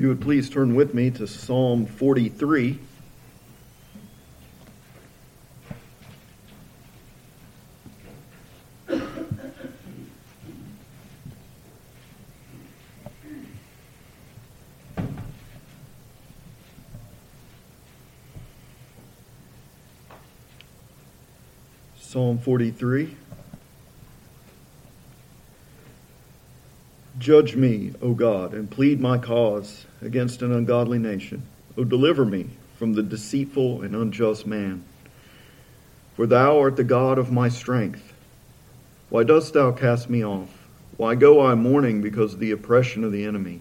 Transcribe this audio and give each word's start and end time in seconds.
you 0.00 0.08
would 0.08 0.22
please 0.22 0.48
turn 0.48 0.74
with 0.74 0.94
me 0.94 1.10
to 1.10 1.26
Psalm 1.26 1.84
43. 1.84 2.78
Psalm 21.98 22.38
43. 22.38 23.16
Judge 27.30 27.54
me, 27.54 27.92
O 28.02 28.12
God, 28.12 28.52
and 28.54 28.68
plead 28.68 29.00
my 29.00 29.16
cause 29.16 29.86
against 30.02 30.42
an 30.42 30.50
ungodly 30.50 30.98
nation. 30.98 31.44
O 31.78 31.84
deliver 31.84 32.24
me 32.24 32.48
from 32.76 32.94
the 32.94 33.04
deceitful 33.04 33.82
and 33.82 33.94
unjust 33.94 34.48
man. 34.48 34.82
For 36.16 36.26
thou 36.26 36.58
art 36.58 36.74
the 36.74 36.82
God 36.82 37.18
of 37.18 37.30
my 37.30 37.48
strength. 37.48 38.14
Why 39.10 39.22
dost 39.22 39.54
thou 39.54 39.70
cast 39.70 40.10
me 40.10 40.24
off? 40.24 40.48
Why 40.96 41.14
go 41.14 41.46
I 41.46 41.54
mourning 41.54 42.02
because 42.02 42.34
of 42.34 42.40
the 42.40 42.50
oppression 42.50 43.04
of 43.04 43.12
the 43.12 43.24
enemy? 43.24 43.60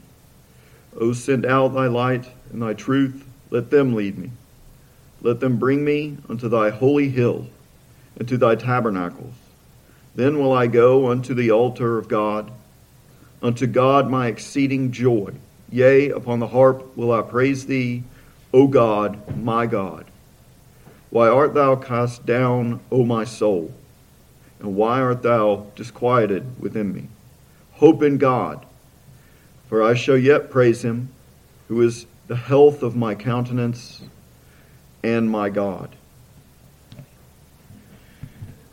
O 0.99 1.13
send 1.13 1.45
out 1.45 1.75
thy 1.75 1.85
light 1.85 2.27
and 2.51 2.63
thy 2.63 2.73
truth, 2.73 3.23
let 3.51 3.69
them 3.69 3.93
lead 3.93 4.17
me. 4.17 4.31
Let 5.21 5.41
them 5.41 5.57
bring 5.57 5.85
me 5.85 6.17
unto 6.27 6.49
thy 6.49 6.71
holy 6.71 7.09
hill 7.09 7.45
and 8.17 8.27
to 8.29 8.37
thy 8.37 8.55
tabernacles. 8.55 9.35
Then 10.15 10.39
will 10.39 10.53
I 10.53 10.65
go 10.65 11.11
unto 11.11 11.35
the 11.35 11.51
altar 11.51 11.99
of 11.99 12.07
God 12.07 12.51
Unto 13.41 13.67
God 13.67 14.09
my 14.09 14.27
exceeding 14.27 14.91
joy. 14.91 15.33
Yea, 15.71 16.09
upon 16.09 16.39
the 16.39 16.47
harp 16.47 16.97
will 16.97 17.11
I 17.11 17.21
praise 17.21 17.65
thee, 17.65 18.03
O 18.53 18.67
God, 18.67 19.37
my 19.37 19.65
God. 19.65 20.05
Why 21.09 21.27
art 21.27 21.53
thou 21.53 21.75
cast 21.75 22.25
down, 22.25 22.79
O 22.91 23.05
my 23.05 23.23
soul? 23.23 23.73
And 24.59 24.75
why 24.75 24.99
art 24.99 25.21
thou 25.21 25.67
disquieted 25.75 26.59
within 26.59 26.93
me? 26.93 27.07
Hope 27.73 28.03
in 28.03 28.17
God, 28.17 28.65
for 29.67 29.81
I 29.81 29.93
shall 29.93 30.17
yet 30.17 30.49
praise 30.49 30.83
him, 30.83 31.09
who 31.67 31.81
is 31.81 32.05
the 32.27 32.35
health 32.35 32.83
of 32.83 32.95
my 32.95 33.15
countenance 33.15 34.01
and 35.01 35.29
my 35.29 35.49
God. 35.49 35.95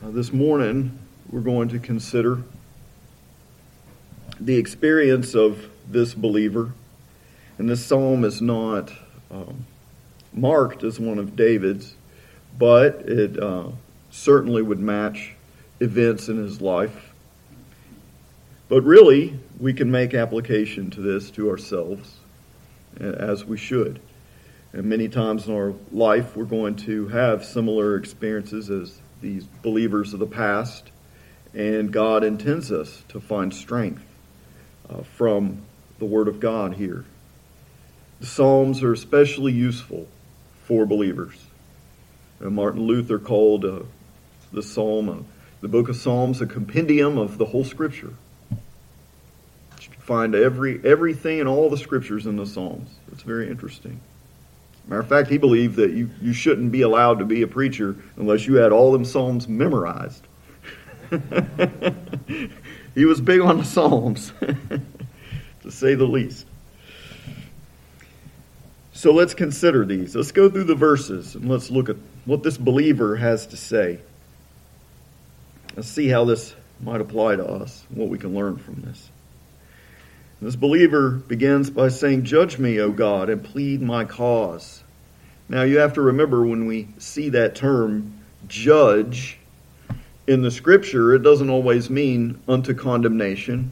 This 0.01 0.31
morning, 0.31 0.97
we're 1.29 1.41
going 1.41 1.69
to 1.69 1.79
consider 1.79 2.43
the 4.39 4.57
experience 4.57 5.35
of 5.35 5.69
this 5.89 6.13
believer, 6.13 6.73
and 7.57 7.69
this 7.69 7.85
psalm 7.85 8.23
is 8.23 8.41
not 8.41 8.91
um, 9.31 9.65
marked 10.33 10.83
as 10.83 10.99
one 10.99 11.17
of 11.17 11.35
David's, 11.35 11.95
but 12.57 12.95
it 13.07 13.41
uh, 13.41 13.69
certainly 14.11 14.61
would 14.61 14.79
match 14.79 15.33
events 15.79 16.29
in 16.29 16.37
his 16.37 16.61
life. 16.61 17.13
But 18.69 18.81
really, 18.81 19.39
we 19.59 19.73
can 19.73 19.89
make 19.89 20.13
application 20.13 20.91
to 20.91 21.01
this 21.01 21.31
to 21.31 21.49
ourselves, 21.49 22.17
as 22.99 23.45
we 23.45 23.57
should. 23.57 24.01
And 24.73 24.85
many 24.85 25.07
times 25.07 25.47
in 25.47 25.55
our 25.55 25.73
life, 25.91 26.35
we're 26.35 26.45
going 26.45 26.75
to 26.77 27.07
have 27.07 27.45
similar 27.45 27.95
experiences 27.95 28.69
as 28.69 28.99
these 29.21 29.45
believers 29.63 30.13
of 30.13 30.19
the 30.19 30.27
past, 30.27 30.91
and 31.53 31.91
God 31.91 32.23
intends 32.23 32.71
us 32.71 33.03
to 33.09 33.19
find 33.19 33.53
strength 33.53 34.03
uh, 34.89 35.03
from 35.15 35.61
the 35.99 36.05
Word 36.05 36.27
of 36.27 36.39
God 36.39 36.75
here. 36.75 37.05
The 38.19 38.25
Psalms 38.25 38.83
are 38.83 38.93
especially 38.93 39.53
useful 39.53 40.07
for 40.65 40.85
believers. 40.85 41.45
And 42.39 42.55
Martin 42.55 42.83
Luther 42.83 43.19
called 43.19 43.65
uh, 43.65 43.79
the 44.51 44.63
Psalm, 44.63 45.09
uh, 45.09 45.17
the 45.61 45.67
book 45.67 45.89
of 45.89 45.95
Psalms, 45.95 46.41
a 46.41 46.45
compendium 46.45 47.17
of 47.17 47.37
the 47.37 47.45
whole 47.45 47.63
Scripture. 47.63 48.13
You 48.51 49.89
can 49.91 50.01
find 50.01 50.35
every 50.35 50.81
everything 50.83 51.39
in 51.39 51.47
all 51.47 51.69
the 51.69 51.77
Scriptures 51.77 52.25
in 52.25 52.35
the 52.35 52.45
Psalms. 52.45 52.89
It's 53.11 53.23
very 53.23 53.49
interesting. 53.49 53.99
Matter 54.87 55.01
of 55.01 55.07
fact, 55.07 55.29
he 55.29 55.37
believed 55.37 55.75
that 55.75 55.91
you, 55.91 56.09
you 56.21 56.31
shouldn't 56.31 56.71
be 56.71 56.81
allowed 56.81 57.19
to 57.19 57.25
be 57.25 57.41
a 57.41 57.47
preacher 57.47 57.97
unless 58.15 58.47
you 58.47 58.55
had 58.55 58.71
all 58.71 58.93
them 58.93 59.03
Psalms 59.03 59.47
memorized. 59.47 60.25
he 62.97 63.05
was 63.05 63.21
big 63.21 63.41
on 63.41 63.59
the 63.59 63.63
Psalms, 63.63 64.33
to 65.61 65.71
say 65.71 65.93
the 65.93 66.05
least. 66.05 66.47
So 68.91 69.13
let's 69.13 69.35
consider 69.35 69.85
these. 69.85 70.15
Let's 70.15 70.31
go 70.31 70.49
through 70.49 70.63
the 70.63 70.73
verses 70.73 71.35
and 71.35 71.47
let's 71.47 71.69
look 71.69 71.89
at 71.89 71.97
what 72.25 72.41
this 72.41 72.57
believer 72.57 73.15
has 73.15 73.45
to 73.47 73.57
say. 73.57 73.99
Let's 75.75 75.87
see 75.89 76.07
how 76.07 76.25
this 76.25 76.55
might 76.81 76.99
apply 76.99 77.35
to 77.35 77.45
us, 77.45 77.85
what 77.89 78.09
we 78.09 78.17
can 78.17 78.33
learn 78.33 78.57
from 78.57 78.81
this. 78.81 79.11
This 80.41 80.55
believer 80.55 81.11
begins 81.11 81.69
by 81.69 81.89
saying, 81.89 82.23
Judge 82.23 82.57
me, 82.57 82.79
O 82.79 82.89
God, 82.89 83.29
and 83.29 83.43
plead 83.43 83.79
my 83.79 84.05
cause. 84.05 84.81
Now 85.47 85.61
you 85.61 85.77
have 85.77 85.93
to 85.93 86.01
remember 86.01 86.43
when 86.47 86.65
we 86.65 86.87
see 86.97 87.29
that 87.29 87.53
term, 87.53 88.21
judge, 88.47 89.37
in 90.27 90.41
the 90.41 90.51
scripture, 90.51 91.15
it 91.15 91.23
doesn't 91.23 91.49
always 91.49 91.89
mean 91.89 92.39
unto 92.47 92.73
condemnation. 92.73 93.71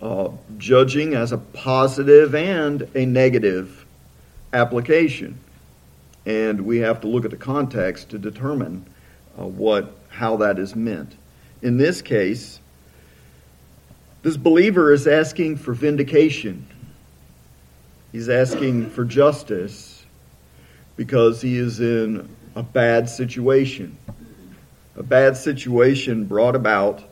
Uh, 0.00 0.30
judging 0.58 1.14
as 1.14 1.32
a 1.32 1.38
positive 1.38 2.32
and 2.36 2.88
a 2.94 3.04
negative 3.04 3.84
application. 4.52 5.36
And 6.24 6.60
we 6.60 6.78
have 6.78 7.00
to 7.00 7.08
look 7.08 7.24
at 7.24 7.32
the 7.32 7.36
context 7.36 8.10
to 8.10 8.18
determine 8.18 8.86
uh, 9.36 9.46
what, 9.46 9.96
how 10.08 10.36
that 10.36 10.60
is 10.60 10.76
meant. 10.76 11.16
In 11.62 11.78
this 11.78 12.00
case, 12.00 12.60
this 14.22 14.36
believer 14.36 14.92
is 14.92 15.08
asking 15.08 15.56
for 15.56 15.74
vindication. 15.74 16.64
He's 18.12 18.28
asking 18.28 18.90
for 18.90 19.04
justice 19.04 20.04
because 20.96 21.42
he 21.42 21.58
is 21.58 21.80
in 21.80 22.28
a 22.54 22.62
bad 22.62 23.08
situation 23.08 23.96
a 24.98 25.02
bad 25.02 25.36
situation 25.36 26.24
brought 26.24 26.56
about 26.56 27.02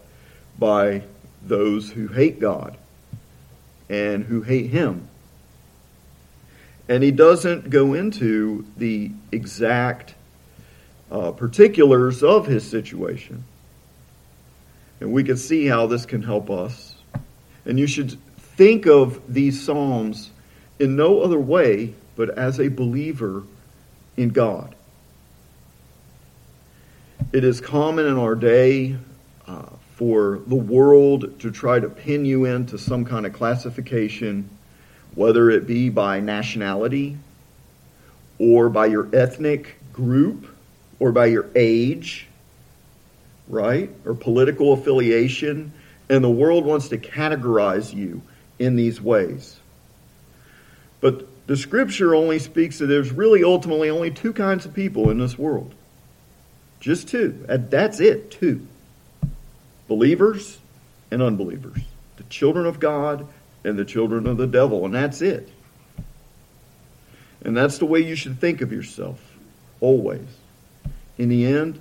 by 0.59 1.03
those 1.43 1.89
who 1.89 2.09
hate 2.09 2.41
God 2.41 2.77
and 3.89 4.25
who 4.25 4.43
hate 4.43 4.71
Him. 4.71 5.09
And 6.89 7.03
he 7.03 7.13
doesn't 7.13 7.71
go 7.71 7.95
into 7.95 8.67
the 8.77 9.13
exact 9.33 10.15
uh, 11.11 11.33
particulars 11.33 12.23
of 12.23 12.47
his 12.47 12.69
situation. 12.69 13.45
And 15.01 15.13
we 15.13 15.25
can 15.25 15.37
see 15.37 15.67
how 15.67 15.87
this 15.87 16.07
can 16.07 16.23
help 16.23 16.49
us. 16.51 16.95
And 17.65 17.79
you 17.79 17.87
should 17.87 18.17
think 18.37 18.87
of 18.87 19.21
these 19.33 19.61
Psalms 19.65 20.31
in 20.79 20.97
no 20.97 21.21
other 21.23 21.39
way 21.39 21.95
but 22.15 22.31
as 22.39 22.61
a 22.61 22.69
believer 22.69 23.43
in 24.17 24.31
God. 24.31 24.75
It 27.37 27.45
is 27.45 27.61
common 27.61 28.07
in 28.07 28.17
our 28.17 28.35
day 28.35 28.97
uh, 29.47 29.67
for 29.97 30.41
the 30.47 30.57
world 30.57 31.39
to 31.41 31.51
try 31.51 31.79
to 31.79 31.91
pin 31.91 32.25
you 32.25 32.47
into 32.47 32.79
some 32.79 33.05
kind 33.05 33.27
of 33.27 33.35
classification, 33.35 34.49
whether 35.15 35.51
it 35.51 35.67
be 35.67 35.91
by 35.91 36.21
nationality 36.21 37.19
or 38.39 38.71
by 38.71 38.87
your 38.87 39.15
ethnic 39.15 39.77
group 39.93 40.47
or 40.99 41.13
by 41.13 41.27
your 41.27 41.47
age, 41.55 42.27
right? 43.49 43.91
Or 44.07 44.15
political 44.15 44.73
affiliation. 44.73 45.75
And 46.09 46.25
the 46.25 46.31
world 46.31 46.65
wants 46.65 46.89
to 46.89 46.97
categorize 46.97 47.93
you 47.93 48.23
in 48.59 48.77
these 48.77 48.99
ways. 48.99 49.61
But 51.03 51.27
the 51.47 51.59
scripture 51.59 52.15
only 52.15 52.39
speaks 52.39 52.79
that 52.79 52.87
there's 52.87 53.13
really 53.13 53.45
ultimately 53.45 53.91
only 53.91 54.11
two 54.11 54.33
kinds 54.33 54.65
of 54.65 54.73
people 54.73 55.11
in 55.11 55.19
this 55.19 55.37
world 55.37 55.75
just 56.81 57.09
two. 57.09 57.45
and 57.49 57.71
That's 57.71 58.01
it, 58.01 58.31
two. 58.31 58.67
Believers 59.89 60.59
and 61.11 61.23
unbelievers. 61.23 61.79
The 62.17 62.25
children 62.25 62.67
of 62.67 62.81
God 62.81 63.27
and 63.65 63.79
the 63.79 63.85
children 63.85 64.27
of 64.27 64.37
the 64.37 64.47
devil. 64.47 64.85
And 64.85 64.95
that's 64.95 65.21
it. 65.23 65.49
And 67.43 67.57
that's 67.57 67.79
the 67.79 67.87
way 67.87 68.01
you 68.01 68.17
should 68.17 68.41
think 68.41 68.61
of 68.61 68.73
yourself, 68.73 69.21
always. 69.81 70.27
In 71.19 71.29
the 71.29 71.47
end, 71.47 71.81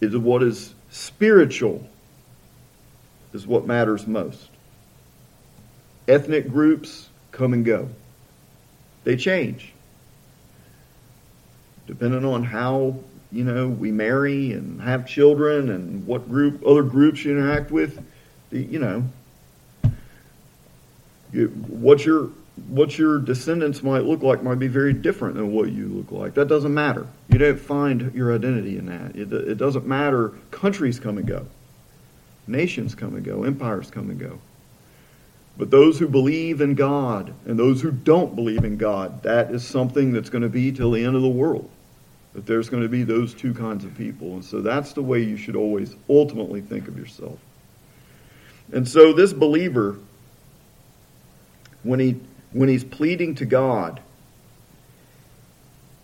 is 0.00 0.16
what 0.16 0.42
is 0.42 0.74
spiritual 0.90 1.86
is 3.32 3.46
what 3.46 3.66
matters 3.66 4.06
most. 4.06 4.48
Ethnic 6.06 6.48
groups 6.48 7.08
come 7.32 7.52
and 7.52 7.64
go. 7.64 7.88
They 9.02 9.16
change. 9.16 9.72
Depending 11.86 12.24
on 12.24 12.44
how 12.44 12.96
you 13.34 13.42
know, 13.42 13.66
we 13.68 13.90
marry 13.90 14.52
and 14.52 14.80
have 14.80 15.06
children 15.06 15.70
and 15.70 16.06
what 16.06 16.28
group, 16.28 16.62
other 16.64 16.84
groups 16.84 17.24
you 17.24 17.36
interact 17.36 17.72
with, 17.72 18.00
you 18.52 18.78
know, 18.78 19.04
what 21.66 22.06
your 22.06 22.30
what 22.68 22.96
your 22.96 23.18
descendants 23.18 23.82
might 23.82 24.04
look 24.04 24.22
like 24.22 24.44
might 24.44 24.60
be 24.60 24.68
very 24.68 24.92
different 24.92 25.34
than 25.34 25.52
what 25.52 25.72
you 25.72 25.88
look 25.88 26.12
like. 26.12 26.34
That 26.34 26.46
doesn't 26.46 26.72
matter. 26.72 27.08
You 27.28 27.38
don't 27.38 27.58
find 27.58 28.14
your 28.14 28.32
identity 28.32 28.78
in 28.78 28.86
that. 28.86 29.16
It, 29.16 29.32
it 29.32 29.58
doesn't 29.58 29.84
matter. 29.84 30.28
Countries 30.52 31.00
come 31.00 31.18
and 31.18 31.26
go, 31.26 31.44
nations 32.46 32.94
come 32.94 33.16
and 33.16 33.24
go, 33.24 33.42
empires 33.42 33.90
come 33.90 34.08
and 34.10 34.20
go. 34.20 34.38
But 35.56 35.72
those 35.72 35.98
who 35.98 36.06
believe 36.06 36.60
in 36.60 36.76
God 36.76 37.34
and 37.44 37.58
those 37.58 37.80
who 37.80 37.90
don't 37.90 38.36
believe 38.36 38.64
in 38.64 38.76
God, 38.76 39.24
that 39.24 39.50
is 39.50 39.66
something 39.66 40.12
that's 40.12 40.30
going 40.30 40.42
to 40.42 40.48
be 40.48 40.70
till 40.70 40.92
the 40.92 41.04
end 41.04 41.16
of 41.16 41.22
the 41.22 41.28
world. 41.28 41.68
That 42.34 42.46
there's 42.46 42.68
going 42.68 42.82
to 42.82 42.88
be 42.88 43.04
those 43.04 43.32
two 43.32 43.54
kinds 43.54 43.84
of 43.84 43.96
people. 43.96 44.34
And 44.34 44.44
so 44.44 44.60
that's 44.60 44.92
the 44.92 45.02
way 45.02 45.22
you 45.22 45.36
should 45.36 45.56
always 45.56 45.94
ultimately 46.08 46.60
think 46.60 46.88
of 46.88 46.98
yourself. 46.98 47.38
And 48.72 48.88
so 48.88 49.12
this 49.12 49.32
believer, 49.32 49.98
when 51.82 52.00
he 52.00 52.20
when 52.52 52.68
he's 52.68 52.84
pleading 52.84 53.34
to 53.36 53.46
God, 53.46 54.00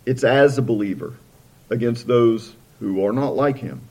it's 0.05 0.23
as 0.23 0.57
a 0.57 0.61
believer 0.61 1.13
against 1.69 2.07
those 2.07 2.53
who 2.79 3.05
are 3.05 3.13
not 3.13 3.35
like 3.35 3.57
him, 3.57 3.81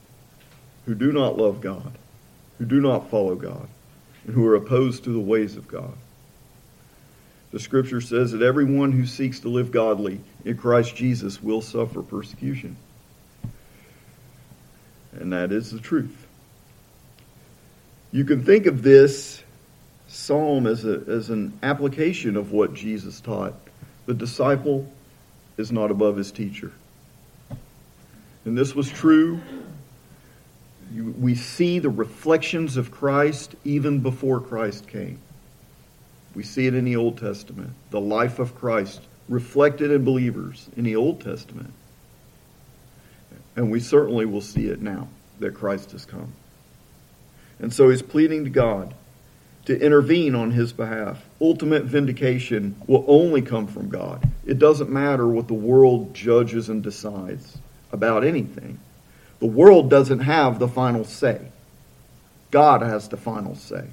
who 0.85 0.93
do 0.93 1.11
not 1.11 1.37
love 1.37 1.61
God, 1.61 1.97
who 2.57 2.65
do 2.65 2.79
not 2.79 3.09
follow 3.09 3.35
God, 3.35 3.67
and 4.25 4.35
who 4.35 4.45
are 4.45 4.55
opposed 4.55 5.03
to 5.05 5.11
the 5.11 5.19
ways 5.19 5.57
of 5.57 5.67
God. 5.67 5.93
The 7.51 7.59
scripture 7.59 7.99
says 7.99 8.31
that 8.31 8.41
everyone 8.41 8.93
who 8.93 9.05
seeks 9.05 9.41
to 9.41 9.49
live 9.49 9.71
godly 9.71 10.21
in 10.45 10.57
Christ 10.57 10.95
Jesus 10.95 11.43
will 11.43 11.61
suffer 11.61 12.01
persecution. 12.01 12.77
And 15.11 15.33
that 15.33 15.51
is 15.51 15.71
the 15.71 15.79
truth. 15.79 16.27
You 18.13 18.23
can 18.23 18.43
think 18.43 18.65
of 18.65 18.81
this 18.81 19.43
psalm 20.07 20.67
as, 20.67 20.85
a, 20.85 21.03
as 21.07 21.29
an 21.29 21.57
application 21.61 22.37
of 22.37 22.51
what 22.51 22.73
Jesus 22.73 23.19
taught. 23.19 23.53
The 24.05 24.13
disciple 24.13 24.91
is 25.57 25.71
not 25.71 25.91
above 25.91 26.17
his 26.17 26.31
teacher. 26.31 26.71
And 28.45 28.57
this 28.57 28.73
was 28.73 28.89
true. 28.89 29.39
We 30.93 31.35
see 31.35 31.79
the 31.79 31.89
reflections 31.89 32.75
of 32.75 32.91
Christ 32.91 33.55
even 33.63 33.99
before 33.99 34.39
Christ 34.41 34.87
came. 34.87 35.19
We 36.33 36.43
see 36.43 36.67
it 36.67 36.73
in 36.73 36.85
the 36.85 36.95
Old 36.95 37.17
Testament. 37.17 37.71
The 37.89 38.01
life 38.01 38.39
of 38.39 38.55
Christ 38.55 39.01
reflected 39.27 39.91
in 39.91 40.03
believers 40.03 40.69
in 40.75 40.83
the 40.83 40.95
Old 40.95 41.21
Testament. 41.21 41.73
And 43.55 43.71
we 43.71 43.79
certainly 43.79 44.25
will 44.25 44.41
see 44.41 44.67
it 44.67 44.81
now 44.81 45.07
that 45.39 45.53
Christ 45.53 45.91
has 45.91 46.05
come. 46.05 46.33
And 47.59 47.73
so 47.73 47.89
he's 47.89 48.01
pleading 48.01 48.45
to 48.45 48.49
God 48.49 48.93
to 49.65 49.79
intervene 49.79 50.35
on 50.35 50.51
his 50.51 50.73
behalf. 50.73 51.23
Ultimate 51.39 51.83
vindication 51.83 52.75
will 52.87 53.05
only 53.07 53.41
come 53.41 53.67
from 53.67 53.89
God. 53.89 54.27
It 54.45 54.57
doesn't 54.57 54.89
matter 54.89 55.27
what 55.27 55.47
the 55.47 55.53
world 55.53 56.13
judges 56.13 56.69
and 56.69 56.81
decides 56.81 57.57
about 57.91 58.23
anything. 58.23 58.79
The 59.39 59.45
world 59.47 59.89
doesn't 59.89 60.19
have 60.19 60.59
the 60.59 60.67
final 60.67 61.03
say. 61.03 61.39
God 62.49 62.81
has 62.81 63.07
the 63.09 63.17
final 63.17 63.55
say. 63.55 63.87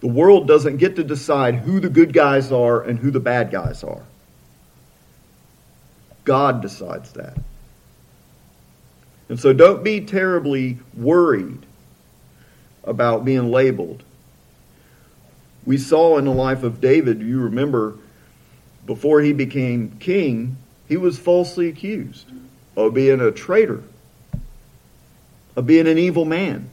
The 0.00 0.08
world 0.08 0.48
doesn't 0.48 0.78
get 0.78 0.96
to 0.96 1.04
decide 1.04 1.56
who 1.56 1.78
the 1.78 1.90
good 1.90 2.12
guys 2.12 2.50
are 2.50 2.82
and 2.82 2.98
who 2.98 3.10
the 3.10 3.20
bad 3.20 3.50
guys 3.50 3.84
are. 3.84 4.02
God 6.24 6.62
decides 6.62 7.12
that. 7.12 7.36
And 9.28 9.38
so 9.38 9.52
don't 9.52 9.84
be 9.84 10.00
terribly 10.00 10.78
worried 10.94 11.66
about 12.82 13.24
being 13.24 13.50
labeled. 13.50 14.02
We 15.64 15.76
saw 15.78 16.18
in 16.18 16.24
the 16.24 16.32
life 16.32 16.62
of 16.62 16.80
David, 16.80 17.20
you 17.20 17.40
remember, 17.40 17.96
before 18.86 19.20
he 19.20 19.32
became 19.32 19.96
king, 20.00 20.56
he 20.88 20.96
was 20.96 21.18
falsely 21.18 21.68
accused 21.68 22.26
of 22.76 22.94
being 22.94 23.20
a 23.20 23.30
traitor, 23.30 23.82
of 25.54 25.66
being 25.66 25.86
an 25.86 25.98
evil 25.98 26.24
man. 26.24 26.70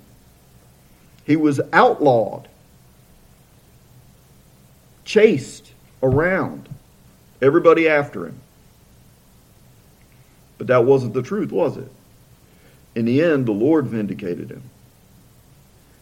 He 1.25 1.35
was 1.35 1.59
outlawed, 1.73 2.47
chased 5.07 5.71
around, 6.03 6.67
everybody 7.41 7.87
after 7.87 8.27
him. 8.27 8.39
But 10.57 10.67
that 10.67 10.85
wasn't 10.85 11.13
the 11.13 11.23
truth, 11.23 11.51
was 11.51 11.77
it? 11.77 11.89
In 12.93 13.05
the 13.05 13.23
end, 13.23 13.45
the 13.45 13.53
Lord 13.53 13.87
vindicated 13.87 14.51
him. 14.51 14.63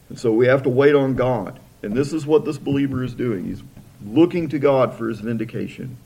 And 0.10 0.20
so 0.20 0.32
we 0.32 0.48
have 0.48 0.64
to 0.64 0.70
wait 0.70 0.96
on 0.96 1.16
God. 1.16 1.60
And 1.84 1.94
this 1.94 2.14
is 2.14 2.26
what 2.26 2.46
this 2.46 2.58
believer 2.58 3.04
is 3.04 3.14
doing. 3.14 3.46
He's 3.46 3.62
looking 4.04 4.50
to 4.50 4.60
God 4.60 4.94
for 4.96 5.08
his 5.08 5.20
vindication. 5.20 5.98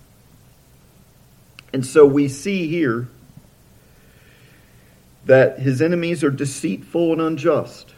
And 1.72 1.86
so 1.86 2.06
we 2.06 2.28
see 2.28 2.68
here 2.68 3.07
that 5.25 5.60
his 5.60 5.81
enemies 5.81 6.24
are 6.24 6.31
deceitful 6.31 7.13
and 7.13 7.22
unjust. 7.22 7.94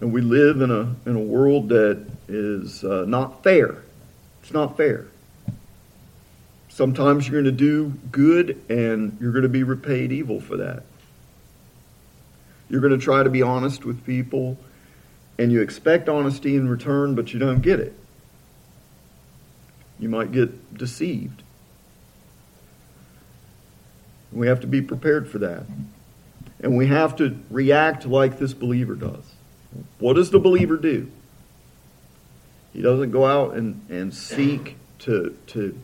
And 0.00 0.12
we 0.12 0.22
live 0.22 0.62
in 0.62 0.70
a, 0.70 0.94
in 1.08 1.16
a 1.16 1.20
world 1.20 1.68
that 1.68 2.04
is 2.26 2.82
uh, 2.82 3.04
not 3.06 3.42
fair. 3.42 3.82
It's 4.42 4.52
not 4.52 4.76
fair. 4.76 5.06
Sometimes 6.68 7.28
you're 7.28 7.42
going 7.42 7.56
to 7.56 7.58
do 7.58 7.92
good 8.10 8.62
and 8.70 9.18
you're 9.20 9.32
going 9.32 9.42
to 9.42 9.48
be 9.50 9.62
repaid 9.62 10.12
evil 10.12 10.40
for 10.40 10.56
that. 10.56 10.84
You're 12.70 12.80
going 12.80 12.98
to 12.98 13.04
try 13.04 13.22
to 13.22 13.28
be 13.28 13.42
honest 13.42 13.84
with 13.84 14.04
people 14.06 14.56
and 15.38 15.52
you 15.52 15.60
expect 15.60 16.08
honesty 16.08 16.56
in 16.56 16.68
return, 16.68 17.14
but 17.14 17.32
you 17.32 17.38
don't 17.38 17.60
get 17.60 17.80
it. 17.80 17.94
You 19.98 20.08
might 20.08 20.32
get 20.32 20.78
deceived. 20.78 21.42
We 24.32 24.46
have 24.46 24.60
to 24.60 24.66
be 24.66 24.80
prepared 24.80 25.28
for 25.28 25.38
that. 25.38 25.64
And 26.60 26.76
we 26.76 26.86
have 26.86 27.16
to 27.16 27.38
react 27.50 28.06
like 28.06 28.38
this 28.38 28.54
believer 28.54 28.94
does. 28.94 29.24
What 29.98 30.14
does 30.14 30.30
the 30.30 30.38
believer 30.38 30.76
do? 30.76 31.10
He 32.72 32.82
doesn't 32.82 33.10
go 33.10 33.26
out 33.26 33.54
and, 33.54 33.84
and 33.88 34.14
seek 34.14 34.76
to, 35.00 35.36
to 35.48 35.78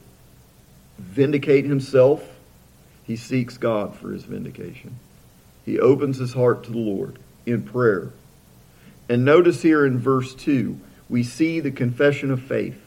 vindicate 0.98 1.64
himself, 1.64 2.22
he 3.04 3.16
seeks 3.16 3.56
God 3.56 3.94
for 3.96 4.10
his 4.10 4.24
vindication. 4.24 4.98
He 5.64 5.78
opens 5.78 6.18
his 6.18 6.34
heart 6.34 6.64
to 6.64 6.70
the 6.70 6.78
Lord 6.78 7.18
in 7.44 7.62
prayer. 7.62 8.10
And 9.08 9.24
notice 9.24 9.62
here 9.62 9.86
in 9.86 9.98
verse 9.98 10.34
2, 10.34 10.78
we 11.08 11.22
see 11.22 11.60
the 11.60 11.70
confession 11.70 12.30
of 12.30 12.42
faith. 12.42 12.80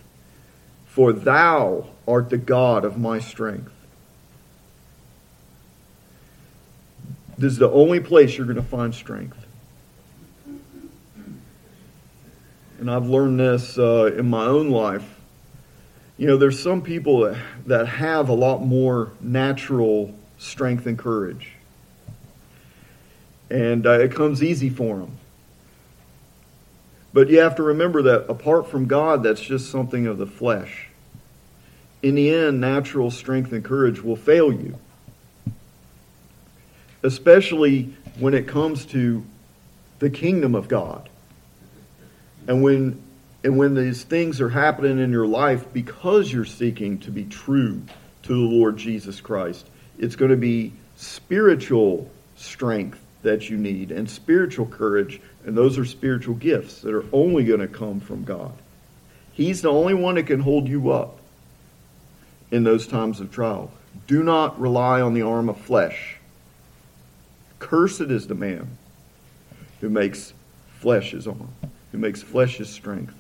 For 0.88 1.14
thou 1.14 1.88
art 2.08 2.30
the 2.30 2.38
God 2.38 2.84
of 2.84 2.98
my 2.98 3.20
strength. 3.20 3.72
This 7.38 7.54
is 7.54 7.60
the 7.60 7.70
only 7.70 8.02
place 8.02 8.38
you're 8.38 8.46
going 8.46 8.58
to 8.58 8.64
find 8.64 8.94
strength. 8.94 9.46
And 12.80 12.90
I've 12.90 13.08
learned 13.08 13.40
this 13.40 13.78
uh, 13.78 14.12
in 14.18 14.30
my 14.30 14.46
own 14.46 14.70
life 14.70 15.20
you 16.20 16.28
know, 16.28 16.36
there's 16.36 16.62
some 16.62 16.82
people 16.82 17.34
that, 17.66 17.88
have 17.88 18.28
a 18.28 18.34
lot 18.34 18.62
more 18.62 19.14
natural 19.22 20.14
strength 20.38 20.86
and 20.86 21.00
courage. 21.00 21.54
And 23.50 23.88
uh, 23.88 23.92
it 23.92 24.14
comes 24.14 24.44
easy 24.44 24.70
for 24.70 24.98
them. 24.98 25.18
But 27.14 27.30
you 27.30 27.40
have 27.40 27.56
to 27.56 27.64
remember 27.64 28.02
that 28.02 28.30
apart 28.30 28.70
from 28.70 28.86
God, 28.86 29.24
that's 29.24 29.40
just 29.40 29.72
something 29.72 30.08
of 30.08 30.18
the 30.18 30.28
flesh. 30.28 30.90
In 32.04 32.16
the 32.16 32.34
end, 32.34 32.60
natural 32.60 33.12
strength 33.12 33.54
and 33.54 33.64
courage 33.64 34.02
will 34.02 34.18
fail 34.18 34.52
you. 34.52 34.78
Especially 37.02 37.94
when 38.20 38.34
it 38.34 38.46
comes 38.46 38.86
to 38.88 39.24
the 40.00 40.10
kingdom 40.10 40.54
of 40.54 40.68
God. 40.68 41.08
And 42.50 42.64
when 42.64 43.02
and 43.44 43.58
when 43.58 43.76
these 43.76 44.04
things 44.04 44.42
are 44.42 44.50
happening 44.50 45.00
in 45.00 45.12
your 45.12 45.28
life 45.28 45.72
because 45.72 46.34
you're 46.34 46.44
seeking 46.44 46.98
to 47.00 47.12
be 47.12 47.24
true 47.24 47.82
to 48.24 48.28
the 48.28 48.56
Lord 48.56 48.76
Jesus 48.76 49.22
Christ, 49.22 49.66
it's 49.98 50.18
going 50.18 50.32
to 50.32 50.38
be 50.38 50.74
spiritual 50.98 52.12
strength 52.36 53.00
that 53.22 53.50
you 53.50 53.56
need 53.56 53.92
and 53.92 54.10
spiritual 54.10 54.66
courage, 54.66 55.22
and 55.46 55.56
those 55.56 55.78
are 55.78 55.86
spiritual 55.86 56.36
gifts 56.36 56.82
that 56.82 56.94
are 56.94 57.06
only 57.14 57.46
going 57.46 57.62
to 57.62 57.68
come 57.68 58.02
from 58.02 58.26
God. 58.26 58.54
He's 59.32 59.62
the 59.62 59.72
only 59.72 59.94
one 59.94 60.16
that 60.16 60.24
can 60.24 60.42
hold 60.42 60.68
you 60.68 60.92
up 60.92 61.20
in 62.52 62.64
those 62.64 62.88
times 62.88 63.22
of 63.22 63.32
trial. 63.32 63.72
Do 64.08 64.24
not 64.24 64.60
rely 64.60 65.00
on 65.00 65.14
the 65.14 65.22
arm 65.22 65.48
of 65.48 65.58
flesh. 65.62 66.18
Cursed 67.60 68.02
is 68.02 68.28
the 68.28 68.36
man 68.36 68.78
who 69.80 69.90
makes 69.90 70.34
flesh 70.80 71.12
his 71.12 71.28
arm, 71.28 71.54
who 71.92 71.98
makes 71.98 72.22
flesh 72.22 72.58
his 72.58 72.70
strength. 72.70 73.16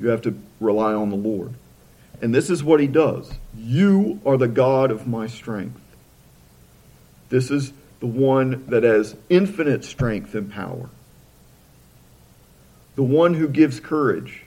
You 0.00 0.08
have 0.08 0.22
to 0.22 0.38
rely 0.60 0.92
on 0.94 1.10
the 1.10 1.16
Lord. 1.16 1.54
And 2.22 2.34
this 2.34 2.50
is 2.50 2.64
what 2.64 2.80
he 2.80 2.86
does 2.86 3.30
You 3.56 4.20
are 4.24 4.36
the 4.36 4.48
God 4.48 4.90
of 4.90 5.06
my 5.06 5.26
strength. 5.26 5.80
This 7.28 7.50
is 7.50 7.72
the 8.00 8.06
one 8.06 8.66
that 8.68 8.82
has 8.82 9.16
infinite 9.28 9.84
strength 9.84 10.34
and 10.34 10.52
power. 10.52 10.88
the 12.96 13.02
one 13.02 13.34
who 13.34 13.48
gives 13.48 13.80
courage. 13.80 14.42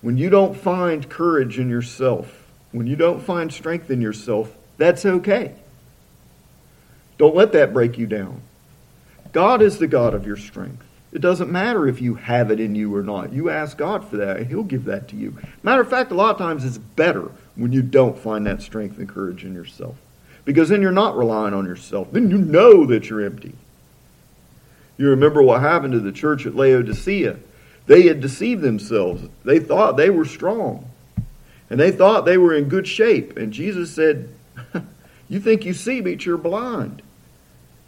When 0.00 0.18
you 0.18 0.30
don't 0.30 0.56
find 0.56 1.08
courage 1.08 1.58
in 1.58 1.68
yourself, 1.68 2.46
when 2.72 2.86
you 2.86 2.96
don't 2.96 3.20
find 3.22 3.52
strength 3.52 3.90
in 3.90 4.00
yourself, 4.00 4.54
that's 4.76 5.04
okay. 5.06 5.54
Don't 7.18 7.34
let 7.34 7.52
that 7.52 7.72
break 7.72 7.96
you 7.98 8.06
down. 8.06 8.40
God 9.34 9.62
is 9.62 9.78
the 9.78 9.88
God 9.88 10.14
of 10.14 10.26
your 10.26 10.36
strength. 10.36 10.86
It 11.12 11.20
doesn't 11.20 11.50
matter 11.50 11.88
if 11.88 12.00
you 12.00 12.14
have 12.14 12.52
it 12.52 12.60
in 12.60 12.76
you 12.76 12.94
or 12.94 13.02
not. 13.02 13.32
You 13.32 13.50
ask 13.50 13.76
God 13.76 14.08
for 14.08 14.16
that, 14.18 14.36
and 14.36 14.46
He'll 14.46 14.62
give 14.62 14.84
that 14.84 15.08
to 15.08 15.16
you. 15.16 15.36
Matter 15.62 15.82
of 15.82 15.90
fact, 15.90 16.12
a 16.12 16.14
lot 16.14 16.30
of 16.30 16.38
times 16.38 16.64
it's 16.64 16.78
better 16.78 17.32
when 17.56 17.72
you 17.72 17.82
don't 17.82 18.16
find 18.16 18.46
that 18.46 18.62
strength 18.62 18.96
and 18.96 19.08
courage 19.08 19.44
in 19.44 19.52
yourself. 19.52 19.96
Because 20.44 20.68
then 20.68 20.80
you're 20.80 20.92
not 20.92 21.16
relying 21.16 21.52
on 21.52 21.66
yourself. 21.66 22.12
Then 22.12 22.30
you 22.30 22.38
know 22.38 22.86
that 22.86 23.10
you're 23.10 23.24
empty. 23.24 23.54
You 24.98 25.10
remember 25.10 25.42
what 25.42 25.60
happened 25.60 25.94
to 25.94 26.00
the 26.00 26.12
church 26.12 26.46
at 26.46 26.54
Laodicea. 26.54 27.36
They 27.86 28.02
had 28.02 28.20
deceived 28.20 28.62
themselves. 28.62 29.28
They 29.44 29.58
thought 29.58 29.96
they 29.96 30.10
were 30.10 30.24
strong. 30.24 30.88
And 31.70 31.80
they 31.80 31.90
thought 31.90 32.24
they 32.24 32.38
were 32.38 32.54
in 32.54 32.68
good 32.68 32.86
shape. 32.86 33.36
And 33.36 33.52
Jesus 33.52 33.92
said, 33.92 34.28
You 35.28 35.40
think 35.40 35.64
you 35.64 35.74
see, 35.74 36.00
but 36.00 36.24
you're 36.24 36.38
blind. 36.38 37.02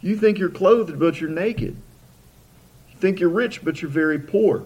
You 0.01 0.15
think 0.15 0.37
you're 0.37 0.49
clothed, 0.49 0.99
but 0.99 1.19
you're 1.19 1.29
naked. 1.29 1.75
You 2.89 2.97
think 2.99 3.19
you're 3.19 3.29
rich, 3.29 3.63
but 3.63 3.81
you're 3.81 3.91
very 3.91 4.19
poor. 4.19 4.63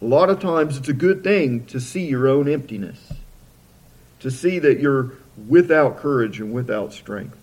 A 0.00 0.04
lot 0.04 0.30
of 0.30 0.40
times 0.40 0.76
it's 0.76 0.88
a 0.88 0.94
good 0.94 1.24
thing 1.24 1.66
to 1.66 1.80
see 1.80 2.06
your 2.06 2.28
own 2.28 2.48
emptiness, 2.48 3.12
to 4.20 4.30
see 4.30 4.58
that 4.58 4.78
you're 4.78 5.12
without 5.48 5.98
courage 5.98 6.40
and 6.40 6.52
without 6.52 6.92
strength. 6.92 7.36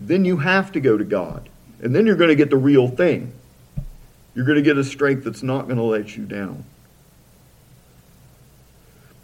Then 0.00 0.24
you 0.24 0.38
have 0.38 0.72
to 0.72 0.80
go 0.80 0.96
to 0.96 1.04
God. 1.04 1.48
And 1.82 1.94
then 1.94 2.06
you're 2.06 2.16
going 2.16 2.28
to 2.28 2.36
get 2.36 2.50
the 2.50 2.56
real 2.56 2.88
thing. 2.88 3.32
You're 4.34 4.44
going 4.44 4.56
to 4.56 4.62
get 4.62 4.76
a 4.76 4.84
strength 4.84 5.24
that's 5.24 5.42
not 5.42 5.64
going 5.64 5.76
to 5.76 5.82
let 5.82 6.16
you 6.16 6.24
down. 6.24 6.64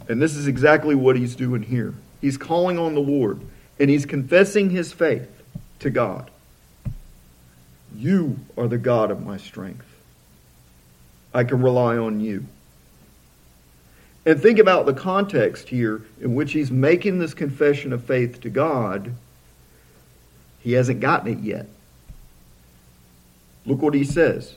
And 0.09 0.21
this 0.21 0.35
is 0.35 0.47
exactly 0.47 0.95
what 0.95 1.17
he's 1.17 1.35
doing 1.35 1.63
here. 1.63 1.93
He's 2.21 2.37
calling 2.37 2.79
on 2.79 2.95
the 2.95 3.01
Lord 3.01 3.41
and 3.79 3.89
he's 3.89 4.05
confessing 4.05 4.69
his 4.69 4.91
faith 4.91 5.29
to 5.79 5.89
God. 5.89 6.31
You 7.95 8.39
are 8.57 8.67
the 8.67 8.77
God 8.77 9.11
of 9.11 9.25
my 9.25 9.37
strength. 9.37 9.85
I 11.33 11.43
can 11.43 11.61
rely 11.61 11.97
on 11.97 12.19
you. 12.19 12.45
And 14.25 14.41
think 14.41 14.59
about 14.59 14.85
the 14.85 14.93
context 14.93 15.69
here 15.69 16.01
in 16.19 16.35
which 16.35 16.51
he's 16.51 16.69
making 16.69 17.19
this 17.19 17.33
confession 17.33 17.93
of 17.93 18.03
faith 18.03 18.41
to 18.41 18.49
God. 18.49 19.13
He 20.59 20.73
hasn't 20.73 20.99
gotten 20.99 21.31
it 21.31 21.39
yet. 21.39 21.67
Look 23.65 23.81
what 23.81 23.93
he 23.93 24.03
says. 24.03 24.55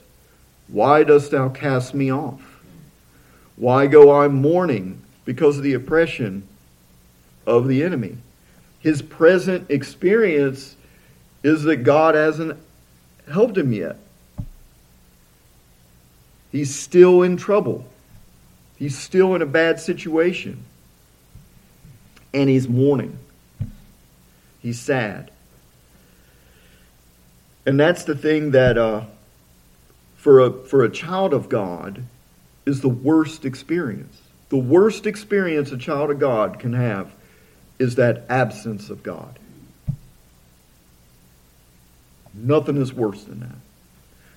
Why 0.68 1.04
dost 1.04 1.30
thou 1.30 1.48
cast 1.48 1.94
me 1.94 2.12
off? 2.12 2.40
Why 3.56 3.86
go 3.86 4.20
I 4.20 4.28
mourning 4.28 5.02
because 5.24 5.58
of 5.58 5.62
the 5.62 5.74
oppression 5.74 6.46
of 7.46 7.68
the 7.68 7.82
enemy? 7.82 8.16
His 8.80 9.02
present 9.02 9.70
experience 9.70 10.76
is 11.42 11.64
that 11.64 11.78
God 11.78 12.14
hasn't 12.14 12.58
helped 13.30 13.56
him 13.56 13.72
yet. 13.72 13.96
He's 16.52 16.74
still 16.74 17.22
in 17.22 17.36
trouble. 17.36 17.84
He's 18.76 18.98
still 18.98 19.34
in 19.34 19.42
a 19.42 19.46
bad 19.46 19.78
situation. 19.78 20.64
And 22.32 22.48
he's 22.48 22.68
mourning. 22.68 23.18
He's 24.60 24.80
sad. 24.80 25.30
And 27.66 27.78
that's 27.78 28.04
the 28.04 28.14
thing 28.14 28.52
that, 28.52 28.78
uh, 28.78 29.04
for, 30.16 30.40
a, 30.40 30.52
for 30.52 30.84
a 30.84 30.90
child 30.90 31.34
of 31.34 31.48
God, 31.48 32.02
is 32.66 32.80
the 32.80 32.88
worst 32.88 33.44
experience. 33.44 34.20
The 34.48 34.56
worst 34.56 35.06
experience 35.06 35.72
a 35.72 35.78
child 35.78 36.10
of 36.10 36.18
God 36.18 36.58
can 36.58 36.72
have 36.72 37.12
is 37.78 37.94
that 37.96 38.26
absence 38.28 38.90
of 38.90 39.02
God. 39.02 39.38
Nothing 42.42 42.76
is 42.76 42.92
worse 42.92 43.24
than 43.24 43.40
that. 43.40 43.56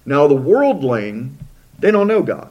Now, 0.05 0.27
the 0.27 0.36
worldling, 0.36 1.38
they 1.79 1.91
don't 1.91 2.07
know 2.07 2.22
God. 2.22 2.50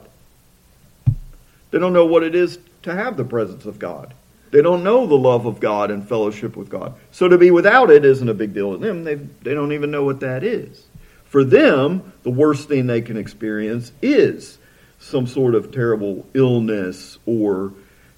They 1.71 1.79
don't 1.79 1.93
know 1.93 2.05
what 2.05 2.23
it 2.23 2.35
is 2.35 2.59
to 2.83 2.93
have 2.93 3.17
the 3.17 3.23
presence 3.23 3.65
of 3.65 3.79
God. 3.79 4.13
They 4.51 4.61
don't 4.61 4.83
know 4.83 5.07
the 5.07 5.15
love 5.15 5.47
of 5.47 5.59
God 5.59 5.89
and 5.89 6.07
fellowship 6.07 6.55
with 6.55 6.69
God. 6.69 6.93
So 7.11 7.27
to 7.27 7.37
be 7.37 7.49
without 7.49 7.89
it 7.89 8.05
isn't 8.05 8.29
a 8.29 8.35
big 8.35 8.53
deal 8.53 8.73
to 8.73 8.77
them. 8.77 9.03
They, 9.03 9.15
they 9.15 9.55
don't 9.55 9.71
even 9.71 9.89
know 9.89 10.03
what 10.03 10.19
that 10.19 10.43
is. 10.43 10.85
For 11.25 11.43
them, 11.43 12.13
the 12.21 12.29
worst 12.29 12.67
thing 12.67 12.85
they 12.85 13.01
can 13.01 13.17
experience 13.17 13.91
is 14.03 14.59
some 14.99 15.25
sort 15.25 15.55
of 15.55 15.71
terrible 15.71 16.27
illness 16.35 17.17
or, 17.25 17.73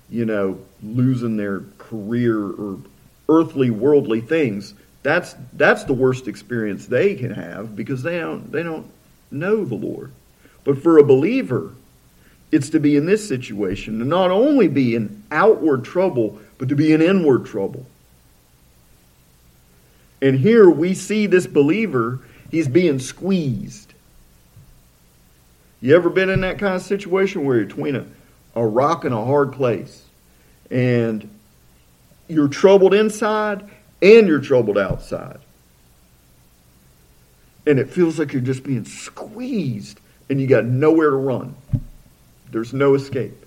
you 0.10 0.26
know, 0.26 0.60
losing 0.84 1.38
their 1.38 1.62
career 1.78 2.38
or 2.38 2.80
earthly, 3.30 3.70
worldly 3.70 4.20
things. 4.20 4.74
That's, 5.06 5.36
that's 5.54 5.84
the 5.84 5.94
worst 5.94 6.28
experience 6.28 6.88
they 6.88 7.14
can 7.14 7.30
have 7.30 7.76
because 7.76 8.02
they 8.02 8.18
don't, 8.18 8.52
they 8.52 8.64
don't 8.64 8.90
know 9.30 9.64
the 9.64 9.76
Lord. 9.76 10.12
But 10.64 10.82
for 10.82 10.98
a 10.98 11.04
believer, 11.04 11.74
it's 12.52 12.72
to 12.72 12.80
be 12.80 12.96
in 12.96 13.06
this 13.06 13.28
situation, 13.28 14.00
to 14.00 14.06
not 14.06 14.32
only 14.32 14.68
be 14.68 14.96
in 14.96 15.22
outward 15.30 15.86
trouble, 15.86 16.40
but 16.58 16.70
to 16.70 16.76
be 16.76 16.92
in 16.92 17.04
inward 17.04 17.46
trouble. 17.46 17.86
And 20.24 20.40
here 20.40 20.72
we 20.72 20.96
see 20.96 21.28
this 21.28 21.46
believer, 21.46 22.22
he's 22.50 22.68
being 22.68 22.98
squeezed. 22.98 23.94
You 25.82 25.96
ever 25.96 26.10
been 26.10 26.32
in 26.32 26.42
that 26.42 26.58
kind 26.58 26.74
of 26.74 26.82
situation 26.82 27.46
where 27.46 27.58
you're 27.58 27.68
between 27.68 27.96
a, 27.96 28.08
a 28.56 28.66
rock 28.66 29.06
and 29.06 29.14
a 29.14 29.24
hard 29.24 29.54
place? 29.54 30.04
And 30.72 31.30
you're 32.28 32.48
troubled 32.48 32.96
inside 32.96 33.70
and 34.06 34.28
you're 34.28 34.40
troubled 34.40 34.78
outside. 34.78 35.40
And 37.66 37.80
it 37.80 37.90
feels 37.90 38.20
like 38.20 38.32
you're 38.32 38.42
just 38.42 38.64
being 38.64 38.86
squeezed 38.86 40.00
and 40.30 40.40
you 40.40 40.46
got 40.46 40.66
nowhere 40.66 41.10
to 41.10 41.16
run. 41.16 41.56
There's 42.52 42.72
no 42.72 42.94
escape. 42.94 43.46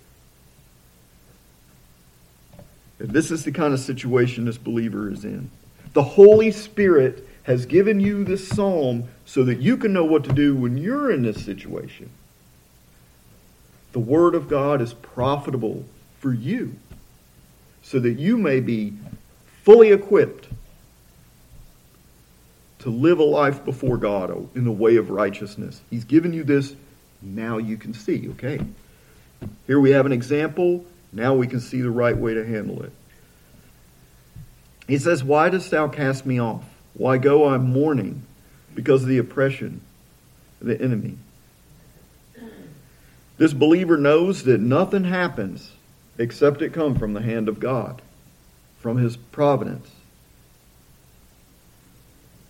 And 2.98 3.10
this 3.10 3.30
is 3.30 3.44
the 3.44 3.52
kind 3.52 3.72
of 3.72 3.78
situation 3.78 4.44
this 4.44 4.58
believer 4.58 5.10
is 5.10 5.24
in. 5.24 5.48
The 5.92 6.02
Holy 6.02 6.50
Spirit 6.50 7.26
has 7.44 7.64
given 7.64 8.00
you 8.00 8.24
this 8.24 8.48
psalm 8.48 9.08
so 9.24 9.44
that 9.44 9.60
you 9.60 9.76
can 9.76 9.92
know 9.92 10.04
what 10.04 10.24
to 10.24 10.32
do 10.32 10.56
when 10.56 10.76
you're 10.76 11.12
in 11.12 11.22
this 11.22 11.44
situation. 11.44 12.10
The 13.92 14.00
Word 14.00 14.34
of 14.34 14.48
God 14.48 14.82
is 14.82 14.92
profitable 14.92 15.84
for 16.18 16.32
you 16.32 16.74
so 17.82 18.00
that 18.00 18.18
you 18.18 18.36
may 18.36 18.58
be 18.58 18.94
fully 19.62 19.92
equipped 19.92 20.47
to 22.80 22.90
live 22.90 23.18
a 23.18 23.24
life 23.24 23.64
before 23.64 23.96
God 23.96 24.30
in 24.56 24.64
the 24.64 24.72
way 24.72 24.96
of 24.96 25.10
righteousness. 25.10 25.80
He's 25.90 26.04
given 26.04 26.32
you 26.32 26.44
this, 26.44 26.74
now 27.20 27.58
you 27.58 27.76
can 27.76 27.92
see, 27.92 28.28
okay? 28.30 28.60
Here 29.66 29.80
we 29.80 29.90
have 29.90 30.06
an 30.06 30.12
example. 30.12 30.84
Now 31.12 31.34
we 31.34 31.46
can 31.46 31.60
see 31.60 31.80
the 31.80 31.90
right 31.90 32.16
way 32.16 32.34
to 32.34 32.46
handle 32.46 32.82
it. 32.82 32.92
He 34.86 34.98
says, 34.98 35.22
Why 35.24 35.48
dost 35.48 35.70
thou 35.70 35.88
cast 35.88 36.24
me 36.24 36.40
off? 36.40 36.64
Why 36.94 37.18
go 37.18 37.48
I 37.48 37.58
mourning 37.58 38.22
because 38.74 39.02
of 39.02 39.08
the 39.08 39.18
oppression 39.18 39.80
of 40.60 40.66
the 40.66 40.80
enemy? 40.80 41.18
This 43.36 43.52
believer 43.52 43.96
knows 43.96 44.44
that 44.44 44.60
nothing 44.60 45.04
happens 45.04 45.70
except 46.18 46.62
it 46.62 46.72
come 46.72 46.98
from 46.98 47.12
the 47.12 47.22
hand 47.22 47.48
of 47.48 47.60
God, 47.60 48.02
from 48.80 48.96
his 48.96 49.16
providence. 49.16 49.88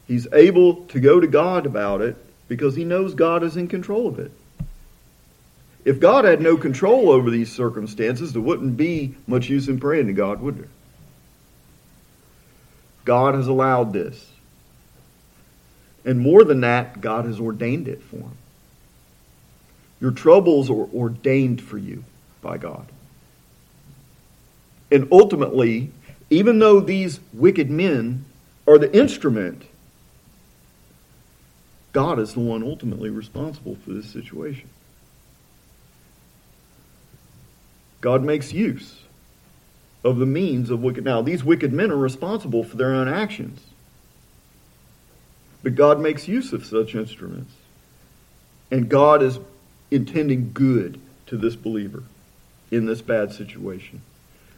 He's 0.08 0.26
able 0.32 0.86
to 0.86 0.98
go 0.98 1.20
to 1.20 1.26
God 1.26 1.66
about 1.66 2.00
it 2.00 2.16
because 2.48 2.74
he 2.74 2.84
knows 2.84 3.14
God 3.14 3.44
is 3.44 3.56
in 3.56 3.68
control 3.68 4.08
of 4.08 4.18
it. 4.18 4.32
If 5.84 6.00
God 6.00 6.24
had 6.24 6.40
no 6.40 6.56
control 6.56 7.10
over 7.10 7.30
these 7.30 7.52
circumstances, 7.52 8.32
there 8.32 8.42
wouldn't 8.42 8.76
be 8.76 9.14
much 9.26 9.48
use 9.48 9.68
in 9.68 9.78
praying 9.78 10.06
to 10.08 10.12
God, 10.14 10.40
would 10.40 10.58
there? 10.58 10.68
God 13.04 13.34
has 13.34 13.46
allowed 13.46 13.92
this. 13.92 14.30
And 16.04 16.20
more 16.20 16.42
than 16.44 16.62
that, 16.62 17.00
God 17.00 17.26
has 17.26 17.38
ordained 17.38 17.86
it 17.86 18.02
for 18.02 18.16
him. 18.16 18.36
Your 20.00 20.10
troubles 20.10 20.70
are 20.70 20.88
ordained 20.94 21.60
for 21.60 21.76
you 21.76 22.04
by 22.40 22.56
God. 22.56 22.86
And 24.90 25.08
ultimately, 25.12 25.90
even 26.30 26.58
though 26.58 26.80
these 26.80 27.20
wicked 27.32 27.70
men 27.70 28.24
are 28.66 28.78
the 28.78 28.94
instrument, 28.96 29.67
God 31.92 32.18
is 32.18 32.34
the 32.34 32.40
one 32.40 32.62
ultimately 32.62 33.10
responsible 33.10 33.76
for 33.76 33.90
this 33.90 34.10
situation. 34.10 34.68
God 38.00 38.22
makes 38.22 38.52
use 38.52 39.00
of 40.04 40.18
the 40.18 40.26
means 40.26 40.70
of 40.70 40.80
wicked. 40.80 41.04
Now, 41.04 41.22
these 41.22 41.42
wicked 41.42 41.72
men 41.72 41.90
are 41.90 41.96
responsible 41.96 42.62
for 42.62 42.76
their 42.76 42.94
own 42.94 43.08
actions. 43.08 43.60
But 45.62 45.74
God 45.74 46.00
makes 46.00 46.28
use 46.28 46.52
of 46.52 46.64
such 46.64 46.94
instruments. 46.94 47.52
And 48.70 48.88
God 48.88 49.22
is 49.22 49.40
intending 49.90 50.52
good 50.52 51.00
to 51.26 51.36
this 51.36 51.56
believer 51.56 52.04
in 52.70 52.86
this 52.86 53.02
bad 53.02 53.32
situation. 53.32 54.02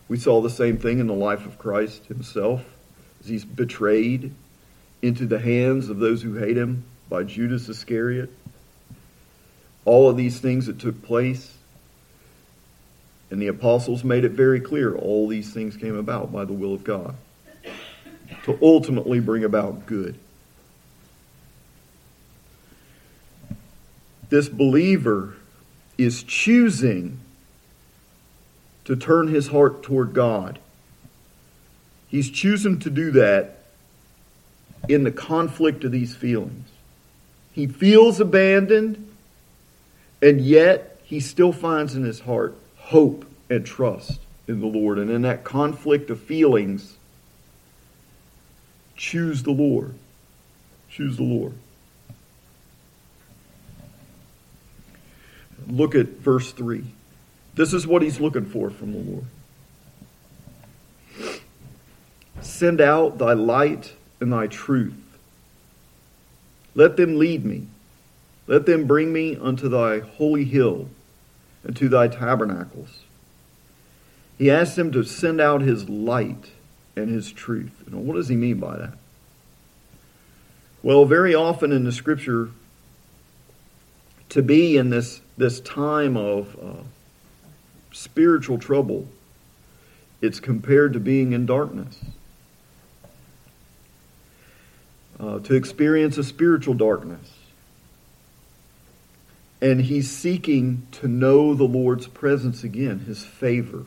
We 0.08 0.18
saw 0.18 0.40
the 0.40 0.50
same 0.50 0.76
thing 0.76 0.98
in 0.98 1.06
the 1.06 1.14
life 1.14 1.46
of 1.46 1.58
Christ 1.58 2.06
himself 2.06 2.62
as 3.20 3.28
he's 3.28 3.44
betrayed 3.44 4.34
into 5.00 5.26
the 5.26 5.38
hands 5.38 5.88
of 5.88 5.98
those 5.98 6.22
who 6.22 6.34
hate 6.34 6.56
him 6.56 6.84
by 7.10 7.24
Judas 7.24 7.68
Iscariot. 7.68 8.30
All 9.84 10.08
of 10.08 10.16
these 10.16 10.40
things 10.40 10.66
that 10.66 10.78
took 10.78 11.02
place. 11.02 11.52
And 13.30 13.42
the 13.42 13.48
apostles 13.48 14.02
made 14.02 14.24
it 14.24 14.32
very 14.32 14.60
clear 14.60 14.94
all 14.94 15.28
these 15.28 15.52
things 15.52 15.76
came 15.76 15.96
about 15.96 16.32
by 16.32 16.46
the 16.46 16.52
will 16.52 16.72
of 16.72 16.84
God 16.84 17.14
to 18.44 18.58
ultimately 18.62 19.20
bring 19.20 19.44
about 19.44 19.86
good. 19.86 20.18
This 24.30 24.48
believer 24.48 25.34
is 25.98 26.22
choosing 26.22 27.18
to 28.84 28.96
turn 28.96 29.28
his 29.28 29.48
heart 29.48 29.82
toward 29.82 30.14
God. 30.14 30.58
He's 32.08 32.30
choosing 32.30 32.78
to 32.80 32.90
do 32.90 33.10
that 33.12 33.58
in 34.88 35.04
the 35.04 35.12
conflict 35.12 35.84
of 35.84 35.92
these 35.92 36.14
feelings. 36.14 36.68
He 37.52 37.66
feels 37.66 38.20
abandoned, 38.20 39.10
and 40.22 40.40
yet 40.40 41.00
he 41.04 41.20
still 41.20 41.52
finds 41.52 41.94
in 41.94 42.04
his 42.04 42.20
heart 42.20 42.54
hope 42.76 43.24
and 43.48 43.66
trust 43.66 44.20
in 44.46 44.60
the 44.60 44.66
Lord. 44.66 44.98
And 44.98 45.10
in 45.10 45.22
that 45.22 45.44
conflict 45.44 46.10
of 46.10 46.20
feelings, 46.20 46.96
choose 48.96 49.42
the 49.42 49.50
Lord. 49.50 49.94
Choose 50.88 51.16
the 51.16 51.24
Lord. 51.24 51.54
Look 55.66 55.94
at 55.94 56.06
verse 56.18 56.52
3. 56.52 56.84
This 57.54 57.72
is 57.72 57.86
what 57.86 58.02
he's 58.02 58.20
looking 58.20 58.46
for 58.46 58.70
from 58.70 58.92
the 58.92 58.98
Lord. 58.98 59.24
Send 62.40 62.80
out 62.80 63.18
thy 63.18 63.32
light 63.32 63.92
and 64.20 64.32
thy 64.32 64.46
truth. 64.46 64.99
Let 66.80 66.96
them 66.96 67.18
lead 67.18 67.44
me. 67.44 67.66
Let 68.46 68.64
them 68.64 68.86
bring 68.86 69.12
me 69.12 69.36
unto 69.36 69.68
thy 69.68 69.98
holy 69.98 70.46
hill 70.46 70.88
and 71.62 71.76
to 71.76 71.90
thy 71.90 72.08
tabernacles. 72.08 73.00
He 74.38 74.50
asked 74.50 74.76
them 74.76 74.90
to 74.92 75.02
send 75.02 75.42
out 75.42 75.60
his 75.60 75.90
light 75.90 76.52
and 76.96 77.10
his 77.10 77.32
truth. 77.32 77.82
What 77.90 78.14
does 78.14 78.28
he 78.28 78.34
mean 78.34 78.60
by 78.60 78.78
that? 78.78 78.94
Well, 80.82 81.04
very 81.04 81.34
often 81.34 81.70
in 81.70 81.84
the 81.84 81.92
scripture, 81.92 82.48
to 84.30 84.40
be 84.40 84.78
in 84.78 84.88
this, 84.88 85.20
this 85.36 85.60
time 85.60 86.16
of 86.16 86.56
uh, 86.58 86.82
spiritual 87.92 88.56
trouble, 88.56 89.06
it's 90.22 90.40
compared 90.40 90.94
to 90.94 90.98
being 90.98 91.34
in 91.34 91.44
darkness. 91.44 91.98
Uh, 95.20 95.38
to 95.40 95.54
experience 95.54 96.16
a 96.16 96.24
spiritual 96.24 96.72
darkness. 96.72 97.30
And 99.60 99.82
he's 99.82 100.10
seeking 100.10 100.86
to 100.92 101.08
know 101.08 101.52
the 101.52 101.64
Lord's 101.64 102.06
presence 102.06 102.64
again, 102.64 103.00
his 103.00 103.22
favor. 103.22 103.84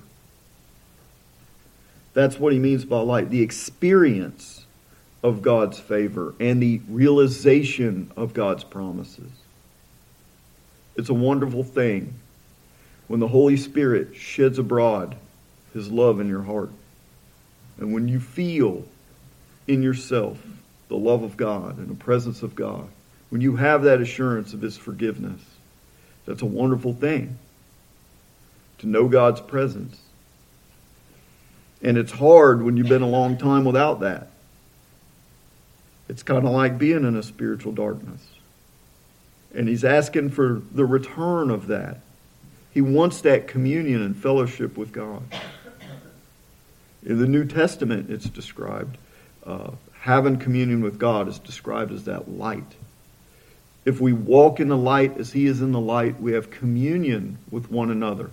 That's 2.13 2.37
what 2.37 2.53
he 2.53 2.59
means 2.59 2.85
by 2.85 2.99
light 2.99 3.31
the 3.31 3.41
experience 3.41 4.65
of 5.23 5.41
God's 5.41 5.79
favor 5.79 6.35
and 6.39 6.61
the 6.61 6.81
realization 6.87 8.11
of 8.15 8.35
God's 8.35 8.63
promises. 8.63 9.31
It's 10.95 11.09
a 11.09 11.15
wonderful 11.15 11.63
thing 11.63 12.13
when 13.07 13.19
the 13.19 13.29
Holy 13.29 13.57
Spirit 13.57 14.15
sheds 14.15 14.59
abroad 14.59 15.15
his 15.73 15.89
love 15.89 16.19
in 16.19 16.27
your 16.27 16.43
heart. 16.43 16.69
And 17.79 17.91
when 17.91 18.07
you 18.07 18.19
feel 18.19 18.85
in 19.65 19.81
yourself 19.81 20.37
the 20.93 20.99
love 20.99 21.23
of 21.23 21.35
God 21.35 21.79
and 21.79 21.89
the 21.89 21.95
presence 21.95 22.43
of 22.43 22.53
God, 22.53 22.87
when 23.31 23.41
you 23.41 23.55
have 23.55 23.81
that 23.81 23.99
assurance 23.99 24.53
of 24.53 24.61
his 24.61 24.77
forgiveness, 24.77 25.41
that's 26.27 26.43
a 26.43 26.45
wonderful 26.45 26.93
thing 26.93 27.39
to 28.77 28.87
know 28.87 29.07
God's 29.07 29.41
presence. 29.41 29.99
And 31.81 31.97
it's 31.97 32.11
hard 32.11 32.61
when 32.61 32.77
you've 32.77 32.89
been 32.89 33.01
a 33.01 33.09
long 33.09 33.39
time 33.39 33.65
without 33.65 34.01
that. 34.01 34.27
It's 36.09 36.21
kind 36.21 36.45
of 36.45 36.53
like 36.53 36.77
being 36.77 37.05
in 37.05 37.15
a 37.15 37.23
spiritual 37.23 37.71
darkness. 37.71 38.21
And 39.55 39.67
he's 39.67 39.83
asking 39.83 40.29
for 40.29 40.61
the 40.71 40.85
return 40.85 41.49
of 41.49 41.65
that. 41.67 42.01
He 42.69 42.81
wants 42.81 43.21
that 43.21 43.47
communion 43.47 44.03
and 44.03 44.15
fellowship 44.15 44.77
with 44.77 44.91
God. 44.91 45.23
In 47.03 47.17
the 47.17 47.27
New 47.27 47.45
Testament, 47.45 48.11
it's 48.11 48.29
described 48.29 48.99
uh, 49.43 49.71
having 50.03 50.35
communion 50.37 50.83
with 50.83 50.99
God 50.99 51.29
is 51.29 51.39
described 51.39 51.93
as 51.93 52.03
that 52.03 52.29
light. 52.29 52.75
If 53.85 54.01
we 54.01 54.11
walk 54.11 54.59
in 54.59 54.67
the 54.67 54.75
light 54.75 55.17
as 55.17 55.31
He 55.31 55.45
is 55.45 55.61
in 55.61 55.71
the 55.71 55.79
light, 55.79 56.19
we 56.19 56.33
have 56.33 56.51
communion 56.51 57.37
with 57.49 57.71
one 57.71 57.89
another. 57.89 58.29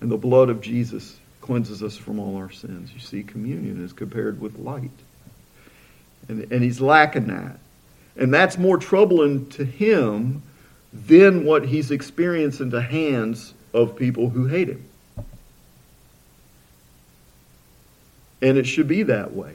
And 0.00 0.10
the 0.10 0.16
blood 0.16 0.50
of 0.50 0.60
Jesus 0.60 1.16
cleanses 1.40 1.80
us 1.80 1.96
from 1.96 2.18
all 2.18 2.38
our 2.38 2.50
sins. 2.50 2.90
You 2.92 2.98
see, 2.98 3.22
communion 3.22 3.84
is 3.84 3.92
compared 3.92 4.40
with 4.40 4.58
light. 4.58 4.90
And, 6.28 6.50
and 6.50 6.60
He's 6.60 6.80
lacking 6.80 7.28
that. 7.28 7.60
And 8.16 8.34
that's 8.34 8.58
more 8.58 8.78
troubling 8.78 9.48
to 9.50 9.64
Him 9.64 10.42
than 10.92 11.44
what 11.44 11.64
He's 11.64 11.92
experienced 11.92 12.60
in 12.60 12.70
the 12.70 12.82
hands 12.82 13.54
of 13.72 13.94
people 13.94 14.30
who 14.30 14.46
hate 14.46 14.70
Him. 14.70 14.84
And 18.42 18.58
it 18.58 18.66
should 18.66 18.88
be 18.88 19.04
that 19.04 19.32
way. 19.32 19.54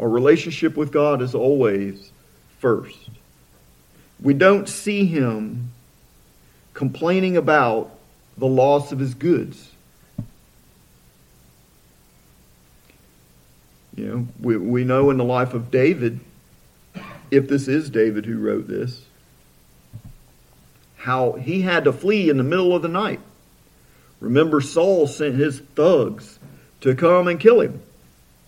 Our 0.00 0.08
relationship 0.08 0.78
with 0.78 0.92
God 0.92 1.20
is 1.20 1.34
always 1.34 2.10
first. 2.58 3.10
We 4.20 4.32
don't 4.32 4.66
see 4.66 5.04
Him 5.04 5.72
complaining 6.72 7.36
about 7.36 7.90
the 8.38 8.46
loss 8.46 8.92
of 8.92 8.98
His 8.98 9.12
goods. 9.12 9.70
You 13.94 14.06
know, 14.06 14.28
we, 14.40 14.56
we 14.56 14.84
know 14.84 15.10
in 15.10 15.18
the 15.18 15.24
life 15.24 15.52
of 15.52 15.70
David, 15.70 16.20
if 17.30 17.48
this 17.48 17.68
is 17.68 17.90
David 17.90 18.24
who 18.24 18.38
wrote 18.38 18.66
this, 18.66 19.04
how 20.96 21.32
he 21.32 21.60
had 21.60 21.84
to 21.84 21.92
flee 21.92 22.30
in 22.30 22.38
the 22.38 22.42
middle 22.42 22.74
of 22.74 22.80
the 22.80 22.88
night. 22.88 23.20
Remember, 24.20 24.60
Saul 24.60 25.06
sent 25.06 25.34
his 25.34 25.60
thugs 25.60 26.38
to 26.80 26.94
come 26.94 27.28
and 27.28 27.38
kill 27.38 27.60
him 27.60 27.82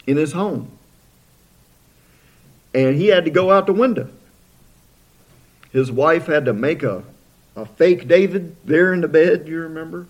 in 0.06 0.16
his 0.16 0.32
home 0.32 0.70
and 2.74 2.96
he 2.96 3.08
had 3.08 3.24
to 3.24 3.30
go 3.30 3.50
out 3.50 3.66
the 3.66 3.72
window. 3.72 4.08
His 5.72 5.90
wife 5.90 6.26
had 6.26 6.44
to 6.46 6.52
make 6.52 6.82
a, 6.82 7.02
a 7.56 7.66
fake 7.66 8.08
David 8.08 8.56
there 8.64 8.92
in 8.92 9.00
the 9.00 9.08
bed, 9.08 9.48
you 9.48 9.60
remember? 9.60 10.06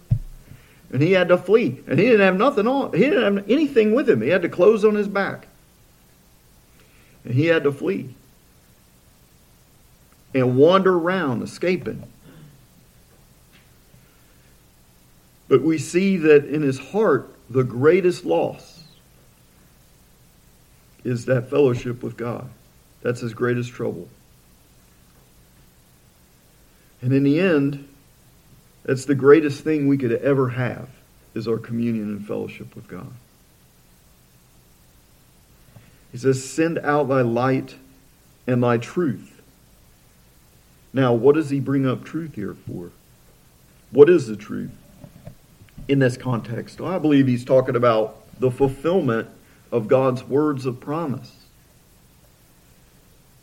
And 0.91 1.01
he 1.01 1.13
had 1.13 1.29
to 1.29 1.39
flee. 1.39 1.81
And 1.87 1.99
he 1.99 2.07
didn't 2.07 2.21
have 2.21 2.37
nothing 2.37 2.67
on. 2.67 2.93
He 2.93 3.05
didn't 3.05 3.37
have 3.37 3.51
anything 3.51 3.95
with 3.95 4.09
him. 4.09 4.21
He 4.21 4.29
had 4.29 4.43
the 4.43 4.49
clothes 4.49 4.85
on 4.85 4.95
his 4.95 5.09
back. 5.09 5.47
And 7.25 7.35
he 7.35 7.47
had 7.47 7.63
to 7.63 7.73
flee. 7.73 8.15
And 10.35 10.57
wander 10.57 10.95
around, 10.95 11.43
escaping. 11.43 12.03
But 15.49 15.63
we 15.63 15.79
see 15.79 16.17
that 16.17 16.45
in 16.45 16.63
his 16.63 16.79
heart, 16.79 17.35
the 17.49 17.65
greatest 17.65 18.25
loss 18.25 18.72
is 21.05 21.25
that 21.27 21.51
fellowship 21.51 22.03
with 22.03 22.17
God. 22.17 22.49
That's 23.03 23.21
his 23.21 23.35
greatest 23.35 23.71
trouble. 23.71 24.09
And 27.01 27.13
in 27.13 27.25
the 27.25 27.41
end, 27.41 27.89
that's 28.85 29.05
the 29.05 29.15
greatest 29.15 29.65
thing 29.65 29.89
we 29.89 29.99
could 29.99 30.13
ever 30.13 30.51
have 30.51 30.89
is 31.35 31.49
our 31.49 31.59
communion 31.59 32.05
and 32.05 32.27
fellowship 32.27 32.75
with 32.75 32.87
God. 32.89 33.13
He 36.13 36.19
says, 36.19 36.49
Send 36.49 36.79
out 36.79 37.09
thy 37.09 37.23
light 37.23 37.75
and 38.47 38.63
thy 38.63 38.79
truth. 38.79 39.41
Now, 40.93 41.15
what 41.15 41.35
does 41.35 41.51
he 41.51 41.59
bring 41.59 41.87
up 41.87 42.05
truth 42.05 42.35
here 42.35 42.55
for? 42.67 42.91
What 43.91 44.11
is 44.11 44.27
the 44.27 44.37
truth 44.37 44.73
in 45.89 45.99
this 46.01 46.17
context? 46.17 46.81
Well, 46.81 46.93
I 46.93 46.99
believe 46.99 47.27
he's 47.27 47.45
talking 47.45 47.77
about 47.77 48.19
the 48.39 48.51
fulfillment 48.51 49.29
of 49.73 49.89
God's 49.89 50.23
words 50.23 50.67
of 50.67 50.79
promise. 50.79 51.35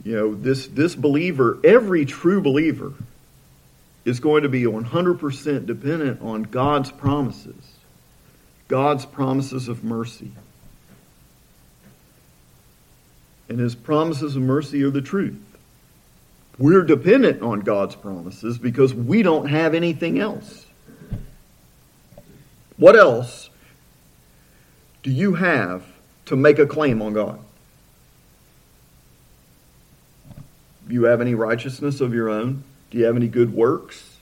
You 0.04 0.16
know, 0.16 0.36
this, 0.36 0.68
this 0.68 0.96
believer, 0.96 1.60
every 1.64 2.06
true 2.06 2.40
believer, 2.40 2.94
is 4.06 4.20
going 4.20 4.44
to 4.44 4.50
be 4.50 4.64
100% 4.64 5.66
dependent 5.66 6.22
on 6.22 6.44
God's 6.44 6.92
promises, 6.92 7.74
God's 8.68 9.06
promises 9.06 9.68
of 9.68 9.84
mercy. 9.84 10.32
And 13.50 13.60
his 13.60 13.76
promises 13.76 14.36
of 14.36 14.44
mercy 14.44 14.84
are 14.84 14.92
the 14.92 15.02
truth. 15.02 15.42
We're 16.60 16.84
dependent 16.84 17.42
on 17.42 17.62
God's 17.62 17.96
promises 17.96 18.58
because 18.58 18.94
we 18.94 19.24
don't 19.24 19.48
have 19.48 19.74
anything 19.74 20.20
else. 20.20 20.66
What 22.78 22.96
else 22.96 23.50
do 25.04 25.12
you 25.12 25.34
have 25.34 25.84
to 26.30 26.36
make 26.36 26.60
a 26.60 26.66
claim 26.68 27.02
on 27.02 27.14
God? 27.14 27.40
Do 30.88 30.94
you 30.94 31.04
have 31.04 31.22
any 31.22 31.34
righteousness 31.34 32.02
of 32.02 32.14
your 32.14 32.30
own? 32.30 32.64
Do 32.92 33.00
you 33.00 33.06
have 33.06 33.16
any 33.16 33.28
good 33.28 33.52
works? 33.52 34.18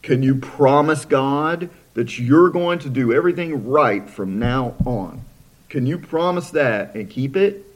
Can 0.00 0.22
you 0.22 0.34
promise 0.34 1.04
God 1.04 1.68
that 1.92 2.18
you're 2.18 2.48
going 2.48 2.78
to 2.80 2.88
do 2.88 3.12
everything 3.12 3.68
right 3.68 4.08
from 4.08 4.38
now 4.38 4.74
on? 4.86 5.22
Can 5.68 5.86
you 5.86 5.98
promise 5.98 6.50
that 6.52 6.94
and 6.94 7.10
keep 7.10 7.36
it? 7.36 7.66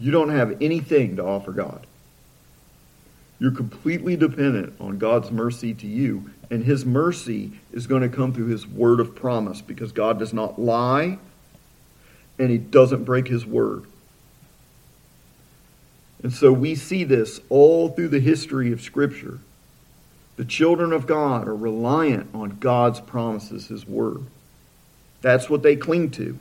You 0.00 0.10
don't 0.10 0.30
have 0.30 0.60
anything 0.60 1.16
to 1.16 1.24
offer 1.24 1.52
God. 1.52 1.86
You're 3.38 3.52
completely 3.52 4.16
dependent 4.16 4.74
on 4.80 4.98
God's 4.98 5.30
mercy 5.30 5.74
to 5.74 5.86
you, 5.86 6.30
and 6.50 6.64
His 6.64 6.84
mercy 6.84 7.52
is 7.72 7.86
going 7.86 8.02
to 8.02 8.14
come 8.14 8.32
through 8.32 8.46
His 8.46 8.66
word 8.66 9.00
of 9.00 9.14
promise 9.14 9.60
because 9.60 9.92
God 9.92 10.18
does 10.18 10.32
not 10.32 10.60
lie 10.60 11.18
and 12.38 12.50
He 12.50 12.58
doesn't 12.58 13.04
break 13.04 13.28
His 13.28 13.46
word. 13.46 13.84
And 16.22 16.32
so 16.32 16.52
we 16.52 16.74
see 16.74 17.04
this 17.04 17.40
all 17.50 17.90
through 17.90 18.08
the 18.08 18.20
history 18.20 18.72
of 18.72 18.80
Scripture. 18.80 19.40
The 20.36 20.44
children 20.44 20.92
of 20.92 21.06
God 21.06 21.46
are 21.46 21.54
reliant 21.54 22.34
on 22.34 22.56
God's 22.60 23.00
promises, 23.00 23.68
His 23.68 23.86
word. 23.86 24.24
That's 25.20 25.48
what 25.48 25.62
they 25.62 25.76
cling 25.76 26.10
to 26.12 26.38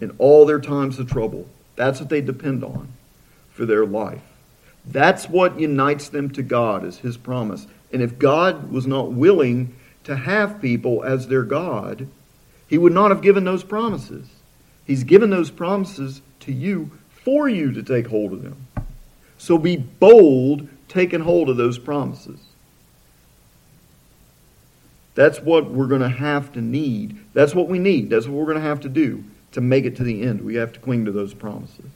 in 0.00 0.14
all 0.18 0.44
their 0.44 0.60
times 0.60 0.98
of 0.98 1.10
trouble. 1.10 1.46
That's 1.76 2.00
what 2.00 2.08
they 2.08 2.20
depend 2.20 2.64
on 2.64 2.88
for 3.52 3.64
their 3.64 3.86
life. 3.86 4.22
That's 4.84 5.28
what 5.28 5.58
unites 5.58 6.08
them 6.08 6.30
to 6.30 6.42
God, 6.42 6.84
is 6.84 6.98
His 6.98 7.16
promise. 7.16 7.66
And 7.94 8.02
if 8.02 8.18
God 8.18 8.72
was 8.72 8.88
not 8.88 9.12
willing 9.12 9.76
to 10.02 10.16
have 10.16 10.60
people 10.60 11.04
as 11.04 11.28
their 11.28 11.44
God, 11.44 12.08
He 12.68 12.76
would 12.76 12.92
not 12.92 13.12
have 13.12 13.22
given 13.22 13.44
those 13.44 13.62
promises. 13.62 14.26
He's 14.84 15.04
given 15.04 15.30
those 15.30 15.52
promises 15.52 16.20
to 16.40 16.52
you 16.52 16.90
for 17.22 17.48
you 17.48 17.70
to 17.70 17.84
take 17.84 18.08
hold 18.08 18.32
of 18.32 18.42
them. 18.42 18.66
So 19.38 19.58
be 19.58 19.76
bold 19.76 20.68
taking 20.88 21.20
hold 21.20 21.48
of 21.48 21.56
those 21.56 21.78
promises. 21.78 22.40
That's 25.14 25.40
what 25.40 25.70
we're 25.70 25.86
going 25.86 26.00
to 26.00 26.08
have 26.08 26.52
to 26.54 26.60
need. 26.60 27.16
That's 27.32 27.54
what 27.54 27.68
we 27.68 27.78
need. 27.78 28.10
That's 28.10 28.26
what 28.26 28.34
we're 28.34 28.52
going 28.52 28.62
to 28.62 28.68
have 28.68 28.80
to 28.80 28.88
do 28.88 29.22
to 29.52 29.60
make 29.60 29.84
it 29.84 29.94
to 29.96 30.02
the 30.02 30.22
end. 30.22 30.40
We 30.40 30.56
have 30.56 30.72
to 30.72 30.80
cling 30.80 31.04
to 31.04 31.12
those 31.12 31.32
promises. 31.32 31.86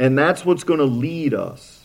And 0.00 0.18
that's 0.18 0.44
what's 0.44 0.64
going 0.64 0.80
to 0.80 0.84
lead 0.84 1.32
us. 1.32 1.79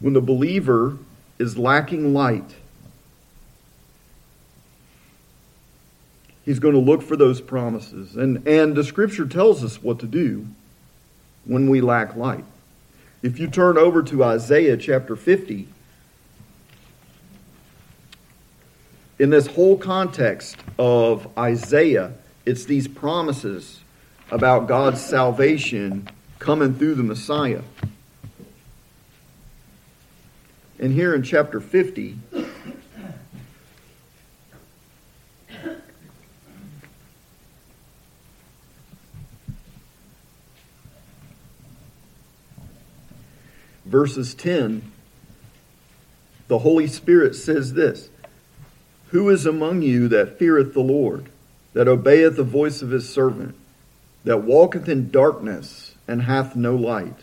When 0.00 0.12
the 0.12 0.20
believer 0.20 0.98
is 1.38 1.56
lacking 1.56 2.12
light, 2.12 2.54
he's 6.44 6.58
going 6.58 6.74
to 6.74 6.80
look 6.80 7.02
for 7.02 7.16
those 7.16 7.40
promises. 7.40 8.16
And, 8.16 8.46
and 8.46 8.74
the 8.74 8.84
scripture 8.84 9.26
tells 9.26 9.64
us 9.64 9.82
what 9.82 9.98
to 10.00 10.06
do 10.06 10.46
when 11.44 11.68
we 11.68 11.80
lack 11.80 12.16
light. 12.16 12.44
If 13.22 13.38
you 13.38 13.48
turn 13.48 13.78
over 13.78 14.02
to 14.04 14.24
Isaiah 14.24 14.76
chapter 14.76 15.16
50, 15.16 15.68
in 19.18 19.30
this 19.30 19.46
whole 19.46 19.78
context 19.78 20.56
of 20.78 21.26
Isaiah, 21.38 22.12
it's 22.44 22.64
these 22.66 22.86
promises 22.86 23.80
about 24.30 24.68
God's 24.68 25.00
salvation 25.00 26.08
coming 26.38 26.74
through 26.74 26.96
the 26.96 27.02
Messiah. 27.02 27.62
And 30.86 30.94
here 30.94 31.16
in 31.16 31.24
chapter 31.24 31.58
50, 31.58 32.16
verses 43.84 44.32
10, 44.36 44.92
the 46.46 46.58
Holy 46.58 46.86
Spirit 46.86 47.34
says 47.34 47.72
this 47.72 48.08
Who 49.08 49.28
is 49.28 49.44
among 49.44 49.82
you 49.82 50.06
that 50.06 50.38
feareth 50.38 50.72
the 50.72 50.78
Lord, 50.78 51.30
that 51.72 51.88
obeyeth 51.88 52.36
the 52.36 52.44
voice 52.44 52.80
of 52.80 52.90
his 52.90 53.08
servant, 53.12 53.56
that 54.22 54.44
walketh 54.44 54.88
in 54.88 55.10
darkness 55.10 55.96
and 56.06 56.22
hath 56.22 56.54
no 56.54 56.76
light? 56.76 57.18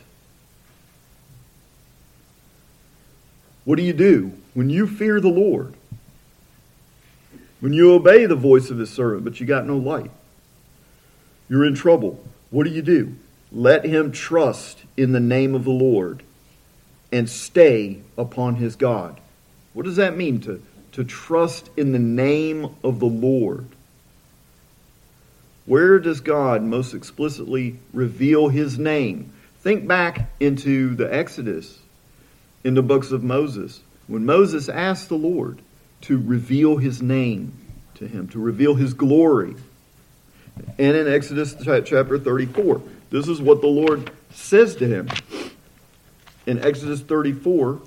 What 3.65 3.77
do 3.77 3.83
you 3.83 3.93
do 3.93 4.33
when 4.53 4.69
you 4.69 4.87
fear 4.87 5.19
the 5.19 5.29
Lord? 5.29 5.73
When 7.59 7.73
you 7.73 7.93
obey 7.93 8.25
the 8.25 8.35
voice 8.35 8.69
of 8.69 8.77
his 8.77 8.89
servant, 8.89 9.23
but 9.23 9.39
you 9.39 9.45
got 9.45 9.65
no 9.65 9.77
light? 9.77 10.11
You're 11.47 11.65
in 11.65 11.75
trouble. 11.75 12.23
What 12.49 12.65
do 12.65 12.71
you 12.71 12.81
do? 12.81 13.15
Let 13.51 13.85
him 13.85 14.11
trust 14.11 14.79
in 14.97 15.11
the 15.11 15.19
name 15.19 15.55
of 15.55 15.63
the 15.63 15.71
Lord 15.71 16.23
and 17.11 17.29
stay 17.29 18.01
upon 18.17 18.55
his 18.55 18.75
God. 18.75 19.19
What 19.73 19.85
does 19.85 19.95
that 19.95 20.17
mean 20.17 20.41
to, 20.41 20.61
to 20.93 21.03
trust 21.03 21.69
in 21.77 21.91
the 21.91 21.99
name 21.99 22.75
of 22.83 22.99
the 22.99 23.05
Lord? 23.05 23.67
Where 25.65 25.99
does 25.99 26.19
God 26.19 26.63
most 26.63 26.93
explicitly 26.93 27.79
reveal 27.93 28.49
his 28.49 28.77
name? 28.77 29.31
Think 29.59 29.87
back 29.87 30.29
into 30.39 30.95
the 30.95 31.13
Exodus 31.13 31.79
in 32.63 32.73
the 32.73 32.81
books 32.81 33.11
of 33.11 33.23
Moses. 33.23 33.81
When 34.07 34.25
Moses 34.25 34.69
asked 34.69 35.09
the 35.09 35.15
Lord 35.15 35.59
to 36.01 36.19
reveal 36.19 36.77
his 36.77 37.01
name 37.01 37.53
to 37.95 38.07
him, 38.07 38.27
to 38.29 38.39
reveal 38.39 38.75
his 38.75 38.93
glory. 38.93 39.55
And 40.77 40.95
in 40.95 41.11
Exodus 41.11 41.55
chapter 41.63 42.19
34, 42.19 42.81
this 43.09 43.27
is 43.27 43.41
what 43.41 43.61
the 43.61 43.67
Lord 43.67 44.11
says 44.31 44.75
to 44.77 44.87
him 44.87 45.09
in 46.45 46.63
Exodus 46.63 47.01
34, 47.01 47.79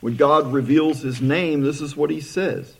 when 0.00 0.16
God 0.16 0.52
reveals 0.52 1.00
his 1.00 1.22
name, 1.22 1.62
this 1.62 1.80
is 1.80 1.96
what 1.96 2.10
he 2.10 2.20
says. 2.20 2.74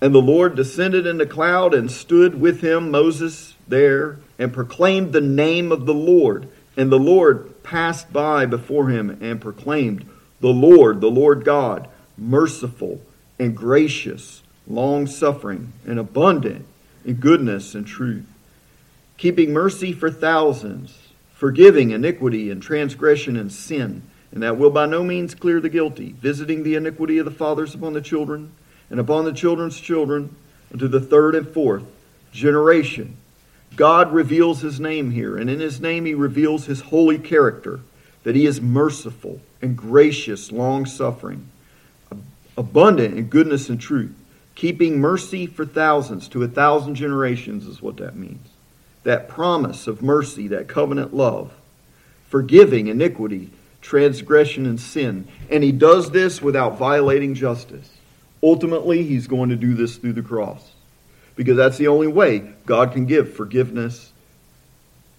And 0.00 0.14
the 0.14 0.22
Lord 0.22 0.56
descended 0.56 1.06
in 1.06 1.18
the 1.18 1.26
cloud 1.26 1.74
and 1.74 1.90
stood 1.90 2.40
with 2.40 2.62
him, 2.62 2.90
Moses, 2.90 3.54
there, 3.68 4.18
and 4.38 4.52
proclaimed 4.52 5.12
the 5.12 5.20
name 5.20 5.72
of 5.72 5.84
the 5.84 5.94
Lord. 5.94 6.48
And 6.76 6.92
the 6.92 6.98
Lord 6.98 7.62
passed 7.62 8.12
by 8.12 8.46
before 8.46 8.88
him 8.88 9.18
and 9.20 9.40
proclaimed, 9.40 10.06
The 10.40 10.48
Lord, 10.48 11.00
the 11.00 11.10
Lord 11.10 11.44
God, 11.44 11.88
merciful 12.18 13.00
and 13.38 13.56
gracious, 13.56 14.42
long 14.66 15.06
suffering, 15.06 15.72
and 15.86 15.98
abundant 15.98 16.66
in 17.04 17.14
goodness 17.14 17.74
and 17.74 17.86
truth 17.86 18.26
keeping 19.16 19.52
mercy 19.52 19.92
for 19.92 20.10
thousands, 20.10 20.96
forgiving 21.34 21.90
iniquity 21.90 22.50
and 22.50 22.62
transgression 22.62 23.36
and 23.36 23.50
sin, 23.50 24.02
and 24.32 24.42
that 24.42 24.58
will 24.58 24.70
by 24.70 24.86
no 24.86 25.02
means 25.02 25.34
clear 25.34 25.60
the 25.60 25.68
guilty, 25.68 26.14
visiting 26.20 26.62
the 26.62 26.74
iniquity 26.74 27.18
of 27.18 27.24
the 27.24 27.30
fathers 27.30 27.74
upon 27.74 27.92
the 27.92 28.00
children, 28.00 28.52
and 28.90 29.00
upon 29.00 29.24
the 29.24 29.32
children's 29.32 29.80
children, 29.80 30.34
unto 30.72 30.88
the 30.88 31.00
third 31.00 31.34
and 31.34 31.48
fourth 31.48 31.84
generation. 32.32 33.16
God 33.76 34.12
reveals 34.12 34.62
his 34.62 34.80
name 34.80 35.10
here, 35.10 35.36
and 35.36 35.48
in 35.50 35.60
his 35.60 35.80
name 35.80 36.06
he 36.06 36.14
reveals 36.14 36.64
his 36.64 36.80
holy 36.80 37.18
character, 37.18 37.80
that 38.24 38.34
he 38.34 38.46
is 38.46 38.60
merciful 38.60 39.40
and 39.62 39.76
gracious, 39.76 40.50
long 40.50 40.86
suffering, 40.86 41.48
abundant 42.56 43.16
in 43.16 43.28
goodness 43.28 43.68
and 43.68 43.80
truth, 43.80 44.14
keeping 44.54 44.98
mercy 44.98 45.46
for 45.46 45.66
thousands 45.66 46.26
to 46.28 46.42
a 46.42 46.48
thousand 46.48 46.94
generations, 46.94 47.66
is 47.66 47.82
what 47.82 47.98
that 47.98 48.16
means 48.16 48.48
that 49.04 49.28
promise 49.28 49.86
of 49.86 50.02
mercy, 50.02 50.48
that 50.48 50.66
covenant 50.66 51.14
love, 51.14 51.52
forgiving 52.28 52.88
iniquity, 52.88 53.48
transgression, 53.80 54.66
and 54.66 54.80
sin. 54.80 55.28
And 55.48 55.62
he 55.62 55.70
does 55.70 56.10
this 56.10 56.42
without 56.42 56.76
violating 56.76 57.34
justice. 57.34 57.88
Ultimately, 58.42 59.04
he's 59.04 59.28
going 59.28 59.50
to 59.50 59.56
do 59.56 59.74
this 59.74 59.96
through 59.96 60.14
the 60.14 60.22
cross. 60.22 60.72
Because 61.36 61.56
that's 61.56 61.78
the 61.78 61.88
only 61.88 62.06
way 62.06 62.38
God 62.64 62.92
can 62.92 63.06
give 63.06 63.34
forgiveness 63.34 64.12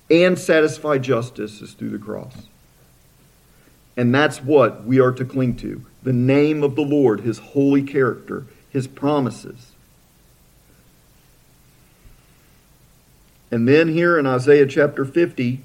and 0.10 0.38
satisfy 0.38 0.98
justice 0.98 1.62
is 1.62 1.74
through 1.74 1.92
the 1.92 1.98
cross. 1.98 2.34
And 3.96 4.14
that's 4.14 4.42
what 4.42 4.84
we 4.84 5.00
are 5.00 5.12
to 5.12 5.26
cling 5.26 5.56
to 5.58 5.86
the 6.04 6.14
name 6.14 6.64
of 6.64 6.76
the 6.76 6.82
Lord, 6.82 7.22
his 7.22 7.40
holy 7.40 7.84
character, 7.84 8.46
his 8.70 8.88
promises. 8.88 9.72
And 13.52 13.68
then 13.68 13.90
here 13.90 14.18
in 14.18 14.26
Isaiah 14.26 14.68
chapter 14.68 15.06
50, 15.06 15.62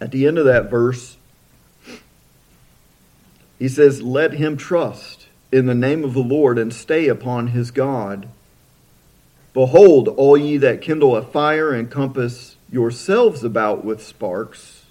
at 0.00 0.10
the 0.10 0.26
end 0.26 0.38
of 0.38 0.44
that 0.44 0.70
verse, 0.70 1.16
He 3.58 3.68
says, 3.68 4.02
Let 4.02 4.34
him 4.34 4.56
trust 4.56 5.26
in 5.50 5.66
the 5.66 5.74
name 5.74 6.04
of 6.04 6.14
the 6.14 6.20
Lord 6.20 6.58
and 6.58 6.72
stay 6.72 7.08
upon 7.08 7.48
his 7.48 7.70
God. 7.70 8.28
Behold, 9.58 10.06
all 10.06 10.38
ye 10.38 10.56
that 10.58 10.80
kindle 10.80 11.16
a 11.16 11.20
fire 11.20 11.72
and 11.72 11.90
compass 11.90 12.54
yourselves 12.70 13.42
about 13.42 13.84
with 13.84 14.00
sparks, 14.00 14.84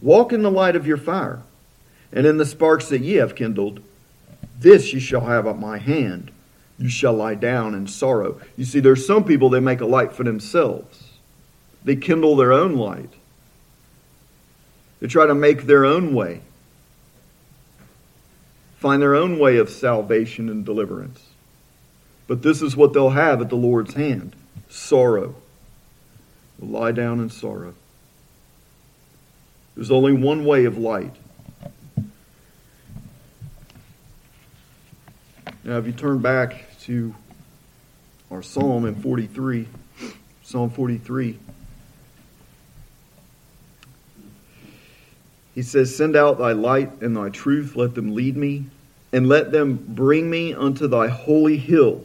walk 0.00 0.32
in 0.32 0.42
the 0.42 0.50
light 0.50 0.74
of 0.74 0.88
your 0.88 0.96
fire, 0.96 1.44
and 2.12 2.26
in 2.26 2.36
the 2.36 2.44
sparks 2.44 2.88
that 2.88 3.02
ye 3.02 3.12
have 3.12 3.36
kindled, 3.36 3.80
this 4.58 4.92
ye 4.92 4.98
shall 4.98 5.20
have 5.20 5.46
at 5.46 5.56
my 5.56 5.78
hand. 5.78 6.32
You 6.80 6.88
shall 6.88 7.12
lie 7.12 7.36
down 7.36 7.76
in 7.76 7.86
sorrow. 7.86 8.40
You 8.56 8.64
see, 8.64 8.80
there's 8.80 9.06
some 9.06 9.22
people 9.22 9.50
they 9.50 9.60
make 9.60 9.80
a 9.80 9.86
light 9.86 10.12
for 10.12 10.24
themselves. 10.24 11.12
They 11.84 11.94
kindle 11.94 12.34
their 12.34 12.52
own 12.52 12.74
light. 12.74 13.12
They 14.98 15.06
try 15.06 15.26
to 15.26 15.34
make 15.36 15.66
their 15.66 15.84
own 15.84 16.12
way 16.12 16.40
find 18.78 19.00
their 19.00 19.14
own 19.14 19.38
way 19.38 19.58
of 19.58 19.70
salvation 19.70 20.48
and 20.48 20.64
deliverance. 20.64 21.31
But 22.26 22.42
this 22.42 22.62
is 22.62 22.76
what 22.76 22.92
they'll 22.92 23.10
have 23.10 23.40
at 23.40 23.48
the 23.48 23.56
Lord's 23.56 23.94
hand 23.94 24.34
sorrow. 24.68 25.34
They'll 26.58 26.70
lie 26.70 26.92
down 26.92 27.20
in 27.20 27.30
sorrow. 27.30 27.74
There's 29.74 29.90
only 29.90 30.12
one 30.12 30.44
way 30.44 30.64
of 30.64 30.78
light. 30.78 31.14
Now, 35.64 35.78
if 35.78 35.86
you 35.86 35.92
turn 35.92 36.18
back 36.18 36.78
to 36.82 37.14
our 38.30 38.42
psalm 38.42 38.84
in 38.84 38.96
43, 38.96 39.68
Psalm 40.42 40.70
43, 40.70 41.38
He 45.54 45.62
says, 45.62 45.94
Send 45.94 46.16
out 46.16 46.38
thy 46.38 46.52
light 46.52 47.02
and 47.02 47.16
thy 47.16 47.28
truth, 47.28 47.76
let 47.76 47.94
them 47.94 48.14
lead 48.14 48.36
me, 48.36 48.66
and 49.12 49.28
let 49.28 49.52
them 49.52 49.76
bring 49.76 50.30
me 50.30 50.54
unto 50.54 50.86
thy 50.86 51.08
holy 51.08 51.58
hill, 51.58 52.04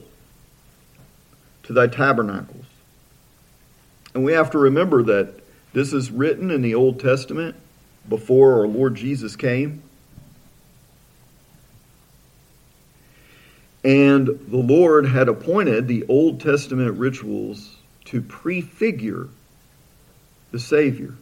to 1.67 1.73
thy 1.73 1.87
tabernacles. 1.87 2.65
And 4.13 4.23
we 4.23 4.33
have 4.33 4.51
to 4.51 4.57
remember 4.57 5.03
that 5.03 5.33
this 5.73 5.93
is 5.93 6.09
written 6.09 6.49
in 6.49 6.61
the 6.61 6.75
Old 6.75 6.99
Testament 6.99 7.55
before 8.09 8.61
our 8.61 8.67
Lord 8.67 8.95
Jesus 8.95 9.35
came. 9.35 9.83
And 13.83 14.27
the 14.27 14.57
Lord 14.57 15.05
had 15.05 15.27
appointed 15.27 15.87
the 15.87 16.05
Old 16.07 16.41
Testament 16.41 16.97
rituals 16.97 17.75
to 18.05 18.21
prefigure 18.21 19.27
the 20.51 20.59
Savior. 20.59 21.13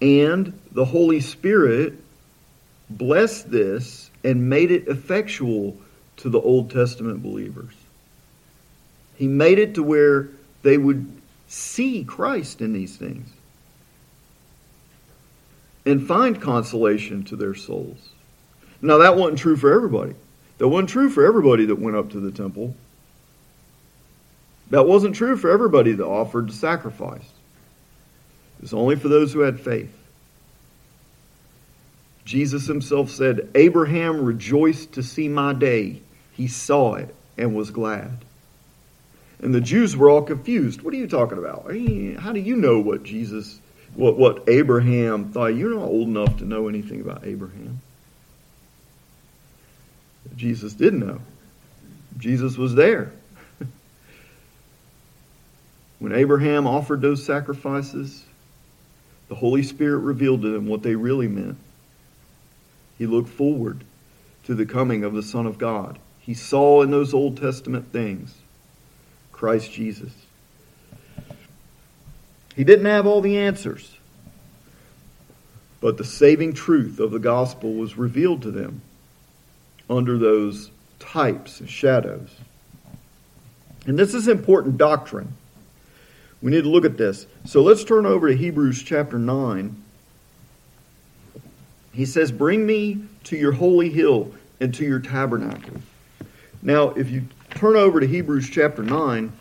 And 0.00 0.58
the 0.72 0.84
Holy 0.84 1.20
Spirit 1.20 1.94
blessed 2.90 3.50
this 3.50 4.10
and 4.22 4.48
made 4.48 4.70
it 4.70 4.88
effectual 4.88 5.76
to 6.18 6.28
the 6.28 6.40
Old 6.40 6.70
Testament 6.70 7.22
believers. 7.22 7.74
He 9.18 9.26
made 9.26 9.58
it 9.58 9.74
to 9.74 9.82
where 9.82 10.28
they 10.62 10.78
would 10.78 11.20
see 11.48 12.04
Christ 12.04 12.60
in 12.60 12.72
these 12.72 12.96
things 12.96 13.28
and 15.84 16.06
find 16.06 16.40
consolation 16.40 17.24
to 17.24 17.34
their 17.34 17.54
souls. 17.54 18.10
Now, 18.80 18.98
that 18.98 19.16
wasn't 19.16 19.40
true 19.40 19.56
for 19.56 19.72
everybody. 19.72 20.14
That 20.58 20.68
wasn't 20.68 20.90
true 20.90 21.10
for 21.10 21.26
everybody 21.26 21.66
that 21.66 21.80
went 21.80 21.96
up 21.96 22.10
to 22.10 22.20
the 22.20 22.30
temple. 22.30 22.76
That 24.70 24.86
wasn't 24.86 25.16
true 25.16 25.36
for 25.36 25.50
everybody 25.50 25.92
that 25.92 26.04
offered 26.04 26.48
the 26.48 26.52
sacrifice. 26.52 27.22
It 28.58 28.62
was 28.62 28.74
only 28.74 28.94
for 28.94 29.08
those 29.08 29.32
who 29.32 29.40
had 29.40 29.58
faith. 29.58 29.92
Jesus 32.24 32.66
himself 32.66 33.10
said, 33.10 33.48
Abraham 33.56 34.22
rejoiced 34.22 34.92
to 34.92 35.02
see 35.02 35.28
my 35.28 35.54
day. 35.54 36.02
He 36.34 36.46
saw 36.46 36.94
it 36.94 37.12
and 37.36 37.56
was 37.56 37.70
glad. 37.70 38.24
And 39.40 39.54
the 39.54 39.60
Jews 39.60 39.96
were 39.96 40.10
all 40.10 40.22
confused. 40.22 40.82
What 40.82 40.92
are 40.94 40.96
you 40.96 41.06
talking 41.06 41.38
about? 41.38 41.66
How 42.20 42.32
do 42.32 42.40
you 42.40 42.56
know 42.56 42.80
what 42.80 43.04
Jesus, 43.04 43.60
what, 43.94 44.18
what 44.18 44.48
Abraham 44.48 45.32
thought? 45.32 45.48
You're 45.48 45.74
not 45.74 45.84
old 45.84 46.08
enough 46.08 46.38
to 46.38 46.44
know 46.44 46.68
anything 46.68 47.00
about 47.00 47.24
Abraham. 47.24 47.80
Jesus 50.36 50.72
did 50.74 50.94
know. 50.94 51.20
Jesus 52.18 52.56
was 52.56 52.74
there. 52.74 53.12
when 55.98 56.12
Abraham 56.12 56.66
offered 56.66 57.00
those 57.00 57.24
sacrifices, 57.24 58.24
the 59.28 59.36
Holy 59.36 59.62
Spirit 59.62 59.98
revealed 59.98 60.42
to 60.42 60.50
them 60.52 60.66
what 60.66 60.82
they 60.82 60.96
really 60.96 61.28
meant. 61.28 61.58
He 62.98 63.06
looked 63.06 63.28
forward 63.28 63.84
to 64.44 64.54
the 64.54 64.66
coming 64.66 65.04
of 65.04 65.14
the 65.14 65.22
Son 65.22 65.46
of 65.46 65.58
God. 65.58 65.98
He 66.20 66.34
saw 66.34 66.82
in 66.82 66.90
those 66.90 67.14
Old 67.14 67.36
Testament 67.36 67.92
things 67.92 68.34
Christ 69.38 69.70
Jesus. 69.70 70.10
He 72.56 72.64
didn't 72.64 72.86
have 72.86 73.06
all 73.06 73.20
the 73.20 73.38
answers, 73.38 73.96
but 75.80 75.96
the 75.96 76.02
saving 76.02 76.54
truth 76.54 76.98
of 76.98 77.12
the 77.12 77.20
gospel 77.20 77.74
was 77.74 77.96
revealed 77.96 78.42
to 78.42 78.50
them 78.50 78.82
under 79.88 80.18
those 80.18 80.72
types 80.98 81.60
and 81.60 81.70
shadows. 81.70 82.34
And 83.86 83.96
this 83.96 84.12
is 84.12 84.26
important 84.26 84.76
doctrine. 84.76 85.32
We 86.42 86.50
need 86.50 86.64
to 86.64 86.68
look 86.68 86.84
at 86.84 86.96
this. 86.96 87.24
So 87.44 87.62
let's 87.62 87.84
turn 87.84 88.06
over 88.06 88.28
to 88.28 88.36
Hebrews 88.36 88.82
chapter 88.82 89.20
9. 89.20 89.84
He 91.92 92.04
says, 92.04 92.32
Bring 92.32 92.66
me 92.66 93.04
to 93.24 93.36
your 93.36 93.52
holy 93.52 93.90
hill 93.90 94.34
and 94.58 94.74
to 94.74 94.84
your 94.84 94.98
tabernacle. 94.98 95.80
Now, 96.60 96.90
if 96.90 97.08
you 97.08 97.22
turn 97.50 97.76
over 97.76 98.00
to 98.00 98.06
Hebrews 98.06 98.48
chapter 98.50 98.82
9, 98.82 99.32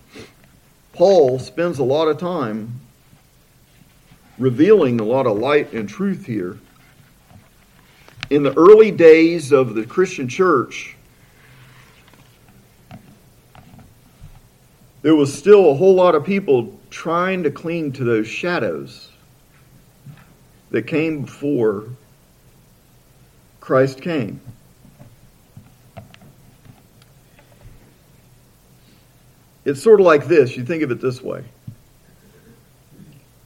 Paul 0.93 1.39
spends 1.39 1.80
a 1.80 1.84
lot 1.84 2.08
of 2.08 2.17
time 2.17 2.80
revealing 4.38 5.00
a 5.00 5.04
lot 5.04 5.28
of 5.28 5.38
light 5.38 5.74
and 5.74 5.88
truth 5.88 6.26
here. 6.26 6.58
In 8.30 8.43
the 8.43 8.58
early 8.58 8.91
days 8.91 9.52
of 9.52 9.74
the 9.74 9.86
Christian 9.86 10.28
church, 10.28 10.96
there 15.02 15.15
was 15.15 15.34
still 15.34 15.70
a 15.70 15.74
whole 15.74 15.96
lot 15.96 16.15
of 16.15 16.26
people 16.26 16.78
trying 16.89 17.43
to 17.43 17.52
cling 17.52 17.93
to 17.93 18.04
those 18.04 18.28
shadows 18.28 19.10
that 20.72 20.84
came 20.84 21.22
before 21.22 21.86
Christ 23.60 24.02
came. 24.02 24.41
It's 29.68 29.84
sort 29.84 30.00
of 30.00 30.06
like 30.06 30.28
this. 30.28 30.56
You 30.56 30.64
think 30.64 30.82
of 30.82 30.92
it 30.92 31.02
this 31.02 31.22
way. 31.22 31.44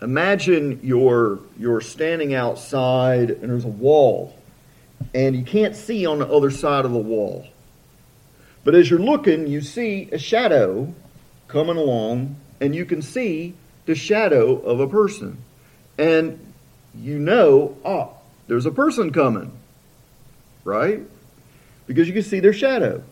Imagine 0.01 0.79
you're, 0.83 1.39
you're 1.59 1.81
standing 1.81 2.33
outside 2.33 3.31
and 3.31 3.49
there's 3.49 3.65
a 3.65 3.67
wall, 3.67 4.35
and 5.13 5.35
you 5.35 5.43
can't 5.43 5.75
see 5.75 6.05
on 6.05 6.19
the 6.19 6.27
other 6.27 6.51
side 6.51 6.85
of 6.85 6.91
the 6.91 6.99
wall. 6.99 7.45
But 8.63 8.75
as 8.75 8.89
you're 8.89 8.99
looking, 8.99 9.47
you 9.47 9.61
see 9.61 10.09
a 10.11 10.17
shadow 10.17 10.93
coming 11.47 11.77
along, 11.77 12.37
and 12.59 12.75
you 12.75 12.85
can 12.85 13.01
see 13.01 13.53
the 13.85 13.95
shadow 13.95 14.57
of 14.59 14.79
a 14.79 14.87
person. 14.87 15.37
And 15.97 16.39
you 16.95 17.19
know, 17.19 17.75
oh, 17.83 18.13
there's 18.47 18.65
a 18.65 18.71
person 18.71 19.11
coming 19.11 19.51
right? 20.63 21.01
Because 21.87 22.07
you 22.07 22.13
can 22.13 22.23
see 22.23 22.39
their 22.39 22.53
shadow. 22.53 23.03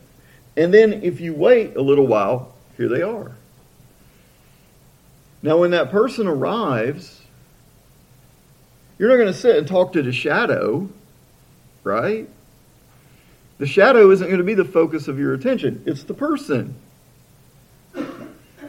And 0.58 0.74
then 0.74 1.04
if 1.04 1.20
you 1.20 1.34
wait 1.34 1.76
a 1.76 1.82
little 1.82 2.08
while, 2.08 2.54
here 2.80 2.88
they 2.88 3.02
are. 3.02 3.34
Now, 5.42 5.58
when 5.58 5.72
that 5.72 5.92
person 5.92 6.28
arrives, 6.28 7.22
you're 8.98 9.10
not 9.10 9.18
going 9.18 9.28
to 9.28 9.38
sit 9.38 9.58
and 9.58 9.68
talk 9.68 9.92
to 9.94 10.02
the 10.02 10.14
shadow, 10.14 10.88
right? 11.84 12.30
The 13.58 13.68
shadow 13.68 14.10
isn't 14.12 14.26
going 14.26 14.38
to 14.38 14.46
be 14.46 14.54
the 14.54 14.64
focus 14.64 15.10
of 15.10 15.20
your 15.20 15.34
attention, 15.34 15.84
it's 15.86 16.04
the 16.04 16.14
person. 16.14 16.76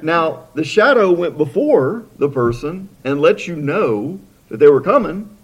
Now, 0.03 0.49
the 0.55 0.65
shadow 0.65 1.13
went 1.13 1.37
before 1.39 2.05
the 2.19 2.29
person 2.29 2.89
and 3.05 3.21
let 3.21 3.47
you 3.47 3.55
know 3.55 4.19
that 4.49 4.57
they 4.57 4.67
were 4.67 4.81
coming. 4.81 5.37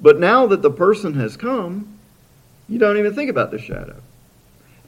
But 0.00 0.20
now 0.20 0.46
that 0.46 0.62
the 0.62 0.70
person 0.70 1.14
has 1.14 1.36
come, 1.36 1.98
you 2.68 2.78
don't 2.78 2.98
even 2.98 3.14
think 3.16 3.30
about 3.30 3.50
the 3.50 3.58
shadow. 3.58 4.00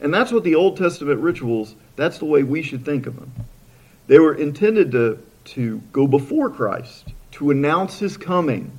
And 0.00 0.14
that's 0.14 0.30
what 0.30 0.44
the 0.44 0.54
Old 0.54 0.76
Testament 0.76 1.20
rituals, 1.20 1.74
that's 1.96 2.18
the 2.18 2.24
way 2.24 2.42
we 2.42 2.62
should 2.62 2.84
think 2.84 3.06
of 3.06 3.16
them. 3.16 3.32
They 4.06 4.18
were 4.18 4.34
intended 4.34 4.92
to, 4.92 5.18
to 5.46 5.78
go 5.92 6.06
before 6.06 6.50
Christ, 6.50 7.08
to 7.32 7.50
announce 7.50 7.98
his 7.98 8.16
coming, 8.16 8.72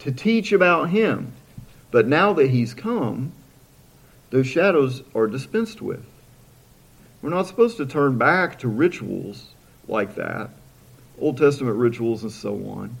to 0.00 0.12
teach 0.12 0.52
about 0.52 0.90
him. 0.90 1.32
But 1.90 2.06
now 2.06 2.32
that 2.34 2.48
he's 2.48 2.74
come, 2.74 3.32
those 4.30 4.46
shadows 4.46 5.02
are 5.14 5.26
dispensed 5.26 5.82
with. 5.82 6.04
We're 7.20 7.30
not 7.30 7.46
supposed 7.46 7.76
to 7.76 7.86
turn 7.86 8.18
back 8.18 8.60
to 8.60 8.68
rituals 8.68 9.50
like 9.86 10.14
that, 10.14 10.50
Old 11.18 11.38
Testament 11.38 11.76
rituals 11.76 12.22
and 12.22 12.32
so 12.32 12.54
on. 12.70 12.96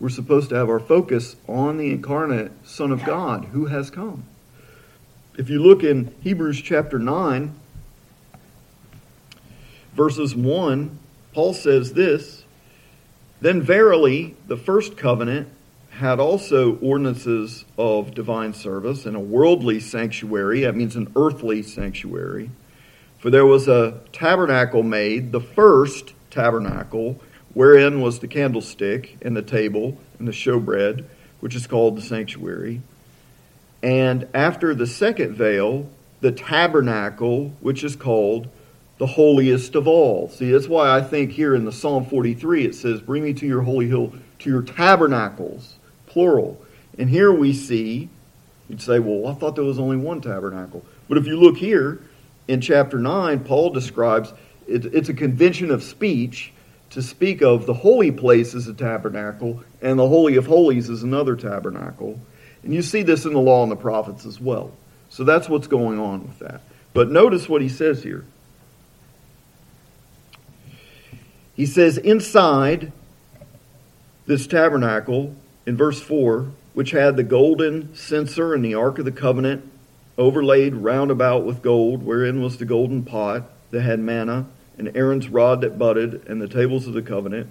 We're 0.00 0.08
supposed 0.08 0.48
to 0.48 0.56
have 0.56 0.68
our 0.68 0.80
focus 0.80 1.36
on 1.46 1.76
the 1.76 1.92
incarnate 1.92 2.50
Son 2.64 2.90
of 2.90 3.04
God 3.04 3.44
who 3.46 3.66
has 3.66 3.90
come. 3.90 4.24
If 5.38 5.48
you 5.48 5.62
look 5.62 5.82
in 5.82 6.14
Hebrews 6.20 6.60
chapter 6.60 6.98
9, 6.98 7.54
verses 9.94 10.36
1, 10.36 10.98
Paul 11.32 11.54
says 11.54 11.94
this 11.94 12.44
Then 13.40 13.62
verily, 13.62 14.36
the 14.46 14.58
first 14.58 14.98
covenant 14.98 15.48
had 15.88 16.20
also 16.20 16.76
ordinances 16.80 17.64
of 17.78 18.12
divine 18.12 18.52
service 18.52 19.06
and 19.06 19.16
a 19.16 19.20
worldly 19.20 19.80
sanctuary. 19.80 20.60
That 20.62 20.76
means 20.76 20.96
an 20.96 21.10
earthly 21.16 21.62
sanctuary. 21.62 22.50
For 23.18 23.30
there 23.30 23.46
was 23.46 23.68
a 23.68 24.00
tabernacle 24.12 24.82
made, 24.82 25.32
the 25.32 25.40
first 25.40 26.12
tabernacle 26.30 27.18
wherein 27.54 28.02
was 28.02 28.18
the 28.18 28.28
candlestick 28.28 29.16
and 29.22 29.34
the 29.34 29.42
table 29.42 29.96
and 30.18 30.28
the 30.28 30.32
showbread, 30.32 31.06
which 31.40 31.54
is 31.54 31.66
called 31.66 31.96
the 31.96 32.02
sanctuary. 32.02 32.82
And 33.82 34.28
after 34.32 34.74
the 34.74 34.86
second 34.86 35.34
veil, 35.34 35.88
the 36.20 36.32
tabernacle, 36.32 37.52
which 37.60 37.82
is 37.82 37.96
called 37.96 38.48
the 38.98 39.06
holiest 39.06 39.74
of 39.74 39.88
all. 39.88 40.28
See, 40.28 40.52
that's 40.52 40.68
why 40.68 40.96
I 40.96 41.02
think 41.02 41.32
here 41.32 41.54
in 41.56 41.64
the 41.64 41.72
Psalm 41.72 42.06
43 42.06 42.66
it 42.66 42.74
says, 42.74 43.00
Bring 43.00 43.24
me 43.24 43.34
to 43.34 43.46
your 43.46 43.62
holy 43.62 43.88
hill, 43.88 44.12
to 44.38 44.50
your 44.50 44.62
tabernacles, 44.62 45.76
plural. 46.06 46.64
And 46.96 47.10
here 47.10 47.32
we 47.32 47.52
see, 47.52 48.08
you'd 48.68 48.80
say, 48.80 49.00
Well, 49.00 49.26
I 49.26 49.34
thought 49.34 49.56
there 49.56 49.64
was 49.64 49.80
only 49.80 49.96
one 49.96 50.20
tabernacle. 50.20 50.84
But 51.08 51.18
if 51.18 51.26
you 51.26 51.36
look 51.36 51.56
here 51.56 52.00
in 52.46 52.60
chapter 52.60 52.98
9, 52.98 53.40
Paul 53.40 53.70
describes 53.70 54.32
it, 54.68 54.86
it's 54.86 55.08
a 55.08 55.14
convention 55.14 55.72
of 55.72 55.82
speech 55.82 56.52
to 56.90 57.02
speak 57.02 57.42
of 57.42 57.66
the 57.66 57.74
holy 57.74 58.12
place 58.12 58.54
as 58.54 58.68
a 58.68 58.74
tabernacle 58.74 59.64
and 59.80 59.98
the 59.98 60.06
Holy 60.06 60.36
of 60.36 60.46
Holies 60.46 60.90
as 60.90 61.02
another 61.02 61.34
tabernacle. 61.34 62.20
And 62.62 62.72
you 62.74 62.82
see 62.82 63.02
this 63.02 63.24
in 63.24 63.32
the 63.32 63.40
law 63.40 63.62
and 63.62 63.72
the 63.72 63.76
prophets 63.76 64.24
as 64.24 64.40
well. 64.40 64.72
So 65.08 65.24
that's 65.24 65.48
what's 65.48 65.66
going 65.66 65.98
on 65.98 66.22
with 66.22 66.38
that. 66.38 66.60
But 66.94 67.10
notice 67.10 67.48
what 67.48 67.62
he 67.62 67.68
says 67.68 68.02
here. 68.02 68.24
He 71.54 71.66
says, 71.66 71.98
inside 71.98 72.92
this 74.26 74.46
tabernacle, 74.46 75.34
in 75.66 75.76
verse 75.76 76.00
4, 76.00 76.50
which 76.74 76.92
had 76.92 77.16
the 77.16 77.22
golden 77.22 77.94
censer 77.94 78.54
and 78.54 78.64
the 78.64 78.74
ark 78.74 78.98
of 78.98 79.04
the 79.04 79.12
covenant 79.12 79.70
overlaid 80.16 80.74
round 80.74 81.10
about 81.10 81.44
with 81.44 81.62
gold, 81.62 82.02
wherein 82.02 82.42
was 82.42 82.58
the 82.58 82.64
golden 82.64 83.02
pot 83.04 83.44
that 83.70 83.82
had 83.82 84.00
manna 84.00 84.46
and 84.78 84.96
Aaron's 84.96 85.28
rod 85.28 85.60
that 85.60 85.78
budded, 85.78 86.26
and 86.26 86.40
the 86.40 86.48
tables 86.48 86.86
of 86.86 86.94
the 86.94 87.02
covenant. 87.02 87.48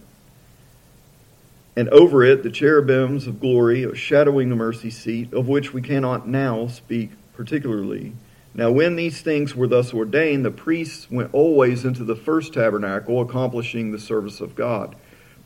And 1.81 1.89
over 1.89 2.23
it 2.23 2.43
the 2.43 2.51
cherubims 2.51 3.25
of 3.25 3.39
glory, 3.39 3.91
shadowing 3.95 4.49
the 4.49 4.55
mercy 4.55 4.91
seat, 4.91 5.33
of 5.33 5.47
which 5.47 5.73
we 5.73 5.81
cannot 5.81 6.27
now 6.27 6.67
speak 6.67 7.09
particularly. 7.33 8.13
Now, 8.53 8.69
when 8.69 8.97
these 8.97 9.21
things 9.21 9.55
were 9.55 9.65
thus 9.65 9.91
ordained, 9.91 10.45
the 10.45 10.51
priests 10.51 11.09
went 11.09 11.33
always 11.33 11.83
into 11.83 12.03
the 12.03 12.15
first 12.15 12.53
tabernacle, 12.53 13.19
accomplishing 13.19 13.91
the 13.91 13.97
service 13.97 14.41
of 14.41 14.53
God. 14.53 14.95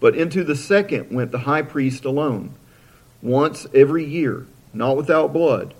But 0.01 0.17
into 0.17 0.43
the 0.43 0.57
second 0.57 1.09
went 1.09 1.31
the 1.31 1.39
high 1.47 1.61
priest 1.61 2.03
alone, 2.03 2.53
once 3.21 3.65
every 3.73 4.03
year, 4.03 4.45
not 4.73 4.97
without 4.97 5.31
blood, 5.31 5.73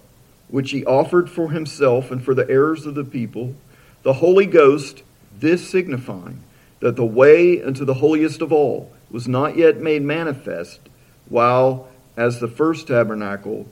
which 0.47 0.71
he 0.71 0.85
offered 0.85 1.29
for 1.29 1.51
himself 1.51 2.11
and 2.11 2.23
for 2.23 2.33
the 2.33 2.49
errors 2.49 2.85
of 2.85 2.95
the 2.95 3.03
people. 3.03 3.55
The 4.03 4.13
Holy 4.13 4.45
Ghost 4.45 5.03
this 5.37 5.69
signifying 5.69 6.43
that 6.79 6.95
the 6.95 7.05
way 7.05 7.61
into 7.61 7.83
the 7.83 7.95
holiest 7.95 8.41
of 8.41 8.53
all 8.53 8.93
was 9.15 9.29
not 9.29 9.55
yet 9.55 9.79
made 9.79 10.01
manifest, 10.01 10.81
while 11.29 11.87
as 12.17 12.41
the 12.41 12.49
first 12.49 12.87
tabernacle 12.87 13.65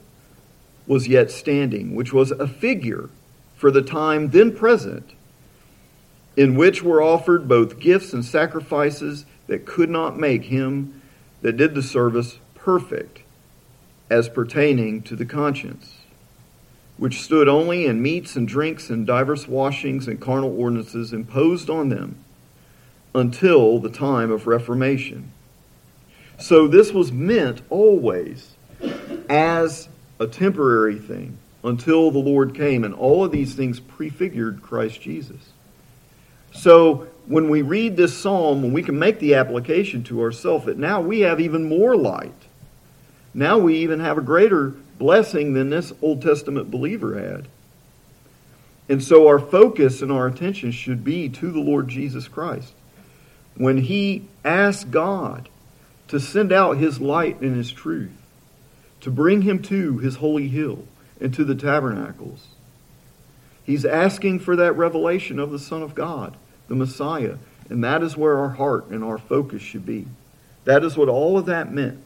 was 0.88 1.10
yet 1.10 1.30
standing, 1.30 1.94
which 1.94 2.14
was 2.14 2.32
a 2.32 2.48
figure 2.48 3.10
for 3.54 3.70
the 3.70 3.82
time 3.82 4.30
then 4.30 4.56
present, 4.56 5.12
in 6.38 6.56
which 6.56 6.82
were 6.82 7.04
offered 7.04 7.46
both 7.46 7.78
gifts 7.78 8.14
and 8.14 8.24
sacrifices 8.24 9.26
that 9.48 9.66
could 9.66 9.90
not 9.90 10.18
make 10.18 10.46
him 10.46 11.02
that 11.42 11.58
did 11.58 11.76
the 11.76 11.84
service 11.84 12.40
perfect 12.56 13.20
as 14.10 14.30
pertaining 14.30 15.02
to 15.02 15.14
the 15.14 15.26
conscience 15.26 15.98
which 16.96 17.22
stood 17.22 17.50
only 17.50 17.86
in 17.86 18.02
meats 18.02 18.38
and 18.38 18.48
drinks 18.48 18.90
and 18.90 19.06
divers 19.06 19.46
washings 19.46 20.08
and 20.08 20.22
carnal 20.22 20.58
ordinances 20.58 21.12
imposed 21.12 21.70
on 21.70 21.90
them 21.90 22.23
until 23.16 23.80
the 23.80 23.90
time 23.90 24.32
of 24.32 24.48
Reformation. 24.48 25.32
So 26.40 26.68
this 26.68 26.92
was 26.92 27.12
meant 27.12 27.62
always 27.70 28.56
as 29.30 29.88
a 30.20 30.28
temporary 30.28 30.98
thing 30.98 31.38
until 31.64 32.12
the 32.12 32.20
Lord 32.20 32.56
came, 32.56 32.84
and 32.84 32.94
all 32.94 33.24
of 33.24 33.32
these 33.32 33.56
things 33.56 33.80
prefigured 33.80 34.62
Christ 34.62 35.02
Jesus. 35.02 35.52
So 36.52 37.08
when 37.26 37.50
we 37.50 37.62
read 37.62 37.96
this 37.96 38.16
psalm, 38.18 38.62
when 38.62 38.74
we 38.74 38.84
can 38.84 39.00
make 39.00 39.20
the 39.20 39.36
application 39.36 40.04
to 40.06 40.22
ourselves, 40.22 40.66
that 40.66 40.78
now 40.78 41.02
we 41.02 41.22
have 41.22 41.40
even 41.40 41.70
more 41.70 41.96
light. 41.96 42.32
Now 43.34 43.58
we 43.58 43.78
even 43.78 44.00
have 44.02 44.18
a 44.18 44.22
greater 44.22 44.74
blessing 44.98 45.54
than 45.54 45.70
this 45.70 45.94
Old 46.02 46.22
Testament 46.22 46.70
believer 46.70 47.20
had. 47.20 47.48
And 48.90 49.02
so 49.02 49.28
our 49.28 49.40
focus 49.40 50.02
and 50.02 50.12
our 50.12 50.28
attention 50.28 50.72
should 50.72 51.04
be 51.04 51.30
to 51.30 51.52
the 51.52 51.60
Lord 51.60 51.88
Jesus 51.88 52.28
Christ. 52.28 52.74
When 53.56 53.78
he 53.78 54.28
asked 54.44 54.92
God 54.92 55.50
to 56.08 56.20
send 56.20 56.52
out 56.52 56.78
his 56.78 57.00
light 57.00 57.42
and 57.42 57.56
his 57.56 57.72
truth, 57.72 58.12
to 59.02 59.12
bring 59.12 59.42
him 59.42 59.62
to 59.64 59.98
his 59.98 60.16
holy 60.16 60.48
hill 60.48 60.86
and 61.20 61.34
to 61.34 61.44
the 61.44 61.56
tabernacles, 61.56 62.48
he's 63.64 63.86
asking 63.86 64.40
for 64.40 64.56
that 64.56 64.74
revelation 64.74 65.40
of 65.40 65.52
the 65.52 65.60
Son 65.60 65.82
of 65.82 65.96
God, 65.96 66.36
the 66.68 66.76
Messiah. 66.76 67.38
And 67.70 67.84
that 67.84 68.04
is 68.04 68.18
where 68.18 68.40
our 68.40 68.50
heart 68.50 68.88
and 68.88 69.04
our 69.04 69.18
focus 69.18 69.62
should 69.62 69.86
be. 69.86 70.08
That 70.66 70.84
is 70.84 70.98
what 70.98 71.10
all 71.10 71.38
of 71.38 71.46
that 71.48 71.72
meant. 71.72 72.00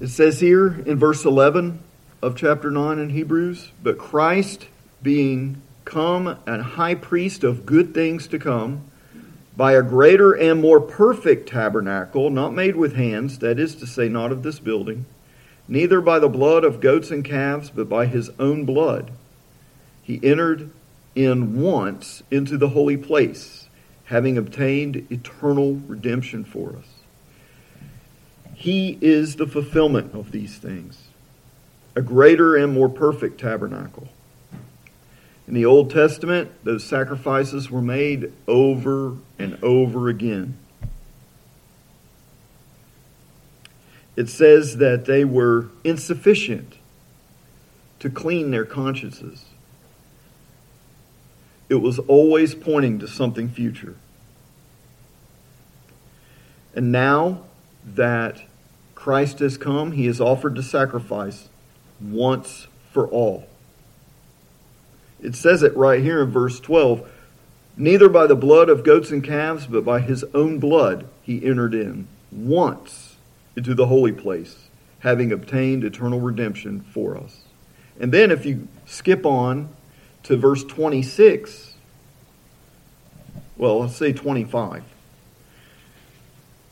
It 0.00 0.08
says 0.08 0.40
here 0.40 0.82
in 0.86 0.98
verse 0.98 1.24
11 1.24 1.80
of 2.20 2.36
chapter 2.36 2.70
9 2.70 2.98
in 2.98 3.10
Hebrews, 3.10 3.70
but 3.82 3.96
Christ 3.96 4.66
being 5.02 5.62
come 5.84 6.38
a 6.46 6.62
high 6.62 6.94
priest 6.94 7.44
of 7.44 7.66
good 7.66 7.94
things 7.94 8.26
to 8.28 8.38
come, 8.38 8.82
by 9.56 9.72
a 9.72 9.82
greater 9.82 10.32
and 10.32 10.60
more 10.60 10.80
perfect 10.80 11.48
tabernacle, 11.48 12.30
not 12.30 12.52
made 12.52 12.74
with 12.74 12.96
hands, 12.96 13.38
that 13.38 13.58
is 13.58 13.76
to 13.76 13.86
say, 13.86 14.08
not 14.08 14.32
of 14.32 14.42
this 14.42 14.58
building, 14.58 15.06
neither 15.68 16.00
by 16.00 16.18
the 16.18 16.28
blood 16.28 16.64
of 16.64 16.80
goats 16.80 17.10
and 17.10 17.24
calves, 17.24 17.70
but 17.70 17.88
by 17.88 18.06
his 18.06 18.30
own 18.38 18.64
blood, 18.64 19.12
he 20.02 20.20
entered 20.22 20.70
in 21.14 21.60
once 21.60 22.22
into 22.30 22.58
the 22.58 22.70
holy 22.70 22.96
place, 22.96 23.68
having 24.06 24.36
obtained 24.36 25.06
eternal 25.10 25.74
redemption 25.86 26.44
for 26.44 26.76
us. 26.76 26.88
He 28.54 28.98
is 29.00 29.36
the 29.36 29.46
fulfillment 29.46 30.14
of 30.14 30.32
these 30.32 30.58
things, 30.58 30.98
a 31.94 32.02
greater 32.02 32.56
and 32.56 32.72
more 32.72 32.88
perfect 32.88 33.40
tabernacle. 33.40 34.08
In 35.46 35.54
the 35.54 35.66
Old 35.66 35.90
Testament, 35.90 36.50
those 36.64 36.84
sacrifices 36.84 37.70
were 37.70 37.82
made 37.82 38.32
over 38.48 39.16
and 39.38 39.62
over 39.62 40.08
again. 40.08 40.56
It 44.16 44.28
says 44.28 44.78
that 44.78 45.04
they 45.04 45.24
were 45.24 45.68
insufficient 45.82 46.78
to 47.98 48.08
clean 48.08 48.50
their 48.50 48.64
consciences. 48.64 49.44
It 51.68 51.76
was 51.76 51.98
always 52.00 52.54
pointing 52.54 52.98
to 53.00 53.08
something 53.08 53.48
future. 53.48 53.96
And 56.74 56.90
now 56.92 57.42
that 57.84 58.42
Christ 58.94 59.40
has 59.40 59.58
come, 59.58 59.92
he 59.92 60.06
has 60.06 60.20
offered 60.20 60.54
to 60.56 60.62
sacrifice 60.62 61.48
once 62.00 62.66
for 62.92 63.06
all. 63.08 63.46
It 65.22 65.34
says 65.34 65.62
it 65.62 65.76
right 65.76 66.02
here 66.02 66.22
in 66.22 66.30
verse 66.30 66.60
12 66.60 67.10
Neither 67.76 68.08
by 68.08 68.28
the 68.28 68.36
blood 68.36 68.68
of 68.68 68.84
goats 68.84 69.10
and 69.10 69.24
calves, 69.24 69.66
but 69.66 69.84
by 69.84 70.00
his 70.00 70.24
own 70.32 70.60
blood 70.60 71.08
he 71.22 71.44
entered 71.44 71.74
in 71.74 72.06
once 72.30 73.16
into 73.56 73.74
the 73.74 73.86
holy 73.86 74.12
place, 74.12 74.68
having 75.00 75.32
obtained 75.32 75.82
eternal 75.82 76.20
redemption 76.20 76.80
for 76.92 77.16
us. 77.16 77.42
And 77.98 78.12
then 78.12 78.30
if 78.30 78.46
you 78.46 78.68
skip 78.86 79.26
on 79.26 79.70
to 80.24 80.36
verse 80.36 80.62
26, 80.62 81.74
well, 83.56 83.80
let's 83.80 83.96
say 83.96 84.12
25 84.12 84.84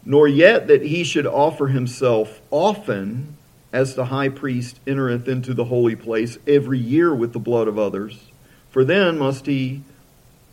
nor 0.05 0.26
yet 0.26 0.66
that 0.66 0.82
he 0.82 1.05
should 1.05 1.26
offer 1.26 1.68
himself 1.68 2.40
often 2.51 3.36
as 3.72 3.95
the 3.95 4.07
high 4.07 4.28
priest 4.28 4.80
entereth 4.86 5.28
into 5.28 5.55
the 5.55 5.64
holy 5.64 5.97
place 5.97 6.38
every 6.47 6.78
year 6.78 7.14
with 7.14 7.32
the 7.32 7.38
blood 7.38 7.68
of 7.68 7.78
others. 7.78 8.32
For 8.73 8.85
then 8.85 9.18
must 9.18 9.47
he 9.47 9.83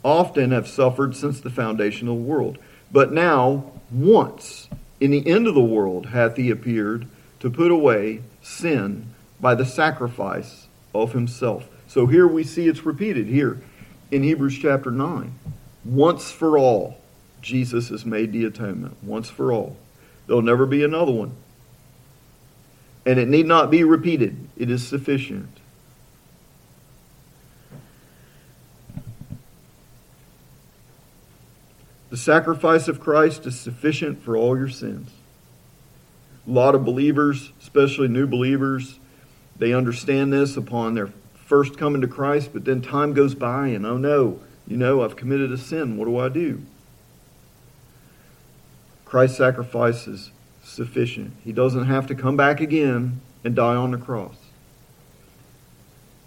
often 0.03 0.51
have 0.51 0.67
suffered 0.67 1.15
since 1.15 1.39
the 1.39 1.49
foundation 1.49 2.07
of 2.07 2.15
the 2.15 2.21
world. 2.21 2.57
But 2.91 3.11
now, 3.11 3.71
once, 3.91 4.67
in 4.99 5.11
the 5.11 5.25
end 5.27 5.47
of 5.47 5.55
the 5.55 5.61
world, 5.61 6.07
hath 6.07 6.35
he 6.35 6.49
appeared 6.49 7.07
to 7.39 7.49
put 7.49 7.71
away 7.71 8.21
sin 8.41 9.07
by 9.39 9.55
the 9.55 9.65
sacrifice 9.65 10.67
of 10.93 11.13
himself. 11.13 11.67
So 11.87 12.05
here 12.07 12.27
we 12.27 12.43
see 12.43 12.67
it's 12.67 12.85
repeated 12.85 13.27
here 13.27 13.61
in 14.11 14.23
Hebrews 14.23 14.57
chapter 14.59 14.91
9. 14.91 15.33
Once 15.85 16.29
for 16.29 16.57
all, 16.57 16.99
Jesus 17.41 17.89
has 17.89 18.05
made 18.05 18.33
the 18.33 18.45
atonement. 18.45 18.97
Once 19.01 19.29
for 19.29 19.53
all. 19.53 19.77
There'll 20.27 20.41
never 20.41 20.65
be 20.65 20.83
another 20.83 21.11
one. 21.11 21.35
And 23.05 23.17
it 23.17 23.29
need 23.29 23.45
not 23.45 23.71
be 23.71 23.83
repeated, 23.83 24.49
it 24.57 24.69
is 24.69 24.85
sufficient. 24.85 25.58
The 32.09 32.17
sacrifice 32.17 32.87
of 32.87 32.99
Christ 32.99 33.45
is 33.45 33.59
sufficient 33.59 34.23
for 34.23 34.35
all 34.35 34.57
your 34.57 34.69
sins. 34.69 35.11
A 36.47 36.51
lot 36.51 36.73
of 36.73 36.83
believers, 36.83 37.51
especially 37.61 38.07
new 38.07 38.25
believers, 38.25 38.99
they 39.55 39.73
understand 39.73 40.33
this 40.33 40.57
upon 40.57 40.95
their 40.95 41.09
first 41.45 41.77
coming 41.77 42.01
to 42.01 42.07
Christ, 42.07 42.51
but 42.53 42.65
then 42.65 42.81
time 42.81 43.13
goes 43.13 43.35
by 43.35 43.67
and, 43.67 43.85
oh 43.85 43.97
no, 43.97 44.39
you 44.67 44.77
know, 44.77 45.03
I've 45.03 45.15
committed 45.15 45.51
a 45.51 45.57
sin. 45.57 45.97
What 45.97 46.05
do 46.05 46.17
I 46.17 46.29
do? 46.29 46.61
Christ's 49.05 49.37
sacrifice 49.37 50.07
is 50.07 50.31
sufficient. 50.63 51.33
He 51.43 51.51
doesn't 51.51 51.85
have 51.85 52.07
to 52.07 52.15
come 52.15 52.37
back 52.37 52.61
again 52.61 53.21
and 53.43 53.55
die 53.55 53.75
on 53.75 53.91
the 53.91 53.97
cross. 53.97 54.35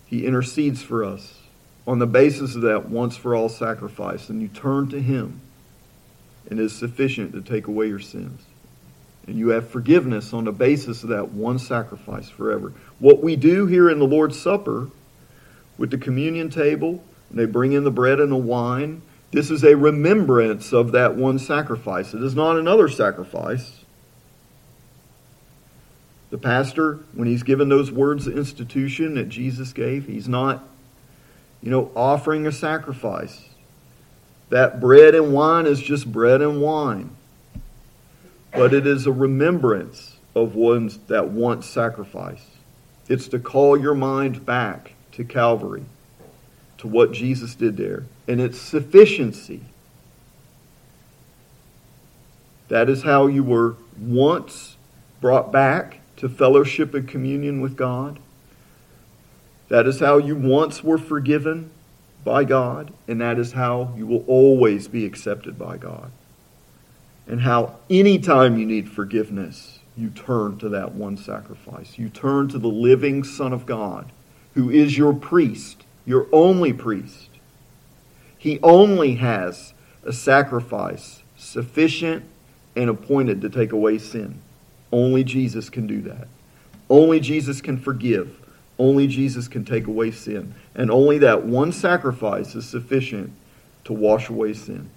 He 0.06 0.26
intercedes 0.26 0.82
for 0.82 1.04
us 1.04 1.38
on 1.86 1.98
the 1.98 2.06
basis 2.06 2.54
of 2.54 2.62
that 2.62 2.88
once 2.88 3.16
for 3.16 3.34
all 3.34 3.48
sacrifice, 3.48 4.28
and 4.28 4.42
you 4.42 4.48
turn 4.48 4.88
to 4.90 5.00
Him, 5.00 5.40
and 6.52 6.60
is 6.60 6.76
sufficient 6.76 7.32
to 7.32 7.40
take 7.40 7.66
away 7.66 7.88
your 7.88 7.98
sins. 7.98 8.42
And 9.26 9.38
you 9.38 9.48
have 9.48 9.70
forgiveness 9.70 10.34
on 10.34 10.44
the 10.44 10.52
basis 10.52 11.02
of 11.02 11.08
that 11.08 11.32
one 11.32 11.58
sacrifice 11.58 12.28
forever. 12.28 12.74
What 12.98 13.22
we 13.22 13.36
do 13.36 13.66
here 13.66 13.88
in 13.88 13.98
the 13.98 14.06
Lord's 14.06 14.38
Supper 14.38 14.90
with 15.78 15.90
the 15.90 15.96
communion 15.96 16.50
table, 16.50 17.02
and 17.30 17.38
they 17.38 17.46
bring 17.46 17.72
in 17.72 17.84
the 17.84 17.90
bread 17.90 18.20
and 18.20 18.30
the 18.30 18.36
wine. 18.36 19.00
This 19.30 19.50
is 19.50 19.64
a 19.64 19.74
remembrance 19.74 20.74
of 20.74 20.92
that 20.92 21.14
one 21.16 21.38
sacrifice. 21.38 22.12
It 22.12 22.22
is 22.22 22.34
not 22.34 22.58
another 22.58 22.86
sacrifice. 22.86 23.80
The 26.28 26.36
pastor, 26.36 26.96
when 27.14 27.28
he's 27.28 27.42
given 27.42 27.70
those 27.70 27.90
words 27.90 28.26
of 28.26 28.36
institution 28.36 29.14
that 29.14 29.30
Jesus 29.30 29.72
gave, 29.72 30.06
he's 30.06 30.28
not, 30.28 30.62
you 31.62 31.70
know, 31.70 31.90
offering 31.96 32.46
a 32.46 32.52
sacrifice. 32.52 33.42
That 34.52 34.80
bread 34.80 35.14
and 35.14 35.32
wine 35.34 35.66
is 35.66 35.80
just 35.80 36.10
bread 36.10 36.40
and 36.40 36.62
wine 36.62 37.16
but 38.52 38.74
it 38.74 38.86
is 38.86 39.06
a 39.06 39.12
remembrance 39.12 40.16
of 40.34 40.54
one's 40.54 40.98
that 41.08 41.28
once 41.28 41.66
sacrifice. 41.66 42.44
It's 43.08 43.28
to 43.28 43.38
call 43.38 43.76
your 43.76 43.94
mind 43.94 44.46
back 44.46 44.92
to 45.12 45.24
Calvary, 45.24 45.84
to 46.78 46.86
what 46.86 47.12
Jesus 47.12 47.54
did 47.54 47.76
there, 47.76 48.04
and 48.28 48.40
its 48.40 48.60
sufficiency. 48.60 49.62
That 52.68 52.88
is 52.88 53.02
how 53.02 53.26
you 53.26 53.42
were 53.42 53.76
once 53.98 54.76
brought 55.20 55.52
back 55.52 56.00
to 56.18 56.28
fellowship 56.28 56.94
and 56.94 57.08
communion 57.08 57.60
with 57.60 57.76
God. 57.76 58.18
That 59.68 59.86
is 59.86 60.00
how 60.00 60.18
you 60.18 60.36
once 60.36 60.84
were 60.84 60.98
forgiven 60.98 61.70
by 62.24 62.44
God, 62.44 62.92
and 63.08 63.20
that 63.20 63.38
is 63.38 63.52
how 63.52 63.94
you 63.96 64.06
will 64.06 64.24
always 64.26 64.88
be 64.88 65.04
accepted 65.04 65.58
by 65.58 65.76
God 65.76 66.10
and 67.26 67.40
how 67.40 67.76
anytime 67.88 68.58
you 68.58 68.66
need 68.66 68.90
forgiveness, 68.90 69.78
you 69.96 70.10
turn 70.10 70.58
to 70.58 70.68
that 70.70 70.92
one 70.92 71.16
sacrifice. 71.16 71.98
You 71.98 72.08
turn 72.08 72.48
to 72.48 72.58
the 72.58 72.68
living 72.68 73.24
Son 73.24 73.52
of 73.52 73.66
God, 73.66 74.10
who 74.54 74.70
is 74.70 74.98
your 74.98 75.12
priest, 75.12 75.84
your 76.04 76.26
only 76.32 76.72
priest. 76.72 77.28
He 78.36 78.58
only 78.62 79.16
has 79.16 79.72
a 80.04 80.12
sacrifice 80.12 81.22
sufficient 81.36 82.24
and 82.74 82.90
appointed 82.90 83.40
to 83.42 83.48
take 83.48 83.72
away 83.72 83.98
sin. 83.98 84.40
Only 84.90 85.24
Jesus 85.24 85.70
can 85.70 85.86
do 85.86 86.00
that. 86.02 86.28
Only 86.90 87.20
Jesus 87.20 87.60
can 87.60 87.78
forgive. 87.78 88.41
Only 88.82 89.06
Jesus 89.06 89.46
can 89.46 89.64
take 89.64 89.86
away 89.86 90.10
sin. 90.10 90.56
And 90.74 90.90
only 90.90 91.18
that 91.18 91.44
one 91.44 91.70
sacrifice 91.70 92.56
is 92.56 92.68
sufficient 92.68 93.32
to 93.84 93.92
wash 93.92 94.28
away 94.28 94.54
sin. 94.54 94.90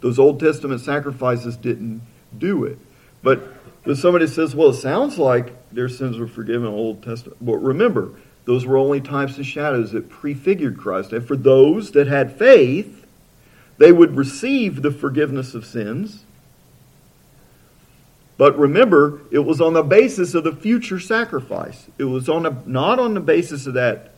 Those 0.00 0.20
Old 0.20 0.38
Testament 0.38 0.80
sacrifices 0.82 1.56
didn't 1.56 2.00
do 2.38 2.64
it. 2.64 2.78
But 3.20 3.40
when 3.82 3.96
somebody 3.96 4.28
says, 4.28 4.54
well, 4.54 4.68
it 4.68 4.74
sounds 4.74 5.18
like 5.18 5.52
their 5.72 5.88
sins 5.88 6.16
were 6.16 6.28
forgiven 6.28 6.68
in 6.68 6.72
the 6.72 6.78
Old 6.78 7.02
Testament. 7.02 7.38
But 7.40 7.56
remember, 7.56 8.10
those 8.44 8.64
were 8.64 8.76
only 8.76 9.00
types 9.00 9.36
and 9.36 9.44
shadows 9.44 9.90
that 9.90 10.08
prefigured 10.08 10.78
Christ. 10.78 11.12
And 11.12 11.26
for 11.26 11.34
those 11.34 11.90
that 11.92 12.06
had 12.06 12.38
faith, 12.38 13.04
they 13.78 13.90
would 13.90 14.16
receive 14.16 14.82
the 14.82 14.92
forgiveness 14.92 15.54
of 15.54 15.66
sins. 15.66 16.22
But 18.38 18.56
remember, 18.56 19.20
it 19.32 19.40
was 19.40 19.60
on 19.60 19.74
the 19.74 19.82
basis 19.82 20.32
of 20.34 20.44
the 20.44 20.54
future 20.54 21.00
sacrifice. 21.00 21.86
It 21.98 22.04
was 22.04 22.28
on 22.28 22.46
a, 22.46 22.56
not 22.64 23.00
on 23.00 23.14
the 23.14 23.20
basis 23.20 23.66
of 23.66 23.74
that 23.74 24.12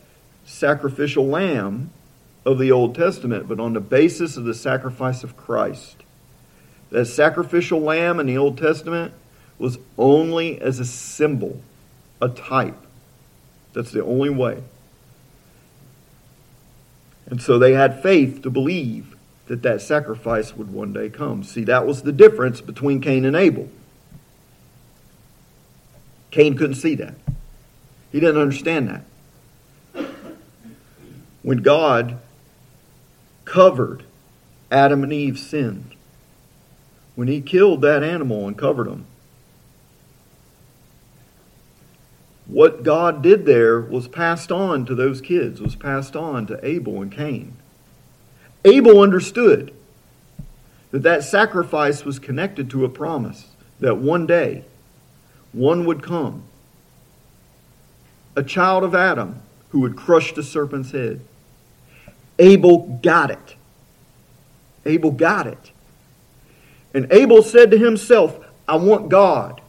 sacrificial 0.45 1.27
lamb 1.27 1.89
of 2.45 2.59
the 2.59 2.71
Old 2.71 2.95
Testament, 2.95 3.47
but 3.47 3.59
on 3.59 3.73
the 3.73 3.81
basis 3.81 4.37
of 4.37 4.45
the 4.45 4.53
sacrifice 4.53 5.23
of 5.23 5.35
Christ. 5.35 5.97
That 6.91 7.05
sacrificial 7.05 7.81
lamb 7.81 8.19
in 8.19 8.27
the 8.27 8.37
Old 8.37 8.59
Testament 8.59 9.13
was 9.57 9.79
only 9.97 10.61
as 10.61 10.79
a 10.79 10.85
symbol, 10.85 11.59
a 12.21 12.29
type. 12.29 12.77
That's 13.73 13.91
the 13.91 14.03
only 14.03 14.29
way. 14.29 14.61
And 17.25 17.41
so 17.41 17.57
they 17.57 17.73
had 17.73 18.03
faith 18.03 18.43
to 18.43 18.51
believe 18.51 19.15
that 19.47 19.63
that 19.63 19.81
sacrifice 19.81 20.55
would 20.55 20.71
one 20.71 20.93
day 20.93 21.09
come. 21.09 21.43
See, 21.43 21.63
that 21.63 21.87
was 21.87 22.03
the 22.03 22.11
difference 22.11 22.61
between 22.61 23.01
Cain 23.01 23.25
and 23.25 23.35
Abel. 23.35 23.69
Cain 26.31 26.55
couldn't 26.57 26.75
see 26.75 26.95
that. 26.95 27.15
He 28.11 28.19
didn't 28.19 28.41
understand 28.41 28.87
that. 29.93 30.07
When 31.43 31.59
God 31.59 32.19
covered 33.45 34.03
Adam 34.71 35.03
and 35.03 35.13
Eve's 35.13 35.45
sin, 35.45 35.91
When 37.15 37.27
he 37.27 37.41
killed 37.41 37.81
that 37.81 38.03
animal 38.03 38.47
and 38.47 38.57
covered 38.57 38.87
them, 38.87 39.05
what 42.47 42.83
God 42.83 43.21
did 43.21 43.45
there 43.45 43.79
was 43.79 44.07
passed 44.07 44.51
on 44.51 44.85
to 44.85 44.95
those 44.95 45.21
kids, 45.21 45.61
was 45.61 45.75
passed 45.75 46.15
on 46.15 46.47
to 46.47 46.65
Abel 46.65 47.01
and 47.01 47.11
Cain. 47.11 47.53
Abel 48.65 49.01
understood 49.01 49.73
that 50.91 51.03
that 51.03 51.23
sacrifice 51.23 52.03
was 52.05 52.19
connected 52.19 52.69
to 52.69 52.85
a 52.85 52.89
promise 52.89 53.47
that 53.79 53.97
one 53.97 54.25
day 54.25 54.63
one 55.53 55.85
would 55.85 56.01
come, 56.01 56.43
a 58.35 58.43
child 58.43 58.83
of 58.83 58.95
Adam 58.95 59.41
who 59.69 59.81
would 59.81 59.95
crush 59.95 60.33
the 60.33 60.43
serpent's 60.43 60.91
head. 60.91 61.21
Abel 62.39 62.99
got 63.03 63.31
it. 63.31 63.55
Abel 64.85 65.11
got 65.11 65.47
it. 65.47 65.71
And 66.93 67.11
Abel 67.11 67.41
said 67.41 67.71
to 67.71 67.77
himself, 67.77 68.39
I 68.67 68.75
want 68.75 69.09
God. 69.09 69.61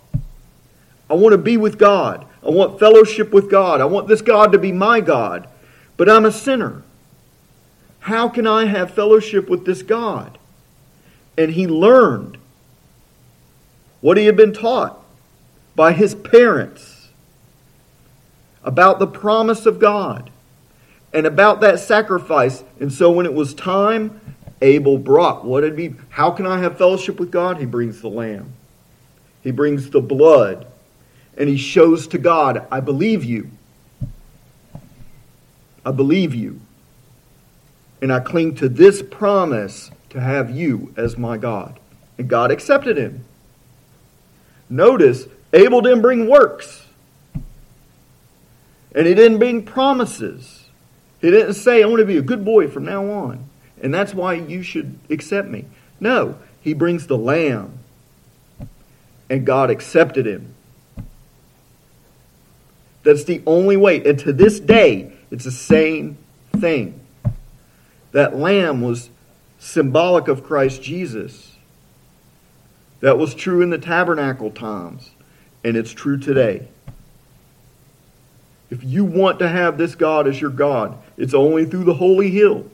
I 1.11 1.15
want 1.15 1.33
to 1.33 1.39
be 1.39 1.57
with 1.57 1.79
God. 1.79 2.27
I 2.45 2.51
want 2.51 2.81
fellowship 2.81 3.33
with 3.33 3.51
God. 3.51 3.81
I 3.81 3.85
want 3.85 4.09
this 4.09 4.23
God 4.23 4.53
to 4.53 4.59
be 4.59 4.73
my 4.73 5.01
God. 5.01 5.49
But 5.97 6.09
I'm 6.09 6.25
a 6.25 6.33
sinner. 6.33 6.83
How 8.01 8.29
can 8.29 8.47
I 8.47 8.65
have 8.65 8.95
fellowship 8.95 9.49
with 9.49 9.65
this 9.65 9.83
God? 9.83 10.39
And 11.39 11.53
he 11.53 11.67
learned 11.67 12.39
what 14.01 14.17
he 14.17 14.27
had 14.27 14.37
been 14.37 14.53
taught 14.53 15.02
by 15.75 15.93
his 15.93 16.15
parents 16.15 17.09
about 18.65 18.99
the 18.99 19.07
promise 19.07 19.67
of 19.67 19.79
God 19.79 20.31
and 21.13 21.27
about 21.27 21.61
that 21.61 21.81
sacrifice. 21.81 22.63
And 22.81 22.93
so 22.93 23.11
when 23.11 23.27
it 23.27 23.35
was 23.35 23.55
time, 23.55 24.21
Abel 24.61 24.97
brought 24.99 25.45
what 25.45 25.63
did 25.63 25.79
he 25.79 25.95
how 26.09 26.31
can 26.31 26.47
I 26.47 26.59
have 26.59 26.79
fellowship 26.79 27.19
with 27.19 27.31
God? 27.31 27.59
He 27.59 27.67
brings 27.67 28.01
the 28.01 28.09
lamb. 28.09 28.53
He 29.43 29.51
brings 29.51 29.91
the 29.91 30.01
blood. 30.01 30.67
And 31.37 31.49
he 31.49 31.57
shows 31.57 32.07
to 32.09 32.19
God, 32.19 32.67
I 32.71 32.81
believe 32.81 33.25
you. 33.25 33.51
I 35.85 35.91
believe 35.91 36.35
you. 36.35 36.61
And 38.01 38.13
I 38.13 38.21
cling 38.21 38.55
to 38.57 38.69
this 38.69 39.03
promise 39.03 39.91
to 40.11 40.21
have 40.21 40.51
you 40.51 40.93
as 40.97 41.17
my 41.17 41.39
God. 41.39 41.81
And 42.19 42.29
God 42.29 42.51
accepted 42.51 42.97
him. 42.97 43.25
Notice, 44.69 45.27
Abel 45.53 45.81
didn't 45.81 46.03
bring 46.03 46.29
works. 46.29 46.87
And 48.95 49.07
he 49.07 49.15
didn't 49.15 49.39
bring 49.39 49.65
promises. 49.65 50.67
He 51.21 51.31
didn't 51.31 51.55
say, 51.55 51.83
I 51.83 51.87
want 51.87 52.01
to 52.01 52.05
be 52.05 52.19
a 52.19 52.23
good 52.23 52.45
boy 52.45 52.69
from 52.69 52.85
now 52.85 53.09
on, 53.09 53.49
and 53.81 53.95
that's 53.95 54.13
why 54.13 54.35
you 54.35 54.63
should 54.63 54.99
accept 55.09 55.49
me. 55.49 55.67
No, 56.01 56.37
he 56.61 56.75
brings 56.75 57.07
the 57.07 57.17
lamb, 57.17 57.79
and 59.31 59.47
God 59.47 59.71
accepted 59.71 60.27
him. 60.27 60.55
That's 63.05 63.25
the 63.25 63.41
only 63.47 63.77
way. 63.77 64.05
And 64.05 64.19
to 64.21 64.33
this 64.33 64.61
day, 64.61 65.13
it's 65.31 65.45
the 65.45 65.51
same 65.51 66.19
thing. 66.59 67.01
That 68.11 68.37
lamb 68.37 68.83
was 68.83 69.11
symbolic 69.59 70.29
of 70.29 70.45
Christ 70.45 70.83
Jesus. 70.83 71.57
That 73.01 73.17
was 73.17 73.35
true 73.35 73.63
in 73.63 73.71
the 73.71 73.79
tabernacle 73.79 74.51
times, 74.51 75.11
and 75.65 75.77
it's 75.77 75.93
true 75.93 76.19
today. 76.19 76.69
If 78.71 78.83
you 78.83 79.05
want 79.05 79.39
to 79.41 79.49
have 79.49 79.77
this 79.77 79.95
God 79.95 80.27
as 80.27 80.41
your 80.41 80.51
God, 80.51 80.97
it's 81.17 81.35
only 81.35 81.67
through 81.67 81.85
the 81.85 81.95
holy 81.95 82.31
hill. 82.31 82.71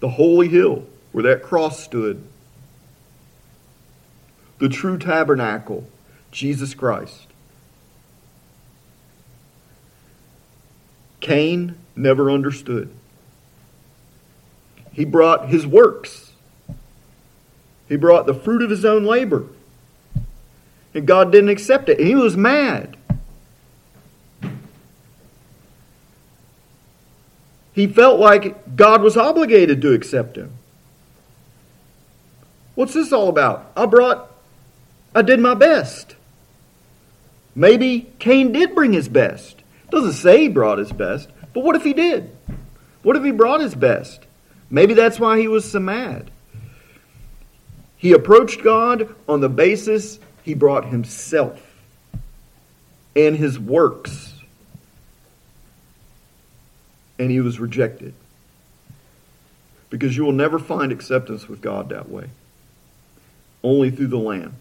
The 0.00 0.10
holy 0.10 0.48
hill 0.48 0.86
where 1.12 1.24
that 1.24 1.42
cross 1.42 1.82
stood. 1.82 2.22
The 4.58 4.68
true 4.68 4.98
tabernacle, 4.98 5.88
Jesus 6.30 6.74
Christ. 6.74 7.26
Cain 11.20 11.76
never 11.96 12.30
understood. 12.30 12.90
He 14.92 15.04
brought 15.04 15.48
his 15.48 15.66
works. 15.66 16.32
He 17.88 17.96
brought 17.96 18.26
the 18.26 18.34
fruit 18.34 18.62
of 18.62 18.70
his 18.70 18.84
own 18.84 19.04
labor. 19.04 19.46
And 20.94 21.06
God 21.06 21.32
didn't 21.32 21.50
accept 21.50 21.88
it. 21.88 21.98
He 21.98 22.14
was 22.14 22.36
mad. 22.36 22.96
He 27.72 27.86
felt 27.86 28.20
like 28.20 28.76
God 28.76 29.02
was 29.02 29.16
obligated 29.16 29.80
to 29.82 29.92
accept 29.92 30.36
him. 30.36 30.52
What's 32.74 32.94
this 32.94 33.12
all 33.12 33.28
about? 33.28 33.72
I 33.76 33.86
brought, 33.86 34.30
I 35.14 35.22
did 35.22 35.40
my 35.40 35.54
best. 35.54 36.16
Maybe 37.54 38.10
Cain 38.18 38.52
did 38.52 38.74
bring 38.74 38.92
his 38.92 39.08
best. 39.08 39.62
Doesn't 39.90 40.12
say 40.12 40.42
he 40.42 40.48
brought 40.48 40.78
his 40.78 40.92
best, 40.92 41.28
but 41.52 41.64
what 41.64 41.76
if 41.76 41.84
he 41.84 41.92
did? 41.92 42.34
What 43.02 43.16
if 43.16 43.24
he 43.24 43.30
brought 43.30 43.60
his 43.60 43.74
best? 43.74 44.24
Maybe 44.70 44.94
that's 44.94 45.20
why 45.20 45.38
he 45.38 45.48
was 45.48 45.70
so 45.70 45.80
mad. 45.80 46.30
He 47.98 48.12
approached 48.12 48.62
God 48.62 49.14
on 49.28 49.40
the 49.40 49.50
basis 49.50 50.18
he 50.42 50.54
brought 50.54 50.86
himself 50.86 51.60
and 53.14 53.36
his 53.36 53.58
works, 53.58 54.32
and 57.18 57.30
he 57.30 57.40
was 57.40 57.60
rejected. 57.60 58.14
Because 59.90 60.16
you 60.16 60.24
will 60.24 60.32
never 60.32 60.58
find 60.58 60.90
acceptance 60.90 61.48
with 61.48 61.60
God 61.60 61.90
that 61.90 62.08
way, 62.08 62.30
only 63.62 63.90
through 63.90 64.06
the 64.06 64.18
Lamb. 64.18 64.54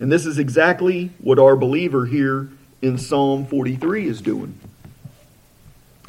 And 0.00 0.10
this 0.10 0.26
is 0.26 0.38
exactly 0.38 1.12
what 1.18 1.38
our 1.38 1.54
believer 1.54 2.06
here 2.06 2.48
in 2.82 2.98
Psalm 2.98 3.46
43 3.46 4.08
is 4.08 4.20
doing. 4.20 4.58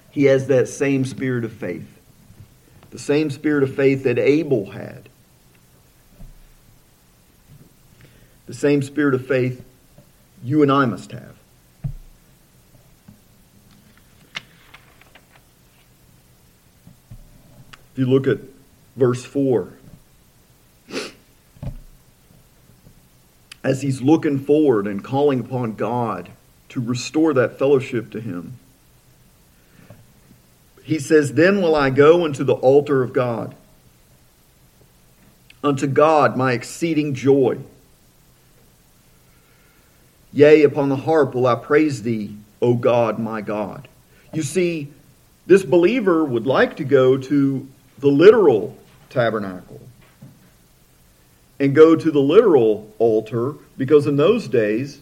He 0.09 0.23
has 0.23 0.47
that 0.47 0.67
same 0.67 1.05
spirit 1.05 1.45
of 1.45 1.53
faith, 1.53 1.88
the 2.89 2.97
same 2.97 3.29
spirit 3.29 3.61
of 3.61 3.75
faith 3.75 4.03
that 4.05 4.17
Abel 4.17 4.71
had, 4.71 5.09
the 8.45 8.53
same 8.53 8.81
spirit 8.81 9.13
of 9.13 9.25
faith 9.25 9.63
you 10.43 10.61
and 10.61 10.71
I 10.71 10.85
must 10.85 11.11
have. 11.11 11.35
If 17.93 17.99
you 17.99 18.05
look 18.05 18.27
at 18.27 18.39
verse 18.95 19.23
4, 19.23 19.73
as 23.63 23.81
he's 23.81 24.01
looking 24.01 24.39
forward 24.39 24.87
and 24.87 25.03
calling 25.03 25.39
upon 25.39 25.73
God 25.73 26.29
to 26.69 26.81
restore 26.81 27.33
that 27.33 27.57
fellowship 27.57 28.11
to 28.11 28.19
him. 28.19 28.57
He 30.83 30.99
says, 30.99 31.33
Then 31.33 31.61
will 31.61 31.75
I 31.75 31.89
go 31.89 32.25
unto 32.25 32.43
the 32.43 32.55
altar 32.55 33.03
of 33.03 33.13
God, 33.13 33.55
unto 35.63 35.87
God 35.87 36.35
my 36.35 36.51
exceeding 36.51 37.13
joy. 37.13 37.59
Yea, 40.34 40.63
upon 40.63 40.89
the 40.89 40.95
harp 40.95 41.36
will 41.36 41.47
I 41.47 41.55
praise 41.55 42.01
thee, 42.01 42.36
O 42.61 42.73
God, 42.73 43.19
my 43.19 43.41
God. 43.41 43.88
You 44.34 44.41
see, 44.41 44.91
this 45.45 45.63
believer 45.63 46.25
would 46.25 46.47
like 46.47 46.77
to 46.77 46.84
go 46.84 47.17
to 47.17 47.67
the 47.99 48.07
literal 48.07 48.75
tabernacle 49.09 49.79
and 51.59 51.75
go 51.75 51.95
to 51.95 52.11
the 52.11 52.19
literal 52.19 52.91
altar 52.97 53.53
because 53.77 54.07
in 54.07 54.17
those 54.17 54.47
days 54.47 55.01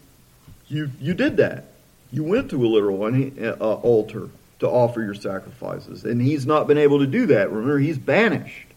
you 0.68 0.92
you 1.00 1.14
did 1.14 1.38
that. 1.38 1.66
You 2.12 2.24
went 2.24 2.50
to 2.50 2.66
a 2.66 2.68
literal 2.68 3.04
uh, 3.04 3.74
altar 3.76 4.30
to 4.60 4.68
offer 4.68 5.02
your 5.02 5.14
sacrifices, 5.14 6.04
and 6.04 6.22
he's 6.22 6.46
not 6.46 6.68
been 6.68 6.78
able 6.78 7.00
to 7.00 7.08
do 7.08 7.26
that. 7.28 7.50
Remember, 7.50 7.80
he's 7.80 7.98
banished. 7.98 8.68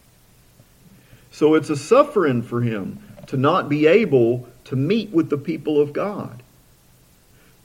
So 1.31 1.55
it's 1.55 1.69
a 1.69 1.75
suffering 1.75 2.41
for 2.41 2.61
him 2.61 2.99
to 3.27 3.37
not 3.37 3.67
be 3.67 3.87
able 3.87 4.47
to 4.65 4.75
meet 4.75 5.11
with 5.11 5.29
the 5.29 5.37
people 5.37 5.81
of 5.81 5.91
God, 5.93 6.41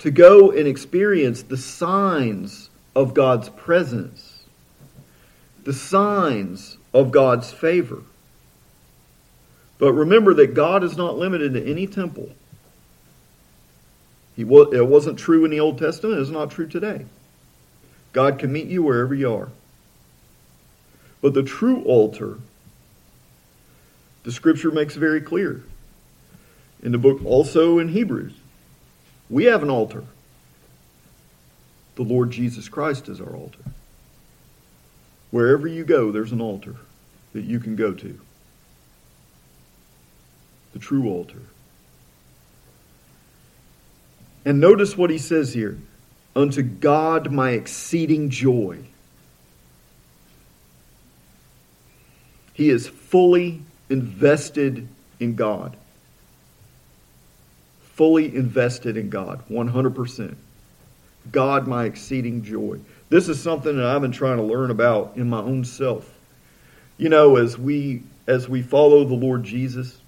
to 0.01 0.11
go 0.11 0.51
and 0.51 0.67
experience 0.67 1.43
the 1.43 1.57
signs 1.57 2.71
of 2.97 3.15
God's 3.15 3.51
presence, 3.51 4.45
the 5.65 5.73
signs 5.73 6.79
of 6.93 7.13
God's 7.13 7.53
favor. 7.53 8.03
But 9.79 9.93
remember 9.93 10.35
that 10.35 10.55
God 10.55 10.85
is 10.85 10.97
not 10.97 11.17
limited 11.17 11.55
to 11.55 11.71
any 11.71 11.87
temple. 11.87 12.31
He 14.37 14.45
was, 14.45 14.73
it 14.73 14.87
wasn't 14.87 15.19
true 15.19 15.45
in 15.45 15.51
the 15.51 15.61
Old 15.61 15.79
Testament. 15.79 16.21
It's 16.21 16.31
not 16.31 16.51
true 16.51 16.67
today. 16.67 17.05
God 18.13 18.39
can 18.39 18.53
meet 18.53 18.67
you 18.67 18.83
wherever 18.83 19.15
you 19.15 19.33
are. 19.33 19.49
But 21.21 21.35
the 21.35 21.43
true 21.43 21.83
altar, 21.85 22.39
the 24.23 24.33
scripture 24.33 24.71
makes 24.71 24.95
very 24.97 25.21
clear. 25.21 25.63
In 26.83 26.93
the 26.93 26.99
book, 26.99 27.23
also 27.27 27.79
in 27.79 27.89
Hebrews, 27.89 28.33
we 29.31 29.45
have 29.45 29.63
an 29.63 29.71
altar. 29.71 30.05
The 31.95 32.03
Lord 32.03 32.31
Jesus 32.31 32.69
Christ 32.69 33.09
is 33.09 33.21
our 33.21 33.35
altar. 33.35 33.61
Wherever 35.31 35.69
you 35.69 35.85
go, 35.85 36.11
there's 36.11 36.33
an 36.33 36.41
altar 36.41 36.77
that 37.33 37.45
you 37.45 37.61
can 37.61 37.77
go 37.77 37.93
to 37.93 38.21
the 40.73 40.79
true 40.79 41.09
altar. 41.09 41.43
And 44.45 44.61
notice 44.61 44.97
what 44.97 45.11
he 45.11 45.19
says 45.19 45.53
here 45.55 45.79
Unto 46.35 46.63
God 46.63 47.31
my 47.31 47.51
exceeding 47.51 48.31
joy. 48.31 48.79
He 52.55 52.71
is 52.71 52.89
fully 52.89 53.63
invested 53.89 54.87
in 55.19 55.35
God. 55.35 55.77
Fully 58.01 58.35
invested 58.35 58.97
in 58.97 59.11
God, 59.11 59.43
100%. 59.51 60.35
God, 61.31 61.67
my 61.67 61.85
exceeding 61.85 62.43
joy. 62.43 62.79
This 63.11 63.29
is 63.29 63.43
something 63.43 63.77
that 63.77 63.85
I've 63.85 64.01
been 64.01 64.11
trying 64.11 64.39
to 64.39 64.43
learn 64.43 64.71
about 64.71 65.19
in 65.19 65.29
my 65.29 65.41
own 65.41 65.67
self. 65.67 66.11
You 66.97 67.11
know, 67.11 67.37
as 67.37 67.59
we 67.59 68.03
as 68.27 68.49
we 68.49 68.63
follow 68.63 69.05
the 69.05 69.13
Lord 69.13 69.45
Jesus, 69.45 69.99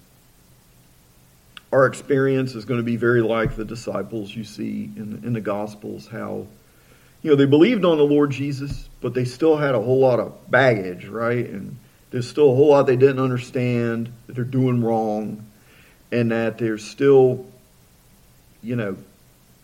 our 1.71 1.85
experience 1.85 2.55
is 2.55 2.65
going 2.65 2.79
to 2.79 2.83
be 2.83 2.95
very 2.95 3.21
like 3.21 3.55
the 3.55 3.63
disciples 3.63 4.35
you 4.35 4.43
see 4.43 4.89
in, 4.95 5.21
in 5.23 5.33
the 5.33 5.41
Gospels, 5.41 6.07
how, 6.07 6.47
you 7.21 7.29
know, 7.29 7.35
they 7.35 7.45
believed 7.45 7.85
on 7.85 7.99
the 7.99 8.03
Lord 8.03 8.31
Jesus, 8.31 8.89
but 9.01 9.13
they 9.13 9.25
still 9.25 9.55
had 9.55 9.75
a 9.75 9.79
whole 9.79 9.99
lot 9.99 10.19
of 10.19 10.49
baggage, 10.49 11.05
right? 11.05 11.47
And 11.47 11.77
there's 12.09 12.27
still 12.27 12.53
a 12.53 12.55
whole 12.55 12.69
lot 12.69 12.87
they 12.87 12.95
didn't 12.95 13.19
understand, 13.19 14.11
that 14.25 14.33
they're 14.33 14.43
doing 14.45 14.83
wrong, 14.83 15.45
and 16.11 16.31
that 16.31 16.57
there's 16.57 16.83
still, 16.83 17.45
you 18.63 18.75
know, 18.75 18.97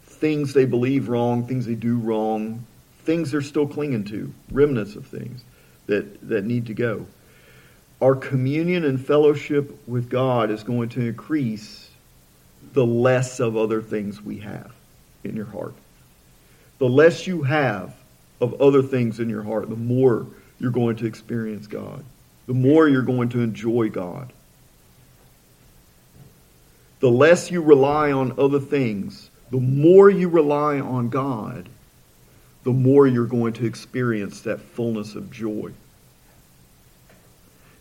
things 0.04 0.54
they 0.54 0.66
believe 0.66 1.10
wrong, 1.10 1.48
things 1.48 1.66
they 1.66 1.76
do 1.76 1.98
wrong, 1.98 2.66
things 3.04 3.32
they're 3.32 3.42
still 3.42 3.68
clinging 3.68 4.04
to, 4.06 4.34
remnants 4.52 4.96
of 4.96 5.08
things 5.08 5.44
that, 5.88 6.28
that 6.28 6.46
need 6.46 6.68
to 6.68 6.74
go. 6.74 7.06
Our 8.02 8.16
communion 8.16 8.86
and 8.86 9.04
fellowship 9.04 9.88
with 9.88 10.10
God 10.10 10.52
is 10.52 10.64
going 10.64 10.90
to 10.90 11.02
increase 11.02 11.90
the 12.74 12.86
less 12.86 13.40
of 13.40 13.58
other 13.58 13.82
things 13.82 14.22
we 14.22 14.40
have 14.40 14.72
in 15.24 15.36
your 15.36 15.46
heart. 15.46 15.74
The 16.78 16.88
less 16.88 17.28
you 17.28 17.44
have 17.44 17.94
of 18.40 18.62
other 18.62 18.82
things 18.82 19.20
in 19.20 19.30
your 19.30 19.44
heart, 19.44 19.70
the 19.70 19.76
more 19.76 20.28
you're 20.60 20.72
going 20.72 20.98
to 20.98 21.06
experience 21.06 21.68
God. 21.68 22.04
The 22.48 22.54
more 22.54 22.88
you're 22.88 23.02
going 23.02 23.30
to 23.30 23.42
enjoy 23.42 23.90
God. 23.90 24.32
The 27.00 27.10
less 27.10 27.50
you 27.50 27.62
rely 27.62 28.12
on 28.12 28.38
other 28.38 28.60
things, 28.60 29.30
the 29.52 29.60
more 29.60 30.10
you 30.10 30.28
rely 30.28 30.80
on 30.80 31.10
God, 31.10 31.70
the 32.64 32.72
more 32.72 33.08
you're 33.08 33.26
going 33.26 33.54
to 33.54 33.66
experience 33.66 34.42
that 34.42 34.60
fullness 34.60 35.16
of 35.16 35.32
joy. 35.32 35.72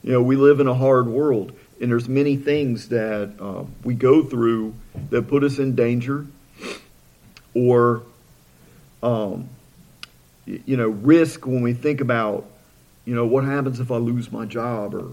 You 0.03 0.13
know, 0.13 0.23
we 0.23 0.37
live 0.37 0.61
in 0.61 0.69
a 0.69 0.75
hard 0.75 1.09
world, 1.09 1.53
and 1.81 1.91
there's 1.91 2.09
many 2.09 2.37
things 2.37 2.89
that 2.89 3.33
uh, 3.41 3.65
we 3.83 3.95
go 3.95 4.23
through 4.23 4.75
that 5.11 5.29
put 5.29 5.43
us 5.43 5.59
in 5.59 5.75
danger, 5.75 6.27
or 7.55 8.03
um, 9.03 9.49
you 10.47 10.77
know, 10.77 10.89
risk 10.89 11.47
when 11.47 11.63
we 11.63 11.75
think 11.75 12.01
about, 12.01 12.47
you 13.05 13.15
know, 13.15 13.27
what 13.27 13.45
happens 13.45 13.81
if 13.81 13.91
I 13.91 13.97
lose 13.97 14.31
my 14.31 14.47
job, 14.47 14.95
or 14.95 15.11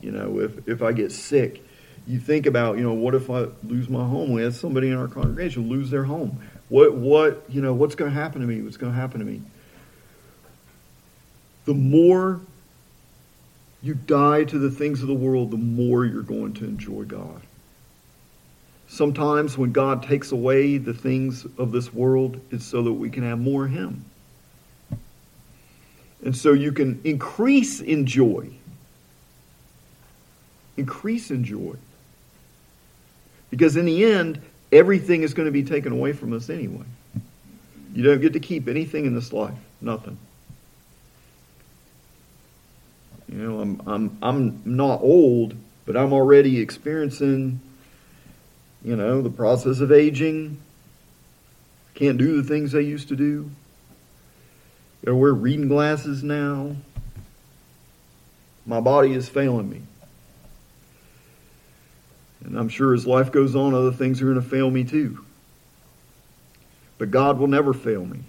you 0.00 0.10
know, 0.10 0.40
if 0.40 0.66
if 0.66 0.82
I 0.82 0.92
get 0.92 1.12
sick. 1.12 1.62
You 2.06 2.18
think 2.18 2.46
about, 2.46 2.78
you 2.78 2.82
know, 2.82 2.94
what 2.94 3.14
if 3.14 3.30
I 3.30 3.46
lose 3.64 3.88
my 3.88 4.04
home? 4.04 4.32
We 4.32 4.42
had 4.42 4.54
somebody 4.54 4.88
in 4.88 4.96
our 4.96 5.08
congregation 5.08 5.68
lose 5.68 5.90
their 5.90 6.04
home. 6.04 6.40
What 6.68 6.94
what 6.94 7.44
you 7.48 7.60
know, 7.60 7.74
what's 7.74 7.94
going 7.94 8.10
to 8.10 8.14
happen 8.18 8.40
to 8.40 8.46
me? 8.46 8.60
What's 8.62 8.76
going 8.76 8.92
to 8.92 8.98
happen 8.98 9.20
to 9.20 9.26
me? 9.26 9.42
The 11.64 11.74
more 11.74 12.40
you 13.82 13.94
die 13.94 14.44
to 14.44 14.58
the 14.58 14.70
things 14.70 15.02
of 15.02 15.08
the 15.08 15.14
world, 15.14 15.50
the 15.50 15.56
more 15.56 16.04
you're 16.04 16.22
going 16.22 16.54
to 16.54 16.64
enjoy 16.64 17.02
God. 17.02 17.42
Sometimes 18.88 19.56
when 19.56 19.72
God 19.72 20.02
takes 20.02 20.32
away 20.32 20.78
the 20.78 20.94
things 20.94 21.46
of 21.56 21.72
this 21.72 21.92
world, 21.94 22.40
it's 22.50 22.64
so 22.64 22.82
that 22.82 22.92
we 22.92 23.10
can 23.10 23.22
have 23.22 23.38
more 23.38 23.64
of 23.64 23.70
Him. 23.70 24.04
And 26.24 26.36
so 26.36 26.52
you 26.52 26.72
can 26.72 27.00
increase 27.04 27.80
in 27.80 28.06
joy. 28.06 28.50
Increase 30.76 31.30
in 31.30 31.44
joy. 31.44 31.74
Because 33.52 33.76
in 33.76 33.84
the 33.84 34.02
end, 34.02 34.40
everything 34.72 35.22
is 35.22 35.34
going 35.34 35.44
to 35.44 35.52
be 35.52 35.62
taken 35.62 35.92
away 35.92 36.14
from 36.14 36.32
us 36.32 36.48
anyway. 36.48 36.86
You 37.94 38.02
don't 38.02 38.22
get 38.22 38.32
to 38.32 38.40
keep 38.40 38.66
anything 38.66 39.04
in 39.04 39.14
this 39.14 39.30
life. 39.30 39.58
Nothing. 39.82 40.16
You 43.28 43.36
know, 43.36 43.60
I'm 43.60 43.82
I'm 43.86 44.18
I'm 44.22 44.62
not 44.64 45.02
old, 45.02 45.54
but 45.84 45.98
I'm 45.98 46.14
already 46.14 46.60
experiencing, 46.60 47.60
you 48.82 48.96
know, 48.96 49.20
the 49.20 49.30
process 49.30 49.80
of 49.80 49.92
aging. 49.92 50.58
Can't 51.94 52.16
do 52.16 52.40
the 52.40 52.48
things 52.48 52.74
I 52.74 52.78
used 52.78 53.08
to 53.08 53.16
do. 53.16 53.50
I 55.06 55.10
wear 55.10 55.34
reading 55.34 55.68
glasses 55.68 56.22
now. 56.22 56.76
My 58.64 58.80
body 58.80 59.12
is 59.12 59.28
failing 59.28 59.68
me. 59.68 59.82
And 62.44 62.58
I'm 62.58 62.68
sure 62.68 62.94
as 62.94 63.06
life 63.06 63.30
goes 63.30 63.54
on, 63.54 63.74
other 63.74 63.92
things 63.92 64.20
are 64.20 64.24
going 64.24 64.36
to 64.36 64.42
fail 64.42 64.70
me 64.70 64.84
too. 64.84 65.24
But 66.98 67.10
God 67.10 67.38
will 67.38 67.48
never 67.48 67.72
fail 67.72 68.04
me. 68.04 68.20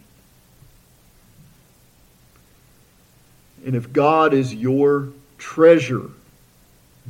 And 3.65 3.75
if 3.75 3.93
God 3.93 4.33
is 4.33 4.53
your 4.53 5.09
treasure, 5.37 6.09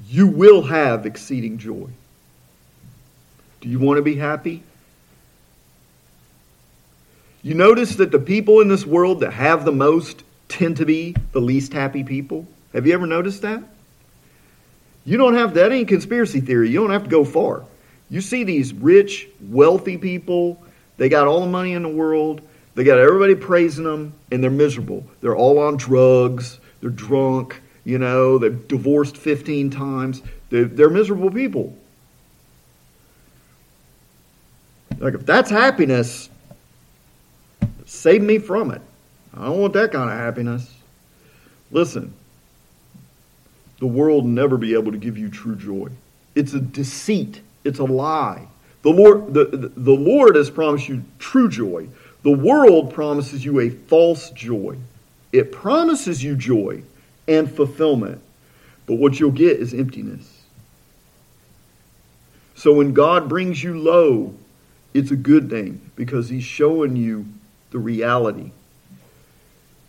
you 0.07 0.27
will 0.27 0.63
have 0.63 1.05
exceeding 1.05 1.57
joy. 1.57 1.89
Do 3.61 3.69
you 3.69 3.79
want 3.79 3.97
to 3.97 4.01
be 4.01 4.15
happy? 4.15 4.63
You 7.41 7.55
notice 7.55 7.95
that 7.95 8.11
the 8.11 8.19
people 8.19 8.61
in 8.61 8.69
this 8.69 8.85
world 8.85 9.19
that 9.21 9.31
have 9.31 9.65
the 9.65 9.71
most 9.71 10.23
tend 10.47 10.77
to 10.77 10.85
be 10.85 11.15
the 11.31 11.41
least 11.41 11.73
happy 11.73 12.03
people? 12.03 12.47
Have 12.73 12.87
you 12.87 12.93
ever 12.93 13.05
noticed 13.05 13.41
that? 13.41 13.63
You 15.05 15.17
don't 15.17 15.35
have 15.35 15.55
that 15.55 15.71
ain't 15.71 15.87
conspiracy 15.87 16.39
theory. 16.39 16.69
You 16.69 16.79
don't 16.81 16.91
have 16.91 17.03
to 17.03 17.09
go 17.09 17.25
far. 17.25 17.63
You 18.09 18.21
see 18.21 18.43
these 18.43 18.73
rich, 18.73 19.27
wealthy 19.41 19.97
people, 19.97 20.63
they 20.97 21.09
got 21.09 21.27
all 21.27 21.41
the 21.41 21.47
money 21.47 21.73
in 21.73 21.83
the 21.83 21.89
world, 21.89 22.41
they 22.75 22.83
got 22.83 22.97
everybody 22.97 23.35
praising 23.35 23.83
them, 23.83 24.13
and 24.31 24.43
they're 24.43 24.51
miserable. 24.51 25.05
They're 25.21 25.35
all 25.35 25.59
on 25.59 25.77
drugs. 25.77 26.59
They're 26.81 26.89
drunk. 26.89 27.61
You 27.85 27.97
know, 27.97 28.37
they've 28.37 28.67
divorced 28.67 29.17
15 29.17 29.69
times. 29.69 30.21
They're, 30.49 30.65
they're 30.65 30.89
miserable 30.89 31.29
people. 31.29 31.75
Like, 34.97 35.13
if 35.15 35.25
that's 35.25 35.49
happiness, 35.49 36.29
save 37.85 38.21
me 38.21 38.39
from 38.39 38.71
it. 38.71 38.81
I 39.35 39.45
don't 39.45 39.59
want 39.59 39.73
that 39.73 39.91
kind 39.91 40.09
of 40.09 40.17
happiness. 40.17 40.71
Listen, 41.71 42.13
the 43.83 43.87
world 43.87 44.25
never 44.25 44.57
be 44.57 44.75
able 44.75 44.93
to 44.93 44.97
give 44.97 45.17
you 45.17 45.27
true 45.27 45.57
joy. 45.57 45.89
It's 46.35 46.53
a 46.53 46.59
deceit, 46.61 47.41
it's 47.65 47.79
a 47.79 47.83
lie. 47.83 48.47
The 48.81 48.91
Lord, 48.91 49.33
the, 49.33 49.43
the 49.75 49.91
Lord 49.91 50.37
has 50.37 50.49
promised 50.49 50.87
you 50.87 51.03
true 51.19 51.49
joy. 51.49 51.89
The 52.21 52.31
world 52.31 52.93
promises 52.93 53.43
you 53.43 53.59
a 53.59 53.69
false 53.69 54.29
joy. 54.29 54.77
It 55.33 55.51
promises 55.51 56.23
you 56.23 56.37
joy 56.37 56.83
and 57.27 57.53
fulfillment, 57.53 58.21
but 58.85 58.95
what 58.95 59.19
you'll 59.19 59.31
get 59.31 59.59
is 59.59 59.73
emptiness. 59.73 60.43
So 62.55 62.71
when 62.71 62.93
God 62.93 63.27
brings 63.27 63.61
you 63.61 63.77
low, 63.77 64.33
it's 64.93 65.11
a 65.11 65.17
good 65.17 65.49
thing 65.49 65.91
because 65.97 66.29
He's 66.29 66.45
showing 66.45 66.95
you 66.95 67.25
the 67.71 67.79
reality. 67.79 68.51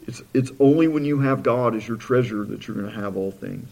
It's, 0.09 0.20
it's 0.34 0.51
only 0.59 0.88
when 0.88 1.05
you 1.05 1.20
have 1.20 1.45
God 1.45 1.76
as 1.76 1.86
your 1.86 1.97
treasure 1.97 2.45
that 2.47 2.66
you're 2.66 2.76
going 2.76 2.92
to 2.92 3.01
have 3.01 3.16
all 3.16 3.30
things. 3.30 3.68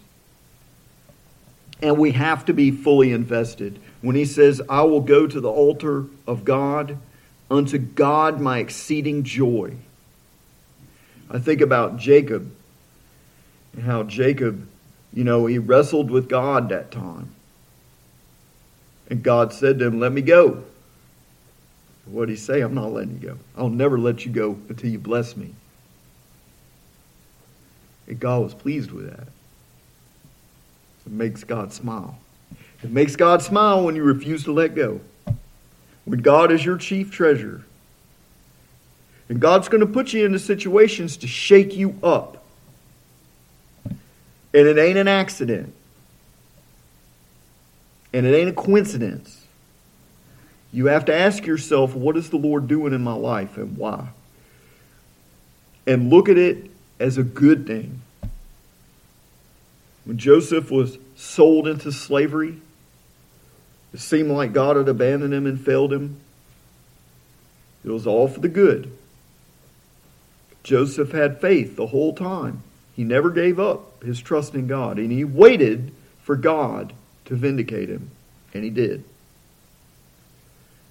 And 1.83 1.99
we 1.99 2.13
have 2.13 2.45
to 2.47 2.55
be 2.55 2.71
fully 2.71 3.13
invested. 3.13 3.81
When 4.01 4.17
he 4.17 4.25
says, 4.25 4.63
I 4.69 4.83
will 4.83 5.01
go 5.01 5.27
to 5.27 5.41
the 5.41 5.51
altar 5.51 6.07
of 6.27 6.45
God, 6.45 6.99
unto 7.51 7.77
God 7.77 8.41
my 8.41 8.59
exceeding 8.59 9.25
joy. 9.25 9.75
I 11.31 11.39
think 11.39 11.61
about 11.61 11.99
Jacob 11.99 12.51
and 13.75 13.83
how 13.83 14.05
Jacob, 14.05 14.67
you 15.13 15.25
know, 15.25 15.47
he 15.47 15.59
wrestled 15.59 16.11
with 16.11 16.29
God 16.29 16.71
that 16.71 16.91
time. 16.91 17.35
And 19.09 19.23
God 19.23 19.53
said 19.53 19.79
to 19.79 19.87
him, 19.87 20.01
Let 20.01 20.13
me 20.13 20.23
go. 20.23 20.63
What 22.07 22.27
did 22.27 22.33
he 22.33 22.39
say? 22.39 22.61
I'm 22.61 22.75
not 22.75 22.93
letting 22.93 23.21
you 23.21 23.29
go. 23.29 23.39
I'll 23.57 23.69
never 23.69 23.99
let 23.99 24.25
you 24.25 24.33
go 24.33 24.59
until 24.69 24.91
you 24.91 24.99
bless 24.99 25.37
me. 25.37 25.55
And 28.07 28.19
God 28.19 28.43
was 28.43 28.55
pleased 28.55 28.91
with 28.91 29.11
that. 29.11 29.29
It 31.07 31.13
makes 31.13 31.45
God 31.45 31.73
smile. 31.73 32.19
It 32.83 32.91
makes 32.91 33.17
God 33.17 33.43
smile 33.43 33.85
when 33.85 33.97
you 33.97 34.03
refuse 34.03 34.45
to 34.45 34.53
let 34.53 34.75
go. 34.75 35.01
When 36.05 36.21
God 36.21 36.51
is 36.51 36.65
your 36.65 36.77
chief 36.77 37.11
treasure. 37.11 37.63
And 39.29 39.41
God's 39.41 39.69
going 39.69 39.81
to 39.81 39.87
put 39.87 40.13
you 40.13 40.27
into 40.27 40.39
situations 40.39 41.17
to 41.19 41.27
shake 41.27 41.75
you 41.75 41.99
up. 42.03 42.45
And 43.85 44.69
it 44.69 44.79
ain't 44.79 44.99
an 44.99 45.09
accident. 45.09 45.73
And 48.13 48.27
it 48.27 48.35
ain't 48.35 48.51
a 48.51 48.53
coincidence. 48.53 49.47
You 50.73 50.87
have 50.87 51.07
to 51.07 51.15
ask 51.15 51.47
yourself, 51.47 51.95
what 51.95 52.17
is 52.17 52.31
the 52.31 52.37
Lord 52.37 52.67
doing 52.67 52.93
in 52.93 53.03
my 53.03 53.15
life 53.15 53.57
and 53.57 53.77
why? 53.77 54.09
And 55.87 56.11
look 56.11 56.29
at 56.29 56.39
it 56.39 56.71
as 56.99 57.19
a 57.19 57.23
good 57.23 57.67
thing. 57.67 58.03
When 60.05 60.19
Joseph 60.19 60.71
was 60.71 60.99
sold 61.17 61.69
into 61.69 61.93
slavery, 61.93 62.61
it 63.93 64.01
seemed 64.01 64.31
like 64.31 64.53
God 64.53 64.77
had 64.77 64.89
abandoned 64.89 65.35
him 65.35 65.47
and 65.47 65.61
failed 65.61 65.93
him. 65.93 66.17
It 67.85 67.91
was 67.91 68.07
all 68.07 68.29
for 68.29 68.41
the 68.41 68.49
good. 68.49 68.91
Joseph 70.63 71.13
had 71.13 71.41
faith 71.41 71.77
the 71.77 71.89
whole 71.89 72.15
time. 72.15 72.63
He 72.95 73.05
never 73.05 73.31
gave 73.31 73.59
up 73.59 74.03
his 74.03 74.21
trust 74.21 74.55
in 74.55 74.67
God, 74.67 74.99
and 74.99 75.11
he 75.11 75.25
waited 75.25 75.93
for 76.23 76.37
God 76.37 76.93
to 77.25 77.35
vindicate 77.35 77.89
him, 77.89 78.11
and 78.55 78.65
he 78.65 78.71
did. 78.71 79.05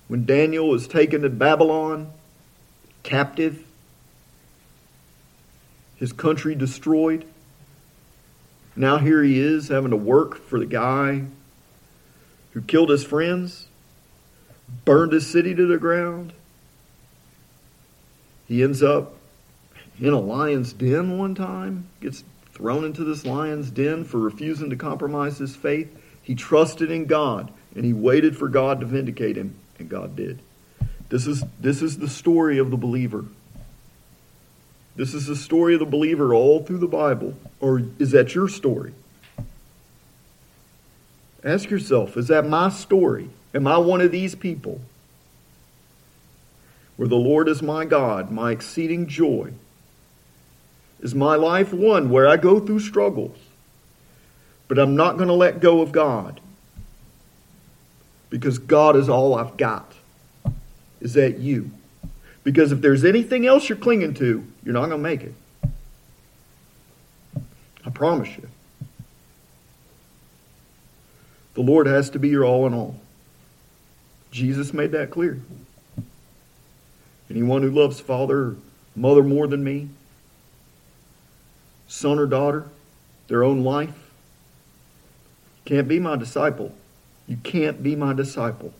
When 0.07 0.26
Daniel 0.26 0.68
was 0.68 0.88
taken 0.88 1.22
to 1.22 1.30
Babylon, 1.30 2.12
captive, 3.03 3.64
his 5.95 6.12
country 6.12 6.55
destroyed, 6.55 7.26
now 8.76 8.97
here 8.97 9.24
he 9.24 9.39
is 9.39 9.67
having 9.67 9.91
to 9.91 9.97
work 9.97 10.38
for 10.38 10.59
the 10.59 10.65
guy 10.65 11.24
who 12.51 12.61
killed 12.61 12.89
his 12.89 13.03
friends, 13.03 13.67
burned 14.86 15.11
his 15.11 15.28
city 15.28 15.53
to 15.55 15.67
the 15.67 15.78
ground. 15.78 16.34
He 18.47 18.63
ends 18.63 18.84
up 18.84 19.13
in 19.99 20.13
a 20.13 20.19
lion's 20.19 20.74
den 20.74 21.17
one 21.17 21.36
time, 21.36 21.88
gets 22.01 22.24
thrown 22.53 22.84
into 22.84 23.03
this 23.03 23.26
lion's 23.26 23.72
den 23.72 24.03
for 24.03 24.19
refusing 24.19 24.69
to 24.69 24.76
compromise 24.76 25.38
his 25.38 25.55
faith. 25.55 25.97
He 26.22 26.36
trusted 26.36 26.91
in 26.91 27.05
God 27.05 27.51
and 27.76 27.86
he 27.86 27.93
waited 27.93 28.38
for 28.38 28.49
God 28.49 28.82
to 28.82 28.86
vindicate 28.86 29.38
him, 29.38 29.55
and 29.80 29.89
God 29.89 30.15
did. 30.15 30.41
This 31.09 31.28
is, 31.28 31.43
this 31.59 31.82
is 31.82 31.97
the 31.97 32.09
story 32.09 32.57
of 32.57 32.72
the 32.72 32.78
believer. 32.78 33.26
This 35.01 35.15
is 35.15 35.25
the 35.25 35.35
story 35.35 35.73
of 35.73 35.79
the 35.79 35.85
believer 35.87 36.31
all 36.31 36.63
through 36.63 36.77
the 36.77 36.85
Bible. 36.85 37.33
Or 37.59 37.81
is 37.97 38.11
that 38.11 38.35
your 38.35 38.47
story? 38.47 38.93
Ask 41.43 41.71
yourself, 41.71 42.15
is 42.15 42.27
that 42.27 42.47
my 42.47 42.69
story? 42.69 43.31
Am 43.55 43.65
I 43.65 43.79
one 43.79 44.01
of 44.01 44.11
these 44.11 44.35
people? 44.35 44.79
Where 46.97 47.07
the 47.07 47.15
Lord 47.15 47.49
is 47.49 47.63
my 47.63 47.83
God, 47.83 48.29
my 48.29 48.51
exceeding 48.51 49.07
joy. 49.07 49.53
Is 50.99 51.15
my 51.15 51.35
life 51.35 51.73
one 51.73 52.11
where 52.11 52.27
I 52.27 52.37
go 52.37 52.59
through 52.59 52.81
struggles? 52.81 53.39
but 54.71 54.79
I'm 54.79 54.95
not 54.95 55.17
going 55.17 55.27
to 55.27 55.33
let 55.33 55.59
go 55.59 55.81
of 55.81 55.91
God 55.91 56.39
because 58.29 58.57
God 58.57 58.95
is 58.95 59.09
all 59.09 59.35
I've 59.35 59.57
got. 59.57 59.95
Is 61.01 61.15
that 61.15 61.39
you? 61.39 61.71
Because 62.43 62.71
if 62.71 62.81
there's 62.81 63.05
anything 63.05 63.45
else 63.45 63.69
you're 63.69 63.77
clinging 63.77 64.13
to, 64.15 64.45
you're 64.63 64.73
not 64.73 64.87
going 64.87 64.91
to 64.91 64.97
make 64.97 65.21
it. 65.21 65.33
I 67.85 67.89
promise 67.89 68.29
you. 68.35 68.47
The 71.53 71.61
Lord 71.61 71.87
has 71.87 72.09
to 72.11 72.19
be 72.19 72.29
your 72.29 72.45
all 72.45 72.65
in 72.65 72.73
all. 72.73 72.95
Jesus 74.31 74.73
made 74.73 74.91
that 74.91 75.11
clear. 75.11 75.41
Anyone 77.29 77.61
who 77.61 77.69
loves 77.69 77.99
father 77.99 78.37
or 78.37 78.55
mother 78.95 79.23
more 79.23 79.47
than 79.47 79.63
me, 79.63 79.89
son 81.87 82.19
or 82.19 82.25
daughter, 82.25 82.69
their 83.27 83.43
own 83.43 83.63
life, 83.63 84.11
can't 85.65 85.87
be 85.87 85.99
my 85.99 86.15
disciple. 86.15 86.73
You 87.27 87.37
can't 87.37 87.83
be 87.83 87.95
my 87.95 88.13
disciple. 88.13 88.73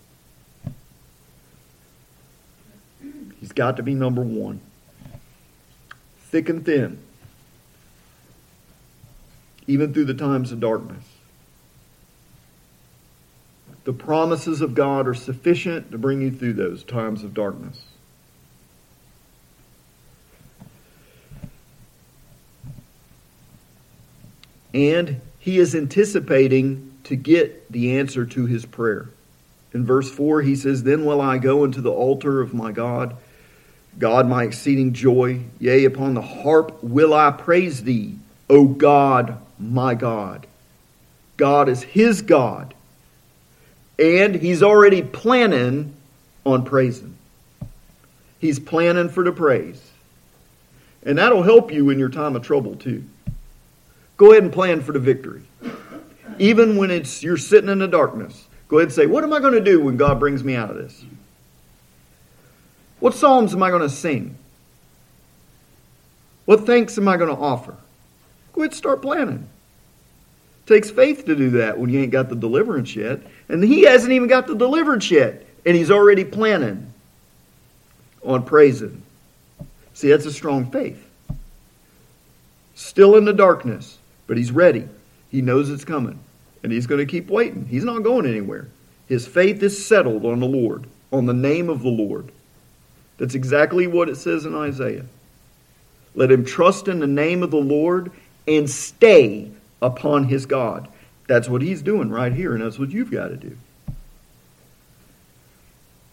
He's 3.52 3.58
got 3.58 3.76
to 3.76 3.84
be 3.84 3.93
number 3.93 4.22
one. 4.22 4.62
Thick 6.30 6.47
and 6.47 6.66
thin, 6.66 6.99
even 9.68 9.93
through 9.93 10.06
the 10.06 10.14
times 10.14 10.54
of 10.54 10.62
darkness. 10.62 11.04
The 13.84 13.91
promises 13.91 14.62
of 14.62 14.74
God 14.74 15.06
are 15.06 15.14
sufficient 15.14 15.91
to 15.91 15.97
bring 15.97 16.22
you 16.22 16.32
through 16.32 16.54
those 16.54 16.86
times 16.86 17.26
of 17.26 17.34
darkness. 17.34 17.84
And 24.74 25.20
he 25.39 25.60
is 25.60 25.76
anticipating 25.76 26.93
to 27.04 27.18
get 27.18 27.70
the 27.70 27.99
answer 27.99 28.26
to 28.28 28.45
his 28.45 28.66
prayer. 28.66 29.10
In 29.74 29.86
verse 29.86 30.10
4, 30.10 30.41
he 30.41 30.56
says, 30.56 30.84
Then 30.84 31.04
will 31.04 31.20
I 31.20 31.38
go 31.38 31.66
into 31.66 31.82
the 31.82 31.91
altar 31.91 32.39
of 32.39 32.54
my 32.54 32.72
God, 32.72 33.18
God 33.98 34.28
my 34.28 34.44
exceeding 34.44 34.94
joy. 34.94 35.42
Yea, 35.60 35.86
upon 35.86 36.14
the 36.14 36.22
harp 36.22 36.84
will 36.84 37.14
I 37.14 37.32
praise 37.32 37.84
thee, 37.84 38.16
O 38.50 38.66
God, 38.68 39.38
my 39.60 39.94
God. 39.94 40.48
God 41.38 41.70
is 41.70 41.84
his 41.84 42.22
God. 42.22 42.74
And 44.00 44.36
he's 44.36 44.64
already 44.64 45.02
planning 45.02 45.94
on 46.46 46.64
praising. 46.66 47.16
He's 48.39 48.60
planning 48.60 49.10
for 49.10 49.24
the 49.24 49.32
praise. 49.32 49.92
And 51.04 51.18
that'll 51.18 51.44
help 51.44 51.72
you 51.72 51.89
in 51.89 52.00
your 52.00 52.10
time 52.10 52.36
of 52.36 52.44
trouble, 52.44 52.76
too. 52.76 53.04
Go 54.18 54.32
ahead 54.32 54.44
and 54.44 54.54
plan 54.54 54.82
for 54.82 54.92
the 54.92 55.00
victory. 55.00 55.42
Even 56.38 56.78
when 56.78 56.92
it's 56.92 57.24
you're 57.24 57.38
sitting 57.38 57.70
in 57.70 57.80
the 57.80 57.88
darkness, 57.88 58.48
go 58.68 58.78
ahead 58.78 58.88
and 58.88 58.94
say, 58.94 59.06
What 59.06 59.24
am 59.24 59.34
I 59.34 59.39
going 59.39 59.54
to 59.54 59.62
do 59.62 59.82
when 59.82 59.98
God 59.98 60.20
brings 60.20 60.44
me 60.44 60.56
out 60.56 60.70
of 60.70 60.78
this? 60.78 61.04
What 63.02 63.16
psalms 63.16 63.54
am 63.54 63.64
I 63.64 63.70
going 63.72 63.82
to 63.82 63.89
sing? 63.89 64.38
What 66.45 66.66
thanks 66.66 66.97
am 66.97 67.08
I 67.08 67.18
going 67.18 67.36
to 67.36 67.41
offer? 67.41 67.76
Go 68.54 68.62
ahead 68.62 68.74
start 68.74 69.02
planning. 69.02 69.47
It 70.64 70.68
takes 70.68 70.91
faith 70.91 71.26
to 71.26 71.36
do 71.36 71.49
that 71.52 71.80
when 71.80 71.89
you 71.89 71.99
ain't 71.99 72.12
got 72.12 72.30
the 72.30 72.36
deliverance 72.36 72.95
yet. 72.95 73.22
And 73.49 73.64
he 73.64 73.82
hasn't 73.84 74.14
even 74.14 74.28
got 74.28 74.47
the 74.47 74.56
deliverance 74.56 75.10
yet. 75.10 75.45
And 75.66 75.76
he's 75.76 75.89
already 75.89 76.24
planning 76.24 76.93
on 78.24 78.43
praising. 78.43 79.02
See, 79.93 80.10
that's 80.10 80.26
a 80.28 80.34
strong 80.34 80.70
faith. 80.70 81.04
Still 82.76 83.16
in 83.16 83.26
the 83.26 83.34
darkness, 83.34 83.97
but 84.28 84.38
he's 84.38 84.52
ready. 84.52 84.88
He 85.30 85.41
knows 85.41 85.70
it's 85.70 85.86
coming. 85.86 86.20
And 86.64 86.72
he's 86.72 86.86
going 86.86 86.99
to 86.99 87.12
keep 87.12 87.30
waiting. 87.30 87.66
He's 87.66 87.84
not 87.84 88.04
going 88.04 88.28
anywhere. 88.28 88.68
His 89.08 89.26
faith 89.26 89.64
is 89.64 89.84
settled 89.86 90.24
on 90.24 90.39
the 90.39 90.45
Lord, 90.45 90.86
on 91.12 91.26
the 91.26 91.34
name 91.34 91.68
of 91.68 91.82
the 91.82 91.89
Lord. 91.89 92.32
That's 93.22 93.36
exactly 93.36 93.86
what 93.86 94.09
it 94.09 94.15
says 94.15 94.47
in 94.47 94.55
Isaiah. 94.55 95.05
Let 96.15 96.32
him 96.32 96.43
trust 96.43 96.88
in 96.88 96.97
the 96.97 97.05
name 97.05 97.43
of 97.43 97.51
the 97.51 97.57
Lord 97.57 98.11
and 98.47 98.67
stay 98.67 99.51
upon 99.80 100.24
his 100.24 100.47
God. 100.47 100.88
That's 101.28 101.47
what 101.47 101.61
he's 101.61 101.84
doing 101.84 102.09
right 102.09 102.34
here, 102.34 102.55
and 102.55 102.63
that's 102.63 102.80
what 102.80 102.89
you've 102.89 103.11
got 103.11 103.28
to 103.28 103.36
do. 103.36 103.55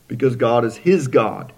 Because 0.06 0.36
God 0.36 0.66
is 0.66 0.76
his 0.76 1.08
God. 1.08 1.50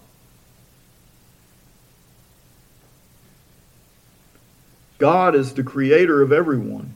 God 4.99 5.35
is 5.35 5.55
the 5.55 5.65
creator 5.65 6.23
of 6.23 6.31
everyone, 6.31 6.95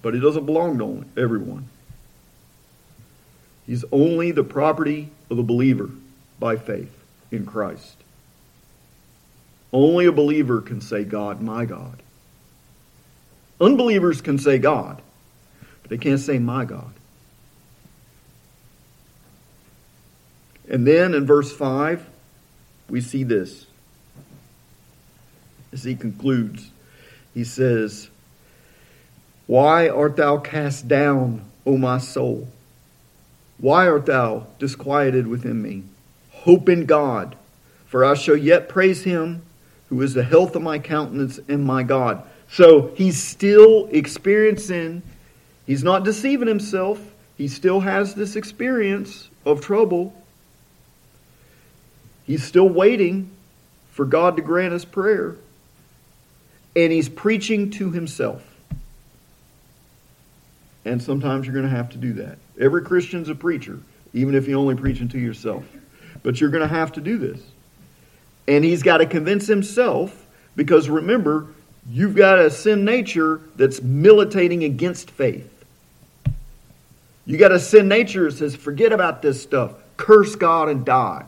but 0.00 0.14
he 0.14 0.20
doesn't 0.20 0.46
belong 0.46 0.78
to 0.78 1.04
everyone. 1.20 1.68
He's 3.66 3.84
only 3.92 4.30
the 4.30 4.42
property 4.42 5.10
of 5.28 5.36
the 5.36 5.42
believer 5.42 5.90
by 6.40 6.56
faith 6.56 6.88
in 7.34 7.46
Christ. 7.46 7.96
Only 9.72 10.06
a 10.06 10.12
believer 10.12 10.60
can 10.60 10.80
say, 10.80 11.04
God, 11.04 11.40
my 11.40 11.64
God. 11.64 12.00
Unbelievers 13.60 14.20
can 14.20 14.38
say 14.38 14.58
God, 14.58 15.02
but 15.82 15.90
they 15.90 15.98
can't 15.98 16.20
say 16.20 16.38
my 16.38 16.64
God. 16.64 16.92
And 20.68 20.86
then 20.86 21.14
in 21.14 21.26
verse 21.26 21.52
5, 21.52 22.06
we 22.88 23.00
see 23.00 23.24
this. 23.24 23.66
As 25.72 25.82
he 25.82 25.94
concludes, 25.94 26.70
he 27.32 27.44
says, 27.44 28.08
Why 29.46 29.88
art 29.88 30.16
thou 30.16 30.38
cast 30.38 30.86
down, 30.86 31.44
O 31.66 31.76
my 31.76 31.98
soul? 31.98 32.48
Why 33.58 33.88
art 33.88 34.06
thou 34.06 34.46
disquieted 34.58 35.26
within 35.26 35.60
me? 35.62 35.82
Hope 36.44 36.68
in 36.68 36.84
God, 36.84 37.36
for 37.86 38.04
I 38.04 38.12
shall 38.12 38.36
yet 38.36 38.68
praise 38.68 39.02
him 39.02 39.40
who 39.88 40.02
is 40.02 40.12
the 40.12 40.22
health 40.22 40.54
of 40.54 40.60
my 40.60 40.78
countenance 40.78 41.40
and 41.48 41.64
my 41.64 41.82
God. 41.82 42.22
So 42.50 42.92
he's 42.96 43.22
still 43.22 43.88
experiencing, 43.90 45.02
he's 45.66 45.82
not 45.82 46.04
deceiving 46.04 46.46
himself. 46.46 47.00
He 47.38 47.48
still 47.48 47.80
has 47.80 48.14
this 48.14 48.36
experience 48.36 49.28
of 49.46 49.62
trouble. 49.62 50.14
He's 52.26 52.44
still 52.44 52.68
waiting 52.68 53.30
for 53.90 54.04
God 54.04 54.36
to 54.36 54.42
grant 54.42 54.72
his 54.72 54.84
prayer 54.84 55.36
and 56.76 56.92
he's 56.92 57.08
preaching 57.08 57.70
to 57.70 57.90
himself. 57.90 58.44
And 60.84 61.02
sometimes 61.02 61.46
you're 61.46 61.54
going 61.54 61.68
to 61.68 61.74
have 61.74 61.90
to 61.90 61.98
do 61.98 62.12
that. 62.14 62.36
Every 62.60 62.82
Christian's 62.82 63.30
a 63.30 63.34
preacher, 63.34 63.78
even 64.12 64.34
if 64.34 64.46
you're 64.46 64.58
only 64.58 64.74
preaching 64.74 65.08
to 65.08 65.18
yourself. 65.18 65.64
But 66.24 66.40
you're 66.40 66.50
going 66.50 66.68
to 66.68 66.74
have 66.74 66.90
to 66.92 67.00
do 67.00 67.18
this. 67.18 67.40
And 68.48 68.64
he's 68.64 68.82
got 68.82 68.98
to 68.98 69.06
convince 69.06 69.46
himself 69.46 70.26
because 70.56 70.88
remember, 70.88 71.46
you've 71.88 72.16
got 72.16 72.40
a 72.40 72.50
sin 72.50 72.84
nature 72.84 73.40
that's 73.54 73.80
militating 73.80 74.64
against 74.64 75.12
faith. 75.12 75.48
You 77.26 77.38
got 77.38 77.52
a 77.52 77.60
sin 77.60 77.86
nature 77.86 78.24
that 78.24 78.36
says, 78.36 78.56
forget 78.56 78.92
about 78.92 79.22
this 79.22 79.40
stuff, 79.40 79.74
curse 79.96 80.34
God 80.34 80.68
and 80.68 80.84
die. 80.84 81.24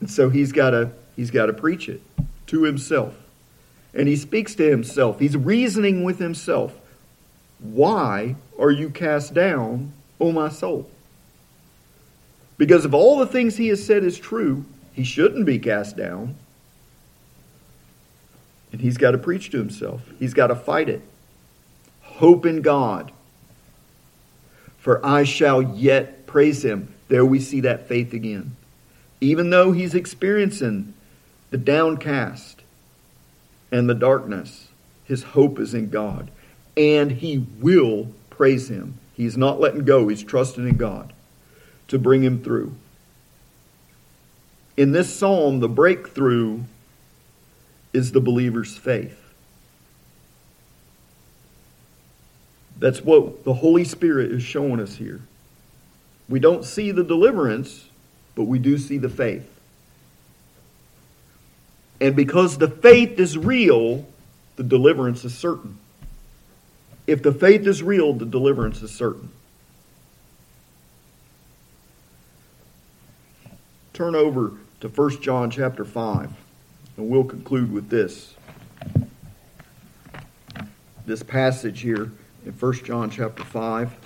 And 0.00 0.10
so 0.10 0.28
he's 0.28 0.52
got 0.52 0.70
to 0.70 0.90
He's 1.16 1.30
got 1.30 1.46
to 1.46 1.52
preach 1.54 1.88
it 1.88 2.02
to 2.48 2.62
himself. 2.62 3.14
And 3.94 4.06
he 4.06 4.16
speaks 4.16 4.54
to 4.56 4.68
himself. 4.68 5.18
He's 5.18 5.36
reasoning 5.36 6.04
with 6.04 6.18
himself. 6.18 6.74
Why 7.58 8.36
are 8.58 8.70
you 8.70 8.90
cast 8.90 9.32
down, 9.32 9.94
O 10.20 10.30
my 10.30 10.50
soul? 10.50 10.90
Because 12.58 12.84
if 12.84 12.94
all 12.94 13.18
the 13.18 13.26
things 13.26 13.56
he 13.56 13.68
has 13.68 13.84
said 13.84 14.04
is 14.04 14.18
true, 14.18 14.64
he 14.92 15.04
shouldn't 15.04 15.44
be 15.44 15.58
cast 15.58 15.96
down. 15.96 16.36
And 18.72 18.80
he's 18.80 18.96
got 18.96 19.12
to 19.12 19.18
preach 19.18 19.50
to 19.50 19.58
himself. 19.58 20.02
He's 20.18 20.34
got 20.34 20.48
to 20.48 20.56
fight 20.56 20.88
it. 20.88 21.02
Hope 22.02 22.46
in 22.46 22.62
God. 22.62 23.12
For 24.78 25.04
I 25.04 25.24
shall 25.24 25.62
yet 25.62 26.26
praise 26.26 26.64
him. 26.64 26.94
There 27.08 27.24
we 27.24 27.40
see 27.40 27.60
that 27.60 27.88
faith 27.88 28.12
again. 28.12 28.56
Even 29.20 29.50
though 29.50 29.72
he's 29.72 29.94
experiencing 29.94 30.94
the 31.50 31.58
downcast, 31.58 32.56
and 33.70 33.88
the 33.88 33.94
darkness. 33.94 34.68
His 35.04 35.22
hope 35.22 35.58
is 35.58 35.74
in 35.74 35.90
God. 35.90 36.30
And 36.76 37.10
he 37.10 37.46
will 37.60 38.08
praise 38.30 38.68
him. 38.70 38.98
He's 39.14 39.36
not 39.36 39.60
letting 39.60 39.84
go, 39.84 40.08
he's 40.08 40.22
trusting 40.22 40.68
in 40.68 40.76
God 40.76 41.12
to 41.88 41.98
bring 41.98 42.22
him 42.22 42.42
through. 42.42 42.74
In 44.76 44.92
this 44.92 45.14
psalm, 45.14 45.60
the 45.60 45.68
breakthrough 45.68 46.60
is 47.92 48.12
the 48.12 48.20
believer's 48.20 48.76
faith. 48.76 49.18
That's 52.78 53.02
what 53.02 53.44
the 53.44 53.54
Holy 53.54 53.84
Spirit 53.84 54.32
is 54.32 54.42
showing 54.42 54.80
us 54.80 54.96
here. 54.96 55.20
We 56.28 56.40
don't 56.40 56.64
see 56.64 56.90
the 56.90 57.04
deliverance, 57.04 57.86
but 58.34 58.44
we 58.44 58.58
do 58.58 58.76
see 58.76 58.98
the 58.98 59.08
faith. 59.08 59.48
And 62.00 62.14
because 62.14 62.58
the 62.58 62.68
faith 62.68 63.18
is 63.18 63.38
real, 63.38 64.06
the 64.56 64.62
deliverance 64.62 65.24
is 65.24 65.34
certain. 65.34 65.78
If 67.06 67.22
the 67.22 67.32
faith 67.32 67.66
is 67.66 67.82
real, 67.82 68.12
the 68.12 68.26
deliverance 68.26 68.82
is 68.82 68.90
certain. 68.90 69.30
Turn 73.96 74.14
over 74.14 74.52
to 74.80 74.88
1 74.88 75.22
John 75.22 75.50
chapter 75.50 75.82
5, 75.82 76.30
and 76.98 77.08
we'll 77.08 77.24
conclude 77.24 77.72
with 77.72 77.88
this. 77.88 78.34
This 81.06 81.22
passage 81.22 81.80
here 81.80 82.12
in 82.44 82.52
1 82.52 82.72
John 82.84 83.08
chapter 83.08 83.42
5. 83.42 83.96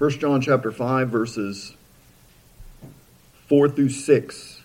1 0.00 0.12
John 0.12 0.40
chapter 0.40 0.72
5 0.72 1.10
verses 1.10 1.74
4 3.48 3.68
through 3.68 3.90
6. 3.90 4.62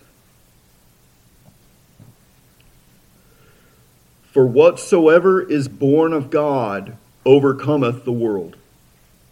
For 4.32 4.46
whatsoever 4.46 5.42
is 5.42 5.68
born 5.68 6.14
of 6.14 6.30
God 6.30 6.96
overcometh 7.26 8.06
the 8.06 8.12
world. 8.12 8.56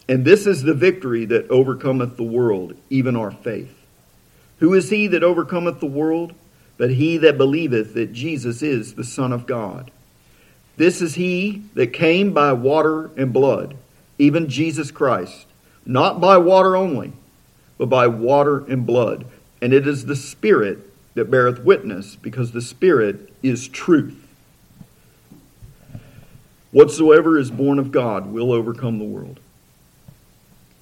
And 0.06 0.26
this 0.26 0.46
is 0.46 0.62
the 0.62 0.74
victory 0.74 1.24
that 1.24 1.50
overcometh 1.50 2.18
the 2.18 2.22
world, 2.22 2.76
even 2.90 3.16
our 3.16 3.30
faith. 3.30 3.74
Who 4.58 4.74
is 4.74 4.90
he 4.90 5.06
that 5.06 5.24
overcometh 5.24 5.80
the 5.80 5.86
world? 5.86 6.34
But 6.76 6.90
he 6.90 7.16
that 7.16 7.38
believeth 7.38 7.94
that 7.94 8.12
Jesus 8.12 8.62
is 8.62 8.92
the 8.92 9.04
Son 9.04 9.32
of 9.32 9.46
God. 9.46 9.90
This 10.76 11.00
is 11.00 11.14
he 11.14 11.62
that 11.72 11.94
came 11.94 12.34
by 12.34 12.52
water 12.52 13.10
and 13.16 13.32
blood, 13.32 13.74
even 14.18 14.50
Jesus 14.50 14.90
Christ 14.90 15.46
not 15.86 16.20
by 16.20 16.38
water 16.38 16.76
only, 16.76 17.12
but 17.78 17.86
by 17.86 18.06
water 18.06 18.64
and 18.66 18.86
blood. 18.86 19.26
And 19.60 19.72
it 19.72 19.86
is 19.86 20.06
the 20.06 20.16
Spirit 20.16 20.78
that 21.14 21.30
beareth 21.30 21.60
witness, 21.60 22.16
because 22.16 22.52
the 22.52 22.60
Spirit 22.60 23.32
is 23.42 23.68
truth. 23.68 24.20
Whatsoever 26.72 27.38
is 27.38 27.52
born 27.52 27.78
of 27.78 27.92
God 27.92 28.26
will 28.26 28.50
overcome 28.50 28.98
the 28.98 29.04
world, 29.04 29.38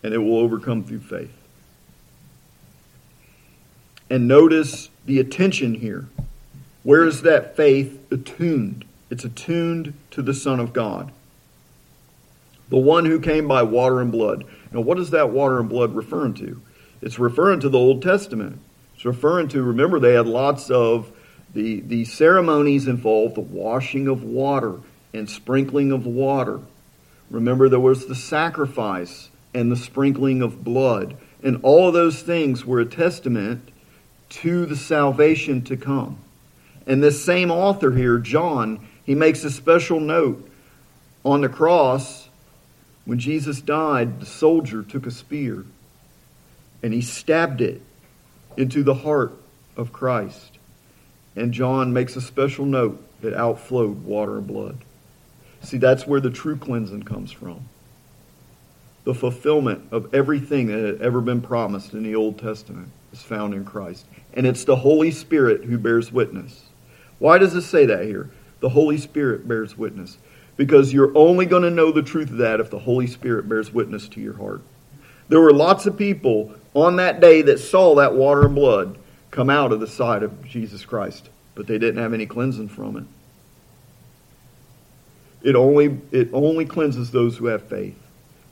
and 0.02 0.14
it 0.14 0.18
will 0.18 0.38
overcome 0.38 0.84
through 0.84 1.00
faith. 1.00 1.36
And 4.08 4.26
notice 4.26 4.88
the 5.04 5.18
attention 5.18 5.74
here. 5.74 6.08
Where 6.82 7.04
is 7.04 7.22
that 7.22 7.56
faith 7.56 8.10
attuned? 8.10 8.84
It's 9.10 9.24
attuned 9.24 9.92
to 10.12 10.22
the 10.22 10.34
Son 10.34 10.58
of 10.58 10.72
God, 10.72 11.12
the 12.70 12.78
one 12.78 13.04
who 13.04 13.20
came 13.20 13.46
by 13.46 13.62
water 13.62 14.00
and 14.00 14.10
blood. 14.10 14.44
Now, 14.72 14.80
what 14.80 14.98
is 14.98 15.10
that 15.10 15.30
water 15.30 15.58
and 15.60 15.68
blood 15.68 15.94
referring 15.94 16.34
to? 16.34 16.60
It's 17.00 17.18
referring 17.18 17.60
to 17.60 17.68
the 17.68 17.78
Old 17.78 18.02
Testament. 18.02 18.58
It's 18.94 19.04
referring 19.04 19.48
to, 19.48 19.62
remember, 19.62 19.98
they 19.98 20.14
had 20.14 20.26
lots 20.26 20.70
of 20.70 21.12
the, 21.54 21.80
the 21.80 22.04
ceremonies 22.04 22.86
involved 22.86 23.34
the 23.34 23.40
washing 23.40 24.08
of 24.08 24.22
water 24.22 24.78
and 25.12 25.28
sprinkling 25.28 25.92
of 25.92 26.06
water. 26.06 26.60
Remember, 27.30 27.68
there 27.68 27.80
was 27.80 28.06
the 28.06 28.14
sacrifice 28.14 29.30
and 29.54 29.70
the 29.70 29.76
sprinkling 29.76 30.42
of 30.42 30.64
blood. 30.64 31.16
And 31.42 31.60
all 31.62 31.88
of 31.88 31.94
those 31.94 32.22
things 32.22 32.64
were 32.64 32.80
a 32.80 32.86
testament 32.86 33.70
to 34.30 34.64
the 34.64 34.76
salvation 34.76 35.62
to 35.62 35.76
come. 35.76 36.18
And 36.86 37.02
this 37.02 37.22
same 37.22 37.50
author 37.50 37.92
here, 37.92 38.18
John, 38.18 38.86
he 39.04 39.14
makes 39.14 39.44
a 39.44 39.50
special 39.50 40.00
note 40.00 40.48
on 41.24 41.42
the 41.42 41.48
cross 41.48 42.28
when 43.04 43.18
Jesus 43.18 43.60
died, 43.60 44.20
the 44.20 44.26
soldier 44.26 44.82
took 44.82 45.06
a 45.06 45.10
spear 45.10 45.64
and 46.82 46.92
he 46.92 47.00
stabbed 47.00 47.60
it 47.60 47.82
into 48.56 48.82
the 48.82 48.94
heart 48.94 49.32
of 49.76 49.92
Christ. 49.92 50.58
And 51.34 51.52
John 51.52 51.92
makes 51.92 52.16
a 52.16 52.20
special 52.20 52.66
note 52.66 53.02
it 53.22 53.34
outflowed 53.34 54.04
water 54.04 54.38
and 54.38 54.46
blood. 54.46 54.78
See, 55.62 55.78
that's 55.78 56.06
where 56.06 56.20
the 56.20 56.30
true 56.30 56.56
cleansing 56.56 57.04
comes 57.04 57.30
from. 57.30 57.68
The 59.04 59.14
fulfillment 59.14 59.88
of 59.92 60.12
everything 60.14 60.66
that 60.66 60.84
had 60.84 61.02
ever 61.02 61.20
been 61.20 61.40
promised 61.40 61.92
in 61.92 62.02
the 62.02 62.16
Old 62.16 62.38
Testament 62.38 62.88
is 63.12 63.22
found 63.22 63.54
in 63.54 63.64
Christ. 63.64 64.04
And 64.34 64.46
it's 64.46 64.64
the 64.64 64.76
Holy 64.76 65.10
Spirit 65.10 65.64
who 65.64 65.78
bears 65.78 66.12
witness. 66.12 66.64
Why 67.18 67.38
does 67.38 67.54
it 67.54 67.62
say 67.62 67.86
that 67.86 68.04
here? 68.04 68.30
The 68.60 68.70
Holy 68.70 68.98
Spirit 68.98 69.46
bears 69.46 69.76
witness 69.76 70.18
because 70.56 70.92
you're 70.92 71.16
only 71.16 71.46
going 71.46 71.62
to 71.62 71.70
know 71.70 71.92
the 71.92 72.02
truth 72.02 72.30
of 72.30 72.38
that 72.38 72.60
if 72.60 72.70
the 72.70 72.78
Holy 72.78 73.06
Spirit 73.06 73.48
bears 73.48 73.72
witness 73.72 74.08
to 74.08 74.20
your 74.20 74.36
heart. 74.36 74.62
There 75.28 75.40
were 75.40 75.52
lots 75.52 75.86
of 75.86 75.96
people 75.96 76.54
on 76.74 76.96
that 76.96 77.20
day 77.20 77.42
that 77.42 77.58
saw 77.58 77.94
that 77.96 78.14
water 78.14 78.46
and 78.46 78.54
blood 78.54 78.98
come 79.30 79.48
out 79.48 79.72
of 79.72 79.80
the 79.80 79.86
side 79.86 80.22
of 80.22 80.44
Jesus 80.46 80.84
Christ, 80.84 81.30
but 81.54 81.66
they 81.66 81.78
didn't 81.78 82.02
have 82.02 82.12
any 82.12 82.26
cleansing 82.26 82.68
from 82.68 82.96
it. 82.96 83.04
It 85.42 85.56
only, 85.56 86.00
it 86.12 86.28
only 86.32 86.66
cleanses 86.66 87.10
those 87.10 87.36
who 87.36 87.46
have 87.46 87.64
faith. 87.64 87.98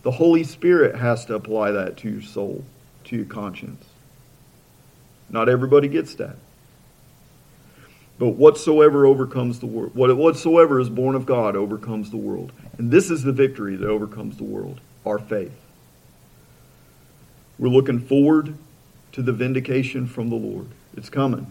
The 0.02 0.10
Holy 0.10 0.44
Spirit 0.44 0.96
has 0.96 1.26
to 1.26 1.34
apply 1.34 1.72
that 1.72 1.98
to 1.98 2.10
your 2.10 2.22
soul, 2.22 2.64
to 3.04 3.16
your 3.16 3.26
conscience. 3.26 3.84
Not 5.28 5.48
everybody 5.48 5.88
gets 5.88 6.14
that. 6.16 6.36
But 8.20 8.36
whatsoever 8.36 9.06
overcomes 9.06 9.60
the 9.60 9.66
world, 9.66 9.94
whatsoever 9.94 10.78
is 10.78 10.90
born 10.90 11.14
of 11.14 11.24
God 11.24 11.56
overcomes 11.56 12.10
the 12.10 12.18
world. 12.18 12.52
And 12.76 12.90
this 12.90 13.10
is 13.10 13.22
the 13.22 13.32
victory 13.32 13.76
that 13.76 13.88
overcomes 13.88 14.36
the 14.36 14.44
world 14.44 14.78
our 15.06 15.18
faith. 15.18 15.58
We're 17.58 17.70
looking 17.70 17.98
forward 17.98 18.54
to 19.12 19.22
the 19.22 19.32
vindication 19.32 20.06
from 20.06 20.28
the 20.28 20.36
Lord. 20.36 20.66
It's 20.98 21.08
coming. 21.08 21.46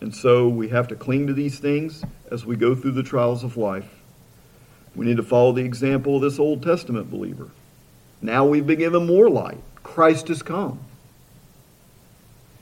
And 0.00 0.14
so 0.14 0.48
we 0.48 0.68
have 0.68 0.86
to 0.88 0.94
cling 0.94 1.26
to 1.26 1.32
these 1.32 1.58
things 1.58 2.04
as 2.30 2.46
we 2.46 2.54
go 2.54 2.76
through 2.76 2.92
the 2.92 3.02
trials 3.02 3.42
of 3.42 3.56
life. 3.56 3.88
We 4.94 5.04
need 5.04 5.16
to 5.16 5.24
follow 5.24 5.50
the 5.50 5.64
example 5.64 6.14
of 6.14 6.22
this 6.22 6.38
Old 6.38 6.62
Testament 6.62 7.10
believer. 7.10 7.48
Now 8.22 8.46
we've 8.46 8.68
been 8.68 8.78
given 8.78 9.04
more 9.04 9.28
light. 9.28 9.58
Christ 9.82 10.28
has 10.28 10.44
come. 10.44 10.78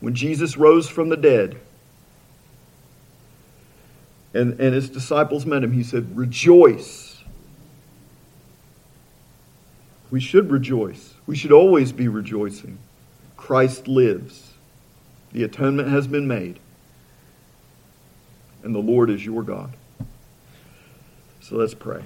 When 0.01 0.15
Jesus 0.15 0.57
rose 0.57 0.89
from 0.89 1.11
the 1.11 1.19
dead, 1.19 1.61
and, 4.35 4.61
and 4.61 4.75
his 4.75 4.91
disciples 4.91 5.47
met 5.47 5.63
him, 5.63 5.73
he 5.73 5.85
said, 5.85 6.17
Rejoice. 6.17 7.23
We 10.11 10.21
should 10.21 10.51
rejoice. 10.51 11.15
We 11.27 11.37
should 11.37 11.53
always 11.53 11.93
be 11.93 12.09
rejoicing. 12.09 12.79
Christ 13.37 13.89
lives. 13.89 14.53
The 15.33 15.45
atonement 15.45 15.89
has 15.89 16.07
been 16.07 16.29
made. 16.29 16.59
And 18.63 18.75
the 18.75 18.81
Lord 18.81 19.11
is 19.11 19.25
your 19.25 19.43
God. 19.43 19.73
So 21.41 21.57
let's 21.57 21.75
pray. 21.75 22.05